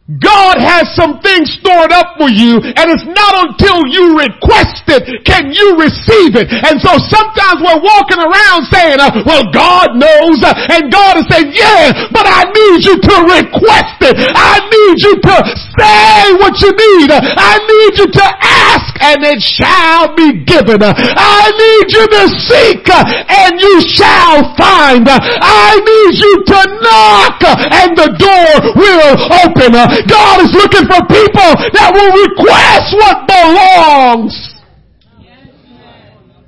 God 0.03 0.59
has 0.59 0.91
some 0.99 1.23
things 1.23 1.47
stored 1.63 1.95
up 1.95 2.19
for 2.19 2.27
you 2.27 2.59
and 2.59 2.91
it's 2.91 3.07
not 3.07 3.33
until 3.47 3.87
you 3.87 4.19
request 4.19 4.83
it 4.91 5.23
can 5.23 5.55
you 5.55 5.79
receive 5.79 6.35
it. 6.35 6.51
And 6.51 6.75
so 6.83 6.99
sometimes 6.99 7.63
we're 7.63 7.79
walking 7.79 8.19
around 8.19 8.67
saying, 8.67 8.99
uh, 8.99 9.23
well 9.23 9.47
God 9.55 9.95
knows 9.95 10.43
uh, 10.43 10.51
and 10.75 10.91
God 10.91 11.23
is 11.23 11.25
saying, 11.31 11.55
yeah, 11.55 12.11
but 12.11 12.27
I 12.27 12.43
need 12.51 12.83
you 12.83 12.99
to 12.99 13.15
request 13.31 14.03
it. 14.03 14.19
I 14.19 14.59
need 14.67 14.97
you 15.07 15.15
to 15.23 15.35
say 15.71 16.35
what 16.35 16.59
you 16.59 16.75
need. 16.75 17.07
I 17.15 17.63
need 17.63 17.93
you 18.03 18.07
to 18.11 18.25
ask 18.43 18.91
and 19.07 19.23
it 19.23 19.39
shall 19.39 20.11
be 20.19 20.43
given. 20.43 20.83
I 20.83 21.47
need 21.47 21.87
you 21.95 22.05
to 22.11 22.23
seek 22.43 22.83
and 22.91 23.55
you 23.55 23.75
shall 23.87 24.51
find. 24.59 25.07
I 25.07 25.79
need 25.79 26.13
you 26.19 26.33
to 26.43 26.59
knock 26.83 27.39
and 27.71 27.95
the 27.95 28.09
door 28.19 28.51
will 28.75 29.15
open. 29.47 29.92
God 30.09 30.41
is 30.41 30.51
looking 30.53 30.85
for 30.89 30.99
people 31.05 31.51
that 31.77 31.89
will 31.93 32.13
request 32.25 32.95
what 32.97 33.27
belongs. 33.29 34.33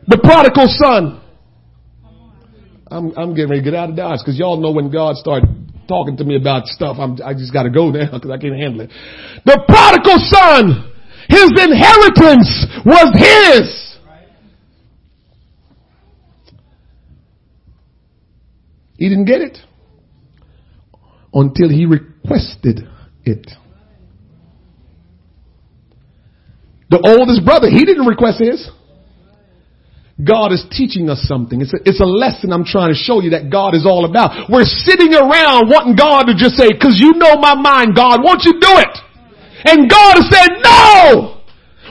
The 0.07 0.17
prodigal 0.21 0.67
son. 0.69 1.21
I'm, 2.89 3.11
I'm 3.17 3.33
getting 3.33 3.49
ready 3.49 3.61
to 3.61 3.65
get 3.65 3.75
out 3.75 3.89
of 3.89 3.95
Dodge 3.95 4.19
because 4.21 4.37
y'all 4.37 4.61
know 4.61 4.71
when 4.71 4.91
God 4.91 5.15
started 5.17 5.49
talking 5.87 6.17
to 6.17 6.23
me 6.23 6.35
about 6.37 6.67
stuff, 6.67 6.97
I'm, 6.99 7.17
I 7.23 7.33
just 7.33 7.51
got 7.51 7.63
to 7.63 7.69
go 7.69 7.89
now 7.91 8.11
because 8.13 8.31
I 8.31 8.37
can't 8.37 8.55
handle 8.55 8.81
it. 8.81 8.91
The 9.45 9.61
prodigal 9.67 10.21
son, 10.29 10.93
his 11.27 11.49
inheritance 11.57 12.65
was 12.85 13.09
his. 13.17 13.81
He 18.97 19.09
didn't 19.09 19.25
get 19.25 19.41
it 19.41 19.57
until 21.33 21.69
he 21.69 21.85
requested 21.85 22.87
it. 23.25 23.49
The 26.89 27.01
oldest 27.01 27.43
brother, 27.43 27.69
he 27.69 27.83
didn't 27.83 28.05
request 28.05 28.39
his. 28.39 28.69
God 30.23 30.53
is 30.53 30.63
teaching 30.71 31.09
us 31.09 31.25
something. 31.27 31.59
It's 31.59 31.73
a, 31.73 31.77
it's 31.83 31.99
a 31.99 32.07
lesson 32.07 32.53
I'm 32.53 32.63
trying 32.63 32.93
to 32.93 32.95
show 32.95 33.19
you 33.19 33.31
that 33.31 33.51
God 33.51 33.75
is 33.75 33.85
all 33.85 34.05
about. 34.05 34.47
We're 34.49 34.63
sitting 34.63 35.11
around 35.13 35.67
wanting 35.67 35.97
God 35.99 36.31
to 36.31 36.35
just 36.37 36.55
say, 36.55 36.71
cause 36.71 36.95
you 36.95 37.19
know 37.19 37.35
my 37.35 37.53
mind, 37.53 37.95
God, 37.95 38.23
won't 38.23 38.43
you 38.47 38.53
do 38.55 38.73
it? 38.79 38.95
And 39.65 39.89
God 39.89 40.15
has 40.15 40.29
said, 40.31 40.63
no! 40.63 41.34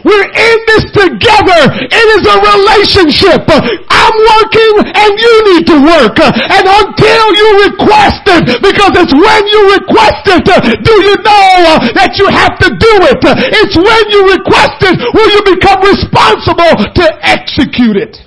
We're 0.05 0.28
in 0.28 0.59
this 0.68 0.84
together. 0.92 1.61
It 1.80 2.07
is 2.20 2.22
a 2.28 2.36
relationship. 2.36 3.48
I'm 3.48 4.16
working 4.36 4.74
and 4.92 5.12
you 5.16 5.34
need 5.48 5.64
to 5.72 5.76
work. 5.80 6.20
And 6.20 6.64
until 6.68 7.24
you 7.32 7.48
request 7.72 8.28
it, 8.28 8.61
because 8.61 8.92
it's 9.00 9.16
when 9.16 9.42
you 9.48 9.61
request 9.80 10.28
it, 10.28 10.44
do 10.84 10.94
you 11.09 11.16
know 11.24 11.80
that 11.96 12.20
you 12.20 12.28
have 12.28 12.61
to 12.61 12.68
do 12.68 12.92
it. 13.09 13.20
It's 13.64 13.76
when 13.80 14.05
you 14.12 14.20
request 14.36 14.84
it 14.84 15.00
will 15.16 15.30
you 15.32 15.42
become 15.57 15.80
responsible 15.80 16.84
to 16.84 17.05
execute 17.24 17.96
it. 17.96 18.20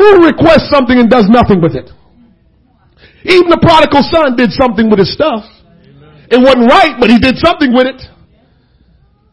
Who 0.00 0.24
requests 0.24 0.70
something 0.72 0.96
and 0.96 1.10
does 1.10 1.28
nothing 1.28 1.60
with 1.60 1.76
it? 1.76 1.92
Even 3.24 3.52
the 3.52 3.60
prodigal 3.60 4.02
son 4.08 4.36
did 4.36 4.50
something 4.52 4.88
with 4.88 4.98
his 4.98 5.12
stuff. 5.12 5.44
It 6.32 6.40
wasn't 6.40 6.70
right, 6.70 6.96
but 6.98 7.10
he 7.10 7.18
did 7.18 7.36
something 7.36 7.74
with 7.74 7.86
it. 7.86 8.00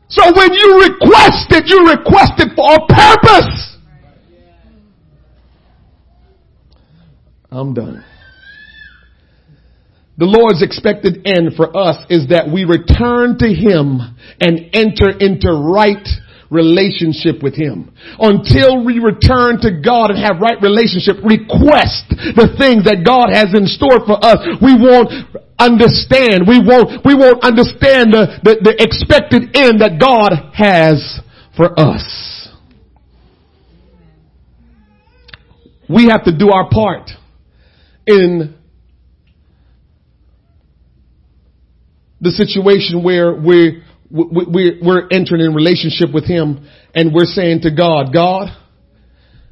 So 0.09 0.23
when 0.25 0.53
you 0.53 0.81
request 0.83 1.51
it, 1.51 1.65
you 1.67 1.89
request 1.89 2.33
it 2.37 2.55
for 2.55 2.75
a 2.75 2.87
purpose. 2.87 3.77
I'm 7.51 7.73
done. 7.73 8.03
The 10.17 10.25
Lord's 10.25 10.63
expected 10.63 11.27
end 11.27 11.53
for 11.55 11.75
us 11.77 11.97
is 12.09 12.29
that 12.29 12.49
we 12.51 12.65
return 12.65 13.37
to 13.37 13.49
Him 13.53 14.01
and 14.41 14.73
enter 14.73 15.13
into 15.13 15.53
right 15.53 16.01
relationship 16.49 17.43
with 17.43 17.53
Him. 17.53 17.93
Until 18.17 18.83
we 18.83 18.97
return 18.97 19.61
to 19.61 19.77
God 19.77 20.09
and 20.09 20.17
have 20.17 20.41
right 20.41 20.57
relationship, 20.57 21.21
request 21.21 22.09
the 22.33 22.49
things 22.57 22.89
that 22.89 23.05
God 23.05 23.29
has 23.29 23.53
in 23.53 23.67
store 23.67 24.01
for 24.09 24.17
us. 24.17 24.41
We 24.57 24.73
won't 24.73 25.11
understand. 25.59 26.47
We 26.47 26.59
won't, 26.59 27.05
we 27.05 27.15
won't 27.15 27.43
understand 27.43 28.13
the, 28.13 28.39
the, 28.43 28.57
the 28.61 28.75
expected 28.79 29.55
end 29.55 29.81
that 29.81 29.99
God 29.99 30.53
has 30.53 31.19
for 31.55 31.77
us. 31.79 32.49
We 35.89 36.09
have 36.09 36.25
to 36.25 36.37
do 36.37 36.51
our 36.51 36.69
part 36.69 37.09
in 38.05 38.55
the 42.19 42.31
situation 42.31 43.03
where 43.03 43.33
we're, 43.33 43.83
we're, 44.11 44.79
we're 44.81 45.07
entering 45.11 45.41
in 45.41 45.53
relationship 45.53 46.13
with 46.13 46.25
Him 46.25 46.67
and 46.93 47.13
we're 47.13 47.25
saying 47.25 47.61
to 47.61 47.73
God, 47.73 48.13
God, 48.13 48.49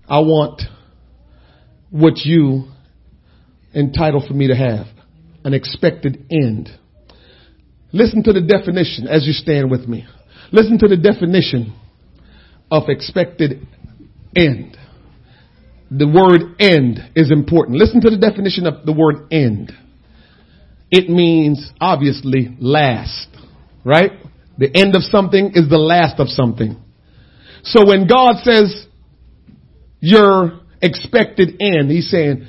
I 0.08 0.20
want 0.20 0.62
what 1.90 2.18
you 2.18 2.66
entitled 3.74 4.26
for 4.28 4.34
me 4.34 4.48
to 4.48 4.56
have 4.56 4.88
an 5.46 5.54
expected 5.54 6.26
end. 6.32 6.70
Listen 7.94 8.24
to 8.24 8.34
the 8.34 8.42
definition 8.42 9.08
as 9.08 9.26
you 9.26 9.32
stand 9.32 9.72
with 9.72 9.88
me. 9.88 10.06
Listen 10.52 10.78
to 10.80 10.88
the 10.88 10.98
definition 10.98 11.74
of 12.70 12.90
expected 12.90 13.66
end. 14.36 14.76
The 15.92 16.08
word 16.08 16.56
end 16.60 17.12
is 17.16 17.32
important. 17.32 17.78
Listen 17.78 18.02
to 18.02 18.10
the 18.10 18.18
definition 18.18 18.66
of 18.66 18.86
the 18.86 18.92
word 18.92 19.32
end. 19.32 19.72
It 20.92 21.10
means 21.10 21.72
obviously 21.80 22.58
last, 22.60 23.28
right? 23.84 24.12
The 24.58 24.76
end 24.76 24.96
of 24.96 25.04
something 25.04 25.52
is 25.54 25.70
the 25.70 25.78
last 25.78 26.20
of 26.20 26.28
something. 26.28 26.76
So 27.64 27.86
when 27.86 28.08
God 28.08 28.38
says 28.44 28.88
your 30.00 30.60
expected 30.82 31.62
end, 31.62 31.92
He's 31.92 32.10
saying 32.10 32.48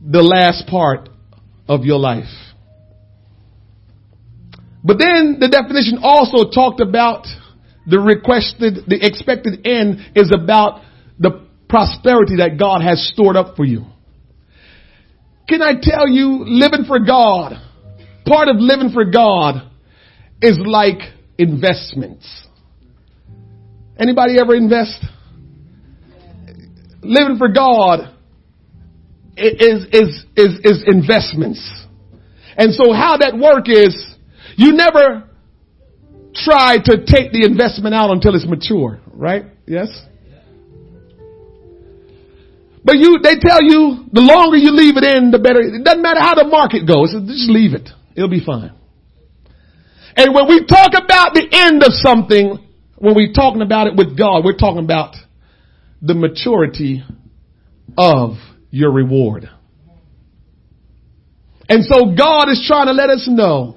the 0.00 0.22
last 0.22 0.68
part 0.68 1.08
of 1.68 1.84
your 1.84 1.98
life. 1.98 2.24
But 4.82 4.98
then 4.98 5.38
the 5.40 5.48
definition 5.48 5.98
also 6.02 6.50
talked 6.50 6.80
about 6.80 7.26
the 7.86 7.98
requested, 7.98 8.86
the 8.86 8.98
expected 9.04 9.66
end 9.66 10.12
is 10.14 10.32
about 10.32 10.82
the 11.18 11.46
prosperity 11.68 12.36
that 12.36 12.58
God 12.58 12.82
has 12.82 13.10
stored 13.12 13.36
up 13.36 13.56
for 13.56 13.64
you. 13.64 13.84
Can 15.48 15.62
I 15.62 15.72
tell 15.80 16.06
you, 16.08 16.44
living 16.46 16.84
for 16.86 16.98
God, 16.98 17.54
part 18.26 18.48
of 18.48 18.56
living 18.58 18.90
for 18.92 19.04
God 19.06 19.70
is 20.42 20.58
like 20.58 21.00
investments. 21.38 22.26
Anybody 23.98 24.38
ever 24.38 24.54
invest? 24.54 25.02
Living 27.02 27.38
for 27.38 27.48
God 27.48 28.14
is, 29.38 29.86
is, 29.92 30.24
is, 30.36 30.60
is 30.64 30.84
investments. 30.86 31.60
And 32.56 32.74
so 32.74 32.92
how 32.92 33.18
that 33.18 33.38
work 33.38 33.68
is, 33.68 33.94
you 34.56 34.72
never 34.72 35.28
try 36.34 36.76
to 36.76 37.04
take 37.06 37.32
the 37.32 37.44
investment 37.44 37.94
out 37.94 38.10
until 38.10 38.34
it's 38.34 38.46
mature, 38.46 39.00
right? 39.12 39.44
Yes? 39.66 39.88
But 42.84 42.96
you, 42.96 43.18
they 43.22 43.36
tell 43.38 43.62
you 43.62 44.06
the 44.12 44.22
longer 44.22 44.56
you 44.56 44.70
leave 44.70 44.96
it 44.96 45.04
in, 45.04 45.30
the 45.30 45.38
better. 45.38 45.60
It 45.60 45.84
doesn't 45.84 46.02
matter 46.02 46.20
how 46.20 46.34
the 46.34 46.48
market 46.48 46.86
goes. 46.86 47.12
Just 47.12 47.50
leave 47.50 47.74
it. 47.74 47.88
It'll 48.16 48.30
be 48.30 48.44
fine. 48.44 48.72
And 50.16 50.34
when 50.34 50.48
we 50.48 50.64
talk 50.66 50.92
about 50.96 51.34
the 51.34 51.46
end 51.52 51.82
of 51.82 51.92
something, 51.92 52.58
when 52.96 53.14
we're 53.14 53.32
talking 53.32 53.62
about 53.62 53.86
it 53.86 53.94
with 53.96 54.18
God, 54.18 54.44
we're 54.44 54.56
talking 54.56 54.82
about 54.82 55.14
the 56.02 56.14
maturity 56.14 57.04
of 57.96 58.34
your 58.70 58.92
reward. 58.92 59.48
And 61.68 61.84
so 61.84 62.14
God 62.16 62.48
is 62.48 62.64
trying 62.66 62.86
to 62.86 62.92
let 62.92 63.10
us 63.10 63.26
know 63.30 63.76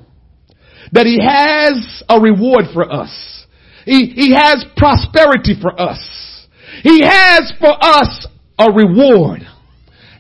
that 0.93 1.05
He 1.05 1.19
has 1.21 2.03
a 2.07 2.19
reward 2.19 2.65
for 2.73 2.91
us. 2.91 3.45
He, 3.85 4.07
he 4.07 4.33
has 4.35 4.63
prosperity 4.77 5.55
for 5.59 5.79
us. 5.79 6.47
He 6.83 7.01
has 7.03 7.51
for 7.59 7.75
us 7.81 8.27
a 8.57 8.71
reward. 8.71 9.41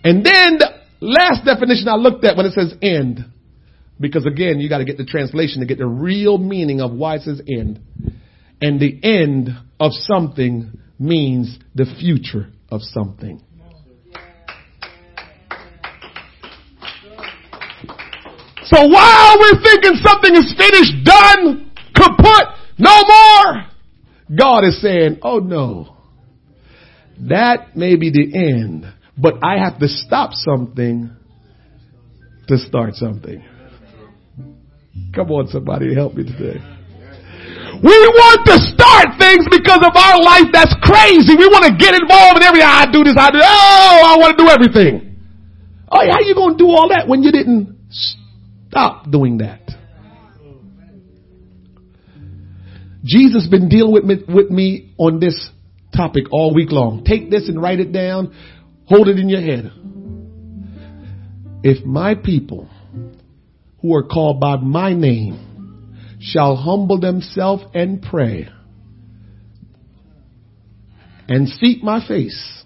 And 0.03 0.25
then 0.25 0.57
the 0.57 0.81
last 0.99 1.45
definition 1.45 1.87
I 1.87 1.95
looked 1.95 2.25
at 2.25 2.35
when 2.35 2.45
it 2.45 2.53
says 2.53 2.73
end, 2.81 3.19
because 3.99 4.25
again, 4.25 4.59
you 4.59 4.67
got 4.67 4.79
to 4.79 4.85
get 4.85 4.97
the 4.97 5.05
translation 5.05 5.61
to 5.61 5.67
get 5.67 5.77
the 5.77 5.85
real 5.85 6.37
meaning 6.37 6.81
of 6.81 6.91
why 6.91 7.15
it 7.15 7.21
says 7.21 7.41
end. 7.47 7.79
And 8.61 8.79
the 8.79 8.99
end 9.03 9.49
of 9.79 9.91
something 9.93 10.79
means 10.99 11.57
the 11.75 11.85
future 11.99 12.47
of 12.69 12.81
something. 12.81 13.41
So 18.71 18.87
while 18.87 19.37
we're 19.37 19.61
thinking 19.61 19.99
something 20.01 20.33
is 20.33 20.55
finished, 20.57 21.03
done, 21.03 21.71
kaput, 21.93 22.47
no 22.79 23.03
more, 23.03 23.65
God 24.33 24.63
is 24.63 24.81
saying, 24.81 25.19
oh 25.23 25.39
no, 25.39 25.97
that 27.27 27.75
may 27.75 27.97
be 27.97 28.11
the 28.11 28.31
end, 28.33 28.85
but 29.17 29.43
I 29.43 29.57
have 29.57 29.77
to 29.79 29.89
stop 29.89 30.31
something 30.31 31.11
to 32.47 32.57
start 32.57 32.95
something. 32.95 33.43
Come 35.13 35.31
on, 35.31 35.47
somebody 35.47 35.93
help 35.93 36.13
me 36.15 36.23
today. 36.23 36.63
We 37.83 37.91
want 37.91 38.45
to 38.47 38.55
start 38.71 39.19
things 39.19 39.51
because 39.51 39.83
of 39.83 39.91
our 39.91 40.15
life 40.23 40.47
that's 40.53 40.75
crazy. 40.79 41.35
We 41.35 41.47
want 41.51 41.67
to 41.67 41.75
get 41.75 41.91
involved 41.91 42.39
in 42.39 42.43
every, 42.43 42.61
I 42.61 42.87
do 42.89 43.03
this, 43.03 43.19
I 43.19 43.31
do, 43.31 43.39
oh, 43.43 44.01
I 44.05 44.15
want 44.15 44.37
to 44.37 44.43
do 44.43 44.49
everything. 44.49 45.19
Oh, 45.91 45.99
how 45.99 46.21
you 46.21 46.35
going 46.35 46.55
to 46.55 46.57
do 46.57 46.69
all 46.69 46.87
that 46.87 47.09
when 47.09 47.21
you 47.21 47.33
didn't 47.33 47.80
stop 48.71 49.11
doing 49.11 49.39
that? 49.39 49.59
Jesus 53.03 53.47
been 53.47 53.67
dealing 53.67 53.93
with 53.93 54.03
me, 54.03 54.15
with 54.27 54.49
me 54.49 54.93
on 54.97 55.19
this 55.19 55.49
topic 55.95 56.25
all 56.31 56.53
week 56.53 56.71
long. 56.71 57.03
Take 57.03 57.29
this 57.29 57.49
and 57.49 57.61
write 57.61 57.79
it 57.79 57.91
down. 57.91 58.33
Hold 58.85 59.07
it 59.07 59.19
in 59.19 59.27
your 59.27 59.41
head. 59.41 59.71
If 61.63 61.85
my 61.85 62.15
people 62.15 62.69
who 63.81 63.95
are 63.95 64.03
called 64.03 64.39
by 64.39 64.55
my 64.57 64.93
name 64.93 66.17
shall 66.19 66.55
humble 66.55 66.99
themselves 66.99 67.63
and 67.73 68.01
pray 68.01 68.47
and 71.27 71.49
seek 71.49 71.83
my 71.83 72.05
face. 72.07 72.63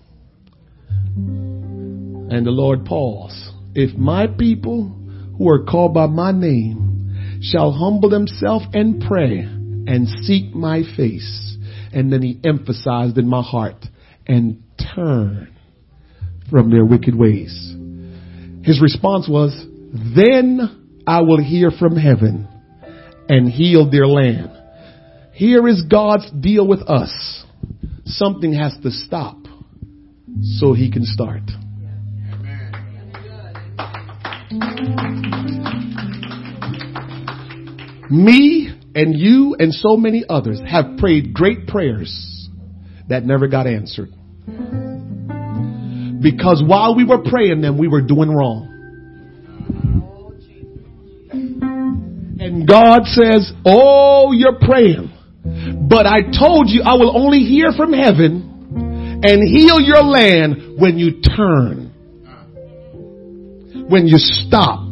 And 1.16 2.46
the 2.46 2.52
Lord 2.52 2.86
pause. 2.86 3.52
If 3.74 3.98
my 3.98 4.28
people 4.28 5.05
who 5.38 5.50
are 5.50 5.64
called 5.64 5.94
by 5.94 6.08
my 6.08 6.32
name 6.32 7.40
shall 7.42 7.72
humble 7.72 8.10
themselves 8.10 8.66
and 8.74 9.04
pray 9.08 9.40
and 9.40 10.08
seek 10.24 10.54
my 10.54 10.84
face. 10.96 11.58
And 11.94 12.12
then 12.12 12.22
he 12.22 12.40
emphasized 12.44 13.18
in 13.18 13.28
my 13.28 13.42
heart 13.42 13.86
and 14.28 14.64
turn 14.96 15.56
from 16.50 16.70
their 16.72 16.86
wicked 16.86 17.16
ways. 17.16 17.74
His 18.64 18.82
response 18.82 19.28
was, 19.30 19.54
then 20.16 21.04
I 21.08 21.22
will 21.22 21.42
hear 21.42 21.72
from 21.72 21.96
heaven 21.96 22.48
and 23.30 23.50
heal 23.50 23.90
their 23.90 24.08
land. 24.08 24.52
Here 25.34 25.68
is 25.68 25.84
God's 25.90 26.30
deal 26.32 26.68
with 26.68 26.82
us. 26.82 27.44
Something 28.06 28.54
has 28.54 28.76
to 28.84 28.92
stop 28.92 29.38
so 30.60 30.74
he 30.74 30.92
can 30.92 31.04
start. 31.06 31.42
Me 38.10 38.70
and 38.94 39.16
you 39.16 39.56
and 39.60 39.74
so 39.74 39.98
many 39.98 40.24
others 40.30 40.60
have 40.66 40.98
prayed 40.98 41.34
great 41.34 41.68
prayers 41.68 42.50
that 43.10 43.26
never 43.26 43.48
got 43.48 43.68
answered. 43.68 44.10
Because 46.22 46.64
while 46.66 46.96
we 46.96 47.06
were 47.06 47.22
praying 47.24 47.62
them, 47.62 47.78
we 47.78 47.88
were 47.88 48.02
doing 48.02 48.30
wrong. 48.30 48.72
And 52.40 52.68
God 52.68 53.06
says, 53.06 53.52
Oh, 53.66 54.32
you're 54.32 54.60
praying. 54.60 55.12
But 55.90 56.06
I 56.06 56.22
told 56.38 56.70
you 56.70 56.82
I 56.84 56.94
will 56.96 57.16
only 57.16 57.40
hear 57.40 57.72
from 57.76 57.94
heaven 57.94 59.22
and 59.24 59.48
heal 59.48 59.80
your 59.80 60.04
land 60.04 60.80
when 60.80 60.98
you 60.98 61.22
turn. 61.22 61.92
When 63.88 64.08
you 64.08 64.18
stop. 64.18 64.85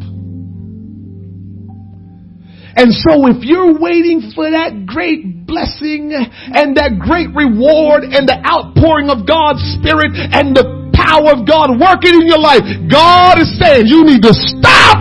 And 2.76 2.92
so 2.94 3.28
if 3.30 3.44
you're 3.46 3.78
waiting 3.78 4.34
for 4.34 4.50
that 4.50 4.86
great 4.86 5.46
blessing 5.46 6.10
and 6.10 6.76
that 6.78 6.98
great 6.98 7.30
reward 7.36 8.02
and 8.04 8.28
the 8.28 8.42
outpouring 8.42 9.10
of 9.14 9.28
God's 9.28 9.62
Spirit 9.78 10.18
and 10.18 10.58
the 10.58 10.90
power 10.94 11.38
of 11.38 11.46
God 11.46 11.78
working 11.78 12.22
in 12.22 12.26
your 12.26 12.42
life, 12.42 12.66
God 12.90 13.38
is 13.38 13.54
saying 13.62 13.86
you 13.86 14.06
need 14.06 14.22
to 14.24 14.34
stop 14.34 14.98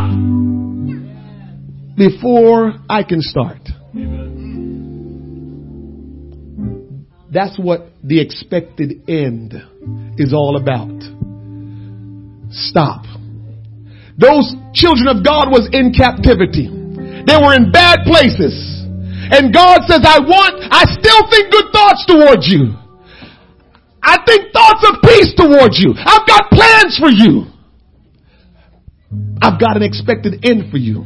before 1.97 2.75
I 2.89 3.03
can 3.05 3.23
start. 3.23 3.61
That's 7.33 7.59
what 7.59 7.89
the 8.05 8.21
expected 8.21 9.09
end 9.09 9.55
is 10.19 10.35
all 10.35 10.61
about. 10.61 11.01
Stop. 12.53 13.05
Those 14.19 14.55
children 14.75 15.09
of 15.09 15.25
God 15.25 15.49
was 15.49 15.71
in 15.73 15.95
captivity. 15.97 16.82
They 17.27 17.37
were 17.37 17.55
in 17.55 17.71
bad 17.71 18.05
places. 18.05 18.55
And 19.33 19.55
God 19.55 19.81
says, 19.87 20.03
I 20.05 20.19
want, 20.21 20.61
I 20.71 20.85
still 20.99 21.23
think 21.31 21.53
good 21.53 21.73
thoughts 21.73 22.05
towards 22.07 22.49
you. 22.49 22.75
I 24.03 24.19
think 24.27 24.53
thoughts 24.53 24.85
of 24.91 25.01
peace 25.03 25.33
towards 25.37 25.79
you. 25.79 25.95
I've 25.97 26.27
got 26.27 26.51
plans 26.51 26.99
for 26.99 27.09
you. 27.09 27.47
I've 29.41 29.61
got 29.61 29.77
an 29.77 29.83
expected 29.83 30.45
end 30.45 30.71
for 30.71 30.77
you. 30.77 31.05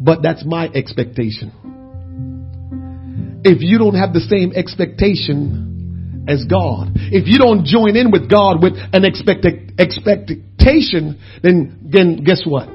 But 0.00 0.22
that's 0.22 0.44
my 0.44 0.66
expectation. 0.74 1.52
If 3.44 3.62
you 3.62 3.78
don't 3.78 3.94
have 3.94 4.12
the 4.12 4.20
same 4.20 4.52
expectation 4.54 6.26
as 6.28 6.44
God, 6.44 6.90
if 6.94 7.26
you 7.26 7.38
don't 7.38 7.64
join 7.64 7.96
in 7.96 8.10
with 8.10 8.28
God 8.28 8.62
with 8.62 8.74
an 8.92 9.04
expected 9.04 9.74
expectation, 9.78 11.20
then, 11.42 11.78
then 11.82 12.24
guess 12.24 12.42
what? 12.44 12.68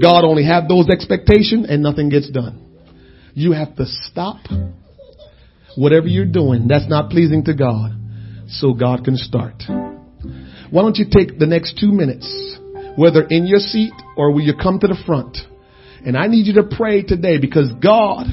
God 0.00 0.24
only 0.24 0.44
have 0.44 0.68
those 0.68 0.88
expectations 0.88 1.66
and 1.68 1.82
nothing 1.82 2.08
gets 2.08 2.30
done. 2.30 2.62
You 3.34 3.52
have 3.52 3.76
to 3.76 3.86
stop 3.86 4.38
whatever 5.76 6.06
you're 6.06 6.24
doing 6.24 6.68
that's 6.68 6.88
not 6.88 7.10
pleasing 7.10 7.44
to 7.44 7.54
God 7.54 7.92
so 8.48 8.72
God 8.72 9.04
can 9.04 9.16
start. 9.16 9.62
Why 10.70 10.82
don't 10.82 10.96
you 10.96 11.06
take 11.10 11.38
the 11.38 11.46
next 11.46 11.78
two 11.78 11.92
minutes, 11.92 12.58
whether 12.96 13.22
in 13.22 13.46
your 13.46 13.60
seat 13.60 13.92
or 14.16 14.32
will 14.32 14.42
you 14.42 14.54
come 14.60 14.78
to 14.80 14.86
the 14.86 15.00
front? 15.06 15.36
And 16.04 16.16
I 16.16 16.26
need 16.26 16.46
you 16.46 16.54
to 16.54 16.76
pray 16.76 17.02
today 17.02 17.38
because 17.38 17.72
God 17.82 18.26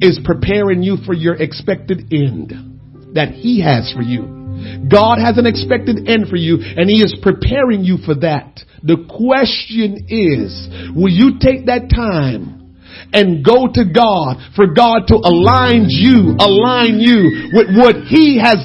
is 0.00 0.20
preparing 0.24 0.82
you 0.82 0.96
for 1.04 1.14
your 1.14 1.34
expected 1.34 2.12
end 2.12 3.14
that 3.14 3.30
He 3.30 3.62
has 3.62 3.92
for 3.92 4.02
you. 4.02 4.43
God 4.90 5.18
has 5.18 5.38
an 5.38 5.46
expected 5.46 6.08
end 6.08 6.28
for 6.28 6.36
you 6.36 6.58
and 6.60 6.88
He 6.88 7.02
is 7.02 7.16
preparing 7.22 7.84
you 7.84 7.98
for 8.04 8.14
that. 8.16 8.60
The 8.82 9.04
question 9.08 10.06
is, 10.08 10.68
will 10.94 11.10
you 11.10 11.38
take 11.40 11.66
that 11.66 11.88
time 11.88 12.64
and 13.12 13.44
go 13.44 13.66
to 13.72 13.84
God 13.84 14.38
for 14.54 14.74
God 14.74 15.08
to 15.08 15.16
align 15.16 15.86
you, 15.88 16.36
align 16.38 17.00
you 17.00 17.50
with 17.52 17.72
what 17.76 17.96
He 18.06 18.38
has 18.42 18.58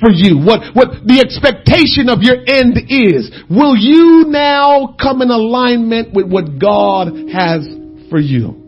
for 0.00 0.10
you, 0.10 0.38
what, 0.38 0.74
what 0.74 0.88
the 1.06 1.20
expectation 1.24 2.08
of 2.08 2.20
your 2.20 2.36
end 2.44 2.76
is. 2.88 3.32
Will 3.48 3.76
you 3.76 4.24
now 4.28 4.94
come 5.00 5.22
in 5.22 5.30
alignment 5.30 6.12
with 6.12 6.28
what 6.28 6.58
God 6.60 7.08
has 7.32 7.64
for 8.10 8.18
you? 8.20 8.62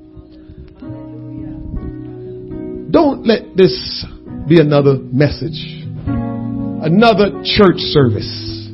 Don't 2.91 3.27
let 3.27 3.55
this 3.55 4.07
be 4.49 4.61
another 4.61 4.97
message, 4.97 5.78
another 6.83 7.43
church 7.43 7.83
service. 7.91 8.71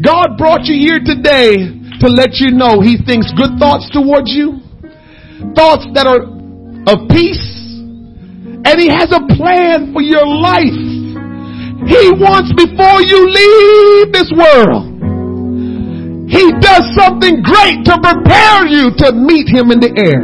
God 0.00 0.38
brought 0.38 0.64
you 0.64 0.78
here 0.78 1.00
today 1.02 1.80
to 2.00 2.06
let 2.08 2.40
you 2.40 2.54
know 2.54 2.80
He 2.80 2.96
thinks 2.96 3.32
good 3.36 3.58
thoughts 3.58 3.90
towards 3.92 4.32
you, 4.32 4.62
thoughts 5.52 5.84
that 5.92 6.06
are 6.08 6.24
of 6.88 7.08
peace, 7.10 7.42
and 8.64 8.74
He 8.80 8.88
has 8.88 9.12
a 9.12 9.20
plan 9.36 9.92
for 9.92 10.00
your 10.00 10.24
life. 10.24 10.78
He 11.84 12.12
wants 12.16 12.52
before 12.56 13.02
you 13.02 13.18
leave 13.28 14.12
this 14.12 14.30
world. 14.32 14.88
He 16.30 16.54
does 16.62 16.86
something 16.94 17.42
great 17.42 17.82
to 17.90 17.98
prepare 17.98 18.70
you 18.70 18.94
to 19.02 19.12
meet 19.12 19.50
Him 19.50 19.74
in 19.74 19.82
the 19.82 19.90
air. 19.98 20.22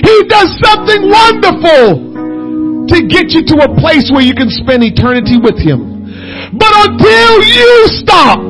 He 0.00 0.16
does 0.30 0.54
something 0.62 1.10
wonderful 1.10 2.86
to 2.86 2.96
get 3.10 3.34
you 3.34 3.42
to 3.42 3.56
a 3.66 3.70
place 3.82 4.08
where 4.14 4.22
you 4.22 4.32
can 4.32 4.48
spend 4.48 4.84
eternity 4.86 5.36
with 5.36 5.58
Him. 5.58 5.89
But 6.54 6.72
until 6.86 7.32
you 7.44 7.70
stop, 8.02 8.40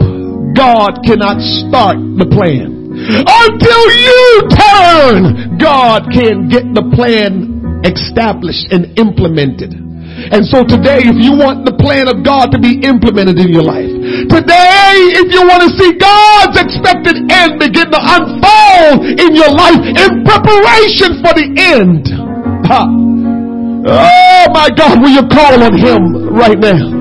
God 0.54 1.00
cannot 1.06 1.40
start 1.40 1.96
the 2.18 2.28
plan. 2.28 2.80
Until 2.90 3.82
you 3.96 4.20
turn, 4.50 5.56
God 5.56 6.10
can 6.12 6.48
get 6.48 6.68
the 6.74 6.84
plan 6.92 7.80
established 7.84 8.68
and 8.68 8.98
implemented. 8.98 9.72
And 9.72 10.44
so 10.44 10.66
today, 10.66 11.00
if 11.06 11.16
you 11.16 11.32
want 11.32 11.64
the 11.64 11.72
plan 11.72 12.04
of 12.04 12.20
God 12.20 12.52
to 12.52 12.60
be 12.60 12.84
implemented 12.84 13.40
in 13.40 13.56
your 13.56 13.64
life, 13.64 13.88
today, 14.28 14.92
if 15.16 15.32
you 15.32 15.40
want 15.48 15.64
to 15.64 15.70
see 15.80 15.96
God's 15.96 16.60
expected 16.60 17.24
end 17.32 17.56
begin 17.56 17.88
to 17.88 18.00
unfold 18.00 19.06
in 19.16 19.32
your 19.32 19.48
life 19.48 19.80
in 19.80 20.20
preparation 20.28 21.24
for 21.24 21.32
the 21.32 21.46
end, 21.56 22.04
ha. 22.68 22.84
oh 23.88 24.44
my 24.52 24.68
God, 24.76 25.00
will 25.00 25.14
you 25.14 25.24
call 25.24 25.56
on 25.62 25.72
Him 25.78 26.28
right 26.36 26.58
now? 26.58 26.99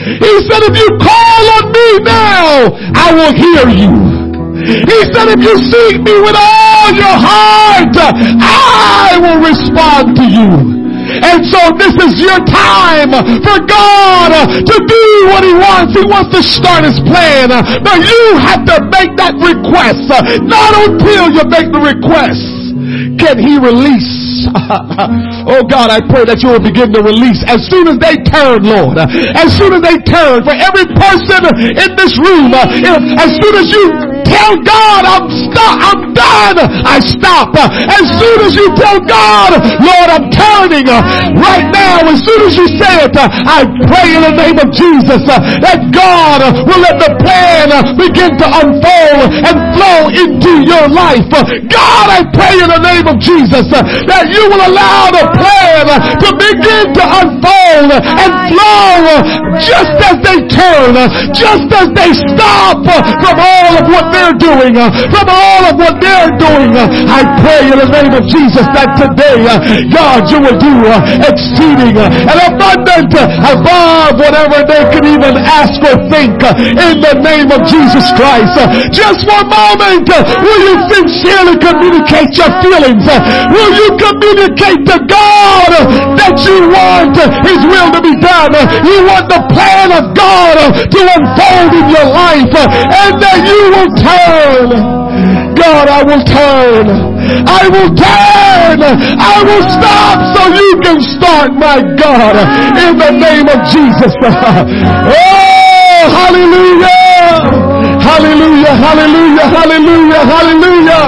He 0.00 0.32
said, 0.48 0.60
if 0.64 0.74
you 0.76 0.88
call 0.96 1.42
on 1.60 1.64
me 1.72 1.88
now, 2.04 2.72
I 2.96 3.08
will 3.12 3.34
hear 3.36 3.64
you. 3.68 3.92
He 4.60 4.98
said, 5.12 5.28
if 5.32 5.40
you 5.40 5.56
seek 5.60 6.00
me 6.00 6.14
with 6.20 6.36
all 6.36 6.88
your 6.92 7.16
heart, 7.16 7.96
I 7.96 9.18
will 9.20 9.40
respond 9.44 10.16
to 10.16 10.24
you. 10.24 10.80
And 11.10 11.42
so 11.42 11.74
this 11.74 11.96
is 12.06 12.22
your 12.22 12.38
time 12.46 13.10
for 13.42 13.58
God 13.66 14.30
to 14.46 14.76
do 14.78 15.04
what 15.28 15.42
He 15.42 15.52
wants. 15.52 15.96
He 15.96 16.04
wants 16.06 16.30
to 16.36 16.42
start 16.42 16.84
His 16.84 17.00
plan. 17.02 17.50
But 17.82 17.98
you 17.98 18.22
have 18.38 18.62
to 18.68 18.76
make 18.88 19.16
that 19.18 19.34
request. 19.36 20.06
Not 20.46 20.72
until 20.86 21.34
you 21.34 21.42
make 21.50 21.72
the 21.72 21.82
request 21.82 22.60
can 23.18 23.38
He 23.38 23.58
release 23.58 24.30
oh 25.46 25.62
God, 25.68 25.92
I 25.92 26.00
pray 26.00 26.24
that 26.24 26.40
you 26.40 26.48
will 26.56 26.64
begin 26.64 26.92
to 26.96 27.00
release 27.04 27.44
as 27.44 27.60
soon 27.68 27.86
as 27.86 28.00
they 28.00 28.16
turn, 28.30 28.62
Lord. 28.62 28.98
As 28.98 29.50
soon 29.58 29.74
as 29.74 29.82
they 29.82 29.98
turn, 30.06 30.42
for 30.46 30.54
every 30.54 30.86
person 30.94 31.42
in 31.74 31.90
this 31.98 32.14
room, 32.18 32.54
uh, 32.54 32.64
as 33.18 33.30
soon 33.42 33.54
as 33.58 33.68
you 33.70 33.84
tell 34.24 34.54
God, 34.62 35.02
I'm 35.04 35.26
stuck, 35.50 35.76
I'm 35.90 36.09
done. 36.20 36.56
I 36.84 37.00
stop. 37.00 37.56
As 37.56 38.04
soon 38.20 38.38
as 38.44 38.52
you 38.54 38.68
tell 38.76 39.00
God, 39.00 39.56
Lord, 39.80 40.08
I'm 40.12 40.28
turning 40.28 40.86
right 41.40 41.66
now, 41.72 42.04
as 42.04 42.20
soon 42.20 42.40
as 42.44 42.54
you 42.60 42.68
say 42.76 43.08
it, 43.08 43.16
I 43.16 43.64
pray 43.88 44.08
in 44.16 44.22
the 44.28 44.34
name 44.36 44.58
of 44.60 44.68
Jesus 44.76 45.22
that 45.24 45.80
God 45.92 46.40
will 46.68 46.82
let 46.84 47.00
the 47.00 47.12
plan 47.24 47.68
begin 47.96 48.36
to 48.36 48.46
unfold 48.46 49.20
and 49.48 49.56
flow 49.76 50.00
into 50.12 50.52
your 50.68 50.86
life. 50.92 51.24
God, 51.32 52.06
I 52.12 52.20
pray 52.36 52.54
in 52.60 52.68
the 52.68 52.82
name 52.82 53.06
of 53.08 53.16
Jesus 53.22 53.64
that 53.70 54.24
you 54.28 54.42
will 54.50 54.64
allow 54.64 55.08
the 55.14 55.24
plan 55.38 55.86
to 56.20 56.28
begin 56.36 56.92
to 56.98 57.04
unfold 57.24 57.90
and 57.96 58.30
flow 58.52 58.98
just 59.62 59.96
as 60.04 60.16
they 60.24 60.38
turn, 60.50 60.92
just 61.32 61.68
as 61.72 61.88
they 61.96 62.10
stop 62.12 62.84
from 62.84 63.36
all 63.38 63.72
of 63.80 63.84
what 63.88 64.06
they're 64.12 64.36
doing, 64.36 64.74
from 65.08 65.26
all 65.28 65.62
of 65.70 65.74
what 65.78 65.96
they're 66.00 66.09
doing. 66.38 66.72
Uh, 66.74 66.86
I 67.06 67.20
pray 67.42 67.62
in 67.70 67.78
the 67.78 67.90
name 67.90 68.12
of 68.14 68.24
Jesus 68.26 68.66
that 68.74 68.90
today, 68.98 69.38
uh, 69.46 69.58
God, 69.90 70.26
you 70.30 70.38
will 70.42 70.58
do 70.58 70.72
uh, 70.90 71.28
exceeding 71.30 71.96
uh, 71.96 72.10
and 72.10 72.38
abundant 72.50 73.12
above 73.14 74.18
whatever 74.18 74.64
they 74.66 74.82
could 74.90 75.06
even 75.06 75.34
ask 75.38 75.78
or 75.86 75.96
think 76.10 76.42
uh, 76.42 76.54
in 76.58 77.00
the 77.00 77.14
name 77.22 77.48
of 77.50 77.62
Jesus 77.66 78.04
Christ. 78.18 78.54
Just 78.90 79.22
one 79.26 79.48
moment, 79.50 80.08
will 80.42 80.60
you 80.66 80.74
sincerely 80.90 81.56
communicate 81.58 82.34
your 82.34 82.50
feelings? 82.62 83.06
Will 83.54 83.72
you 83.74 83.88
communicate 83.98 84.82
to 84.90 84.96
God 85.06 85.70
that 86.18 86.34
you 86.42 86.70
want 86.70 87.16
His 87.46 87.60
will 87.62 87.88
to 87.94 88.00
be 88.02 88.14
done? 88.18 88.52
You 88.82 89.06
want 89.06 89.26
the 89.30 89.42
plan 89.52 89.88
of 89.94 90.14
God 90.14 90.56
to 90.74 91.00
unfold 91.16 91.72
in 91.74 91.86
your 91.90 92.08
life 92.10 92.54
and 92.54 93.12
that 93.22 93.38
you 93.46 93.60
will 93.74 93.90
turn. 94.00 95.49
God, 95.60 95.86
I 95.88 96.00
will 96.02 96.24
turn. 96.24 96.84
I 97.44 97.62
will 97.68 97.92
turn. 97.92 98.78
I 98.80 99.36
will 99.44 99.64
stop 99.76 100.16
so 100.34 100.42
you 100.56 100.72
can 100.80 100.98
start, 101.04 101.52
my 101.52 101.78
God, 102.00 102.34
in 102.80 102.96
the 102.96 103.12
name 103.12 103.46
of 103.46 103.60
Jesus. 103.68 104.12
oh, 104.24 106.02
hallelujah. 106.16 107.00
Hallelujah, 108.00 108.74
hallelujah, 108.74 109.46
hallelujah, 109.48 110.22
hallelujah. 110.24 111.02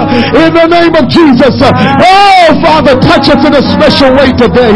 In 0.45 0.49
the 0.53 0.67
name 0.69 0.93
of 0.95 1.05
Jesus. 1.09 1.53
Oh, 1.61 2.45
Father, 2.63 2.95
touch 3.01 3.29
us 3.29 3.41
in 3.45 3.53
a 3.53 3.63
special 3.73 4.13
way 4.13 4.31
today. 4.33 4.73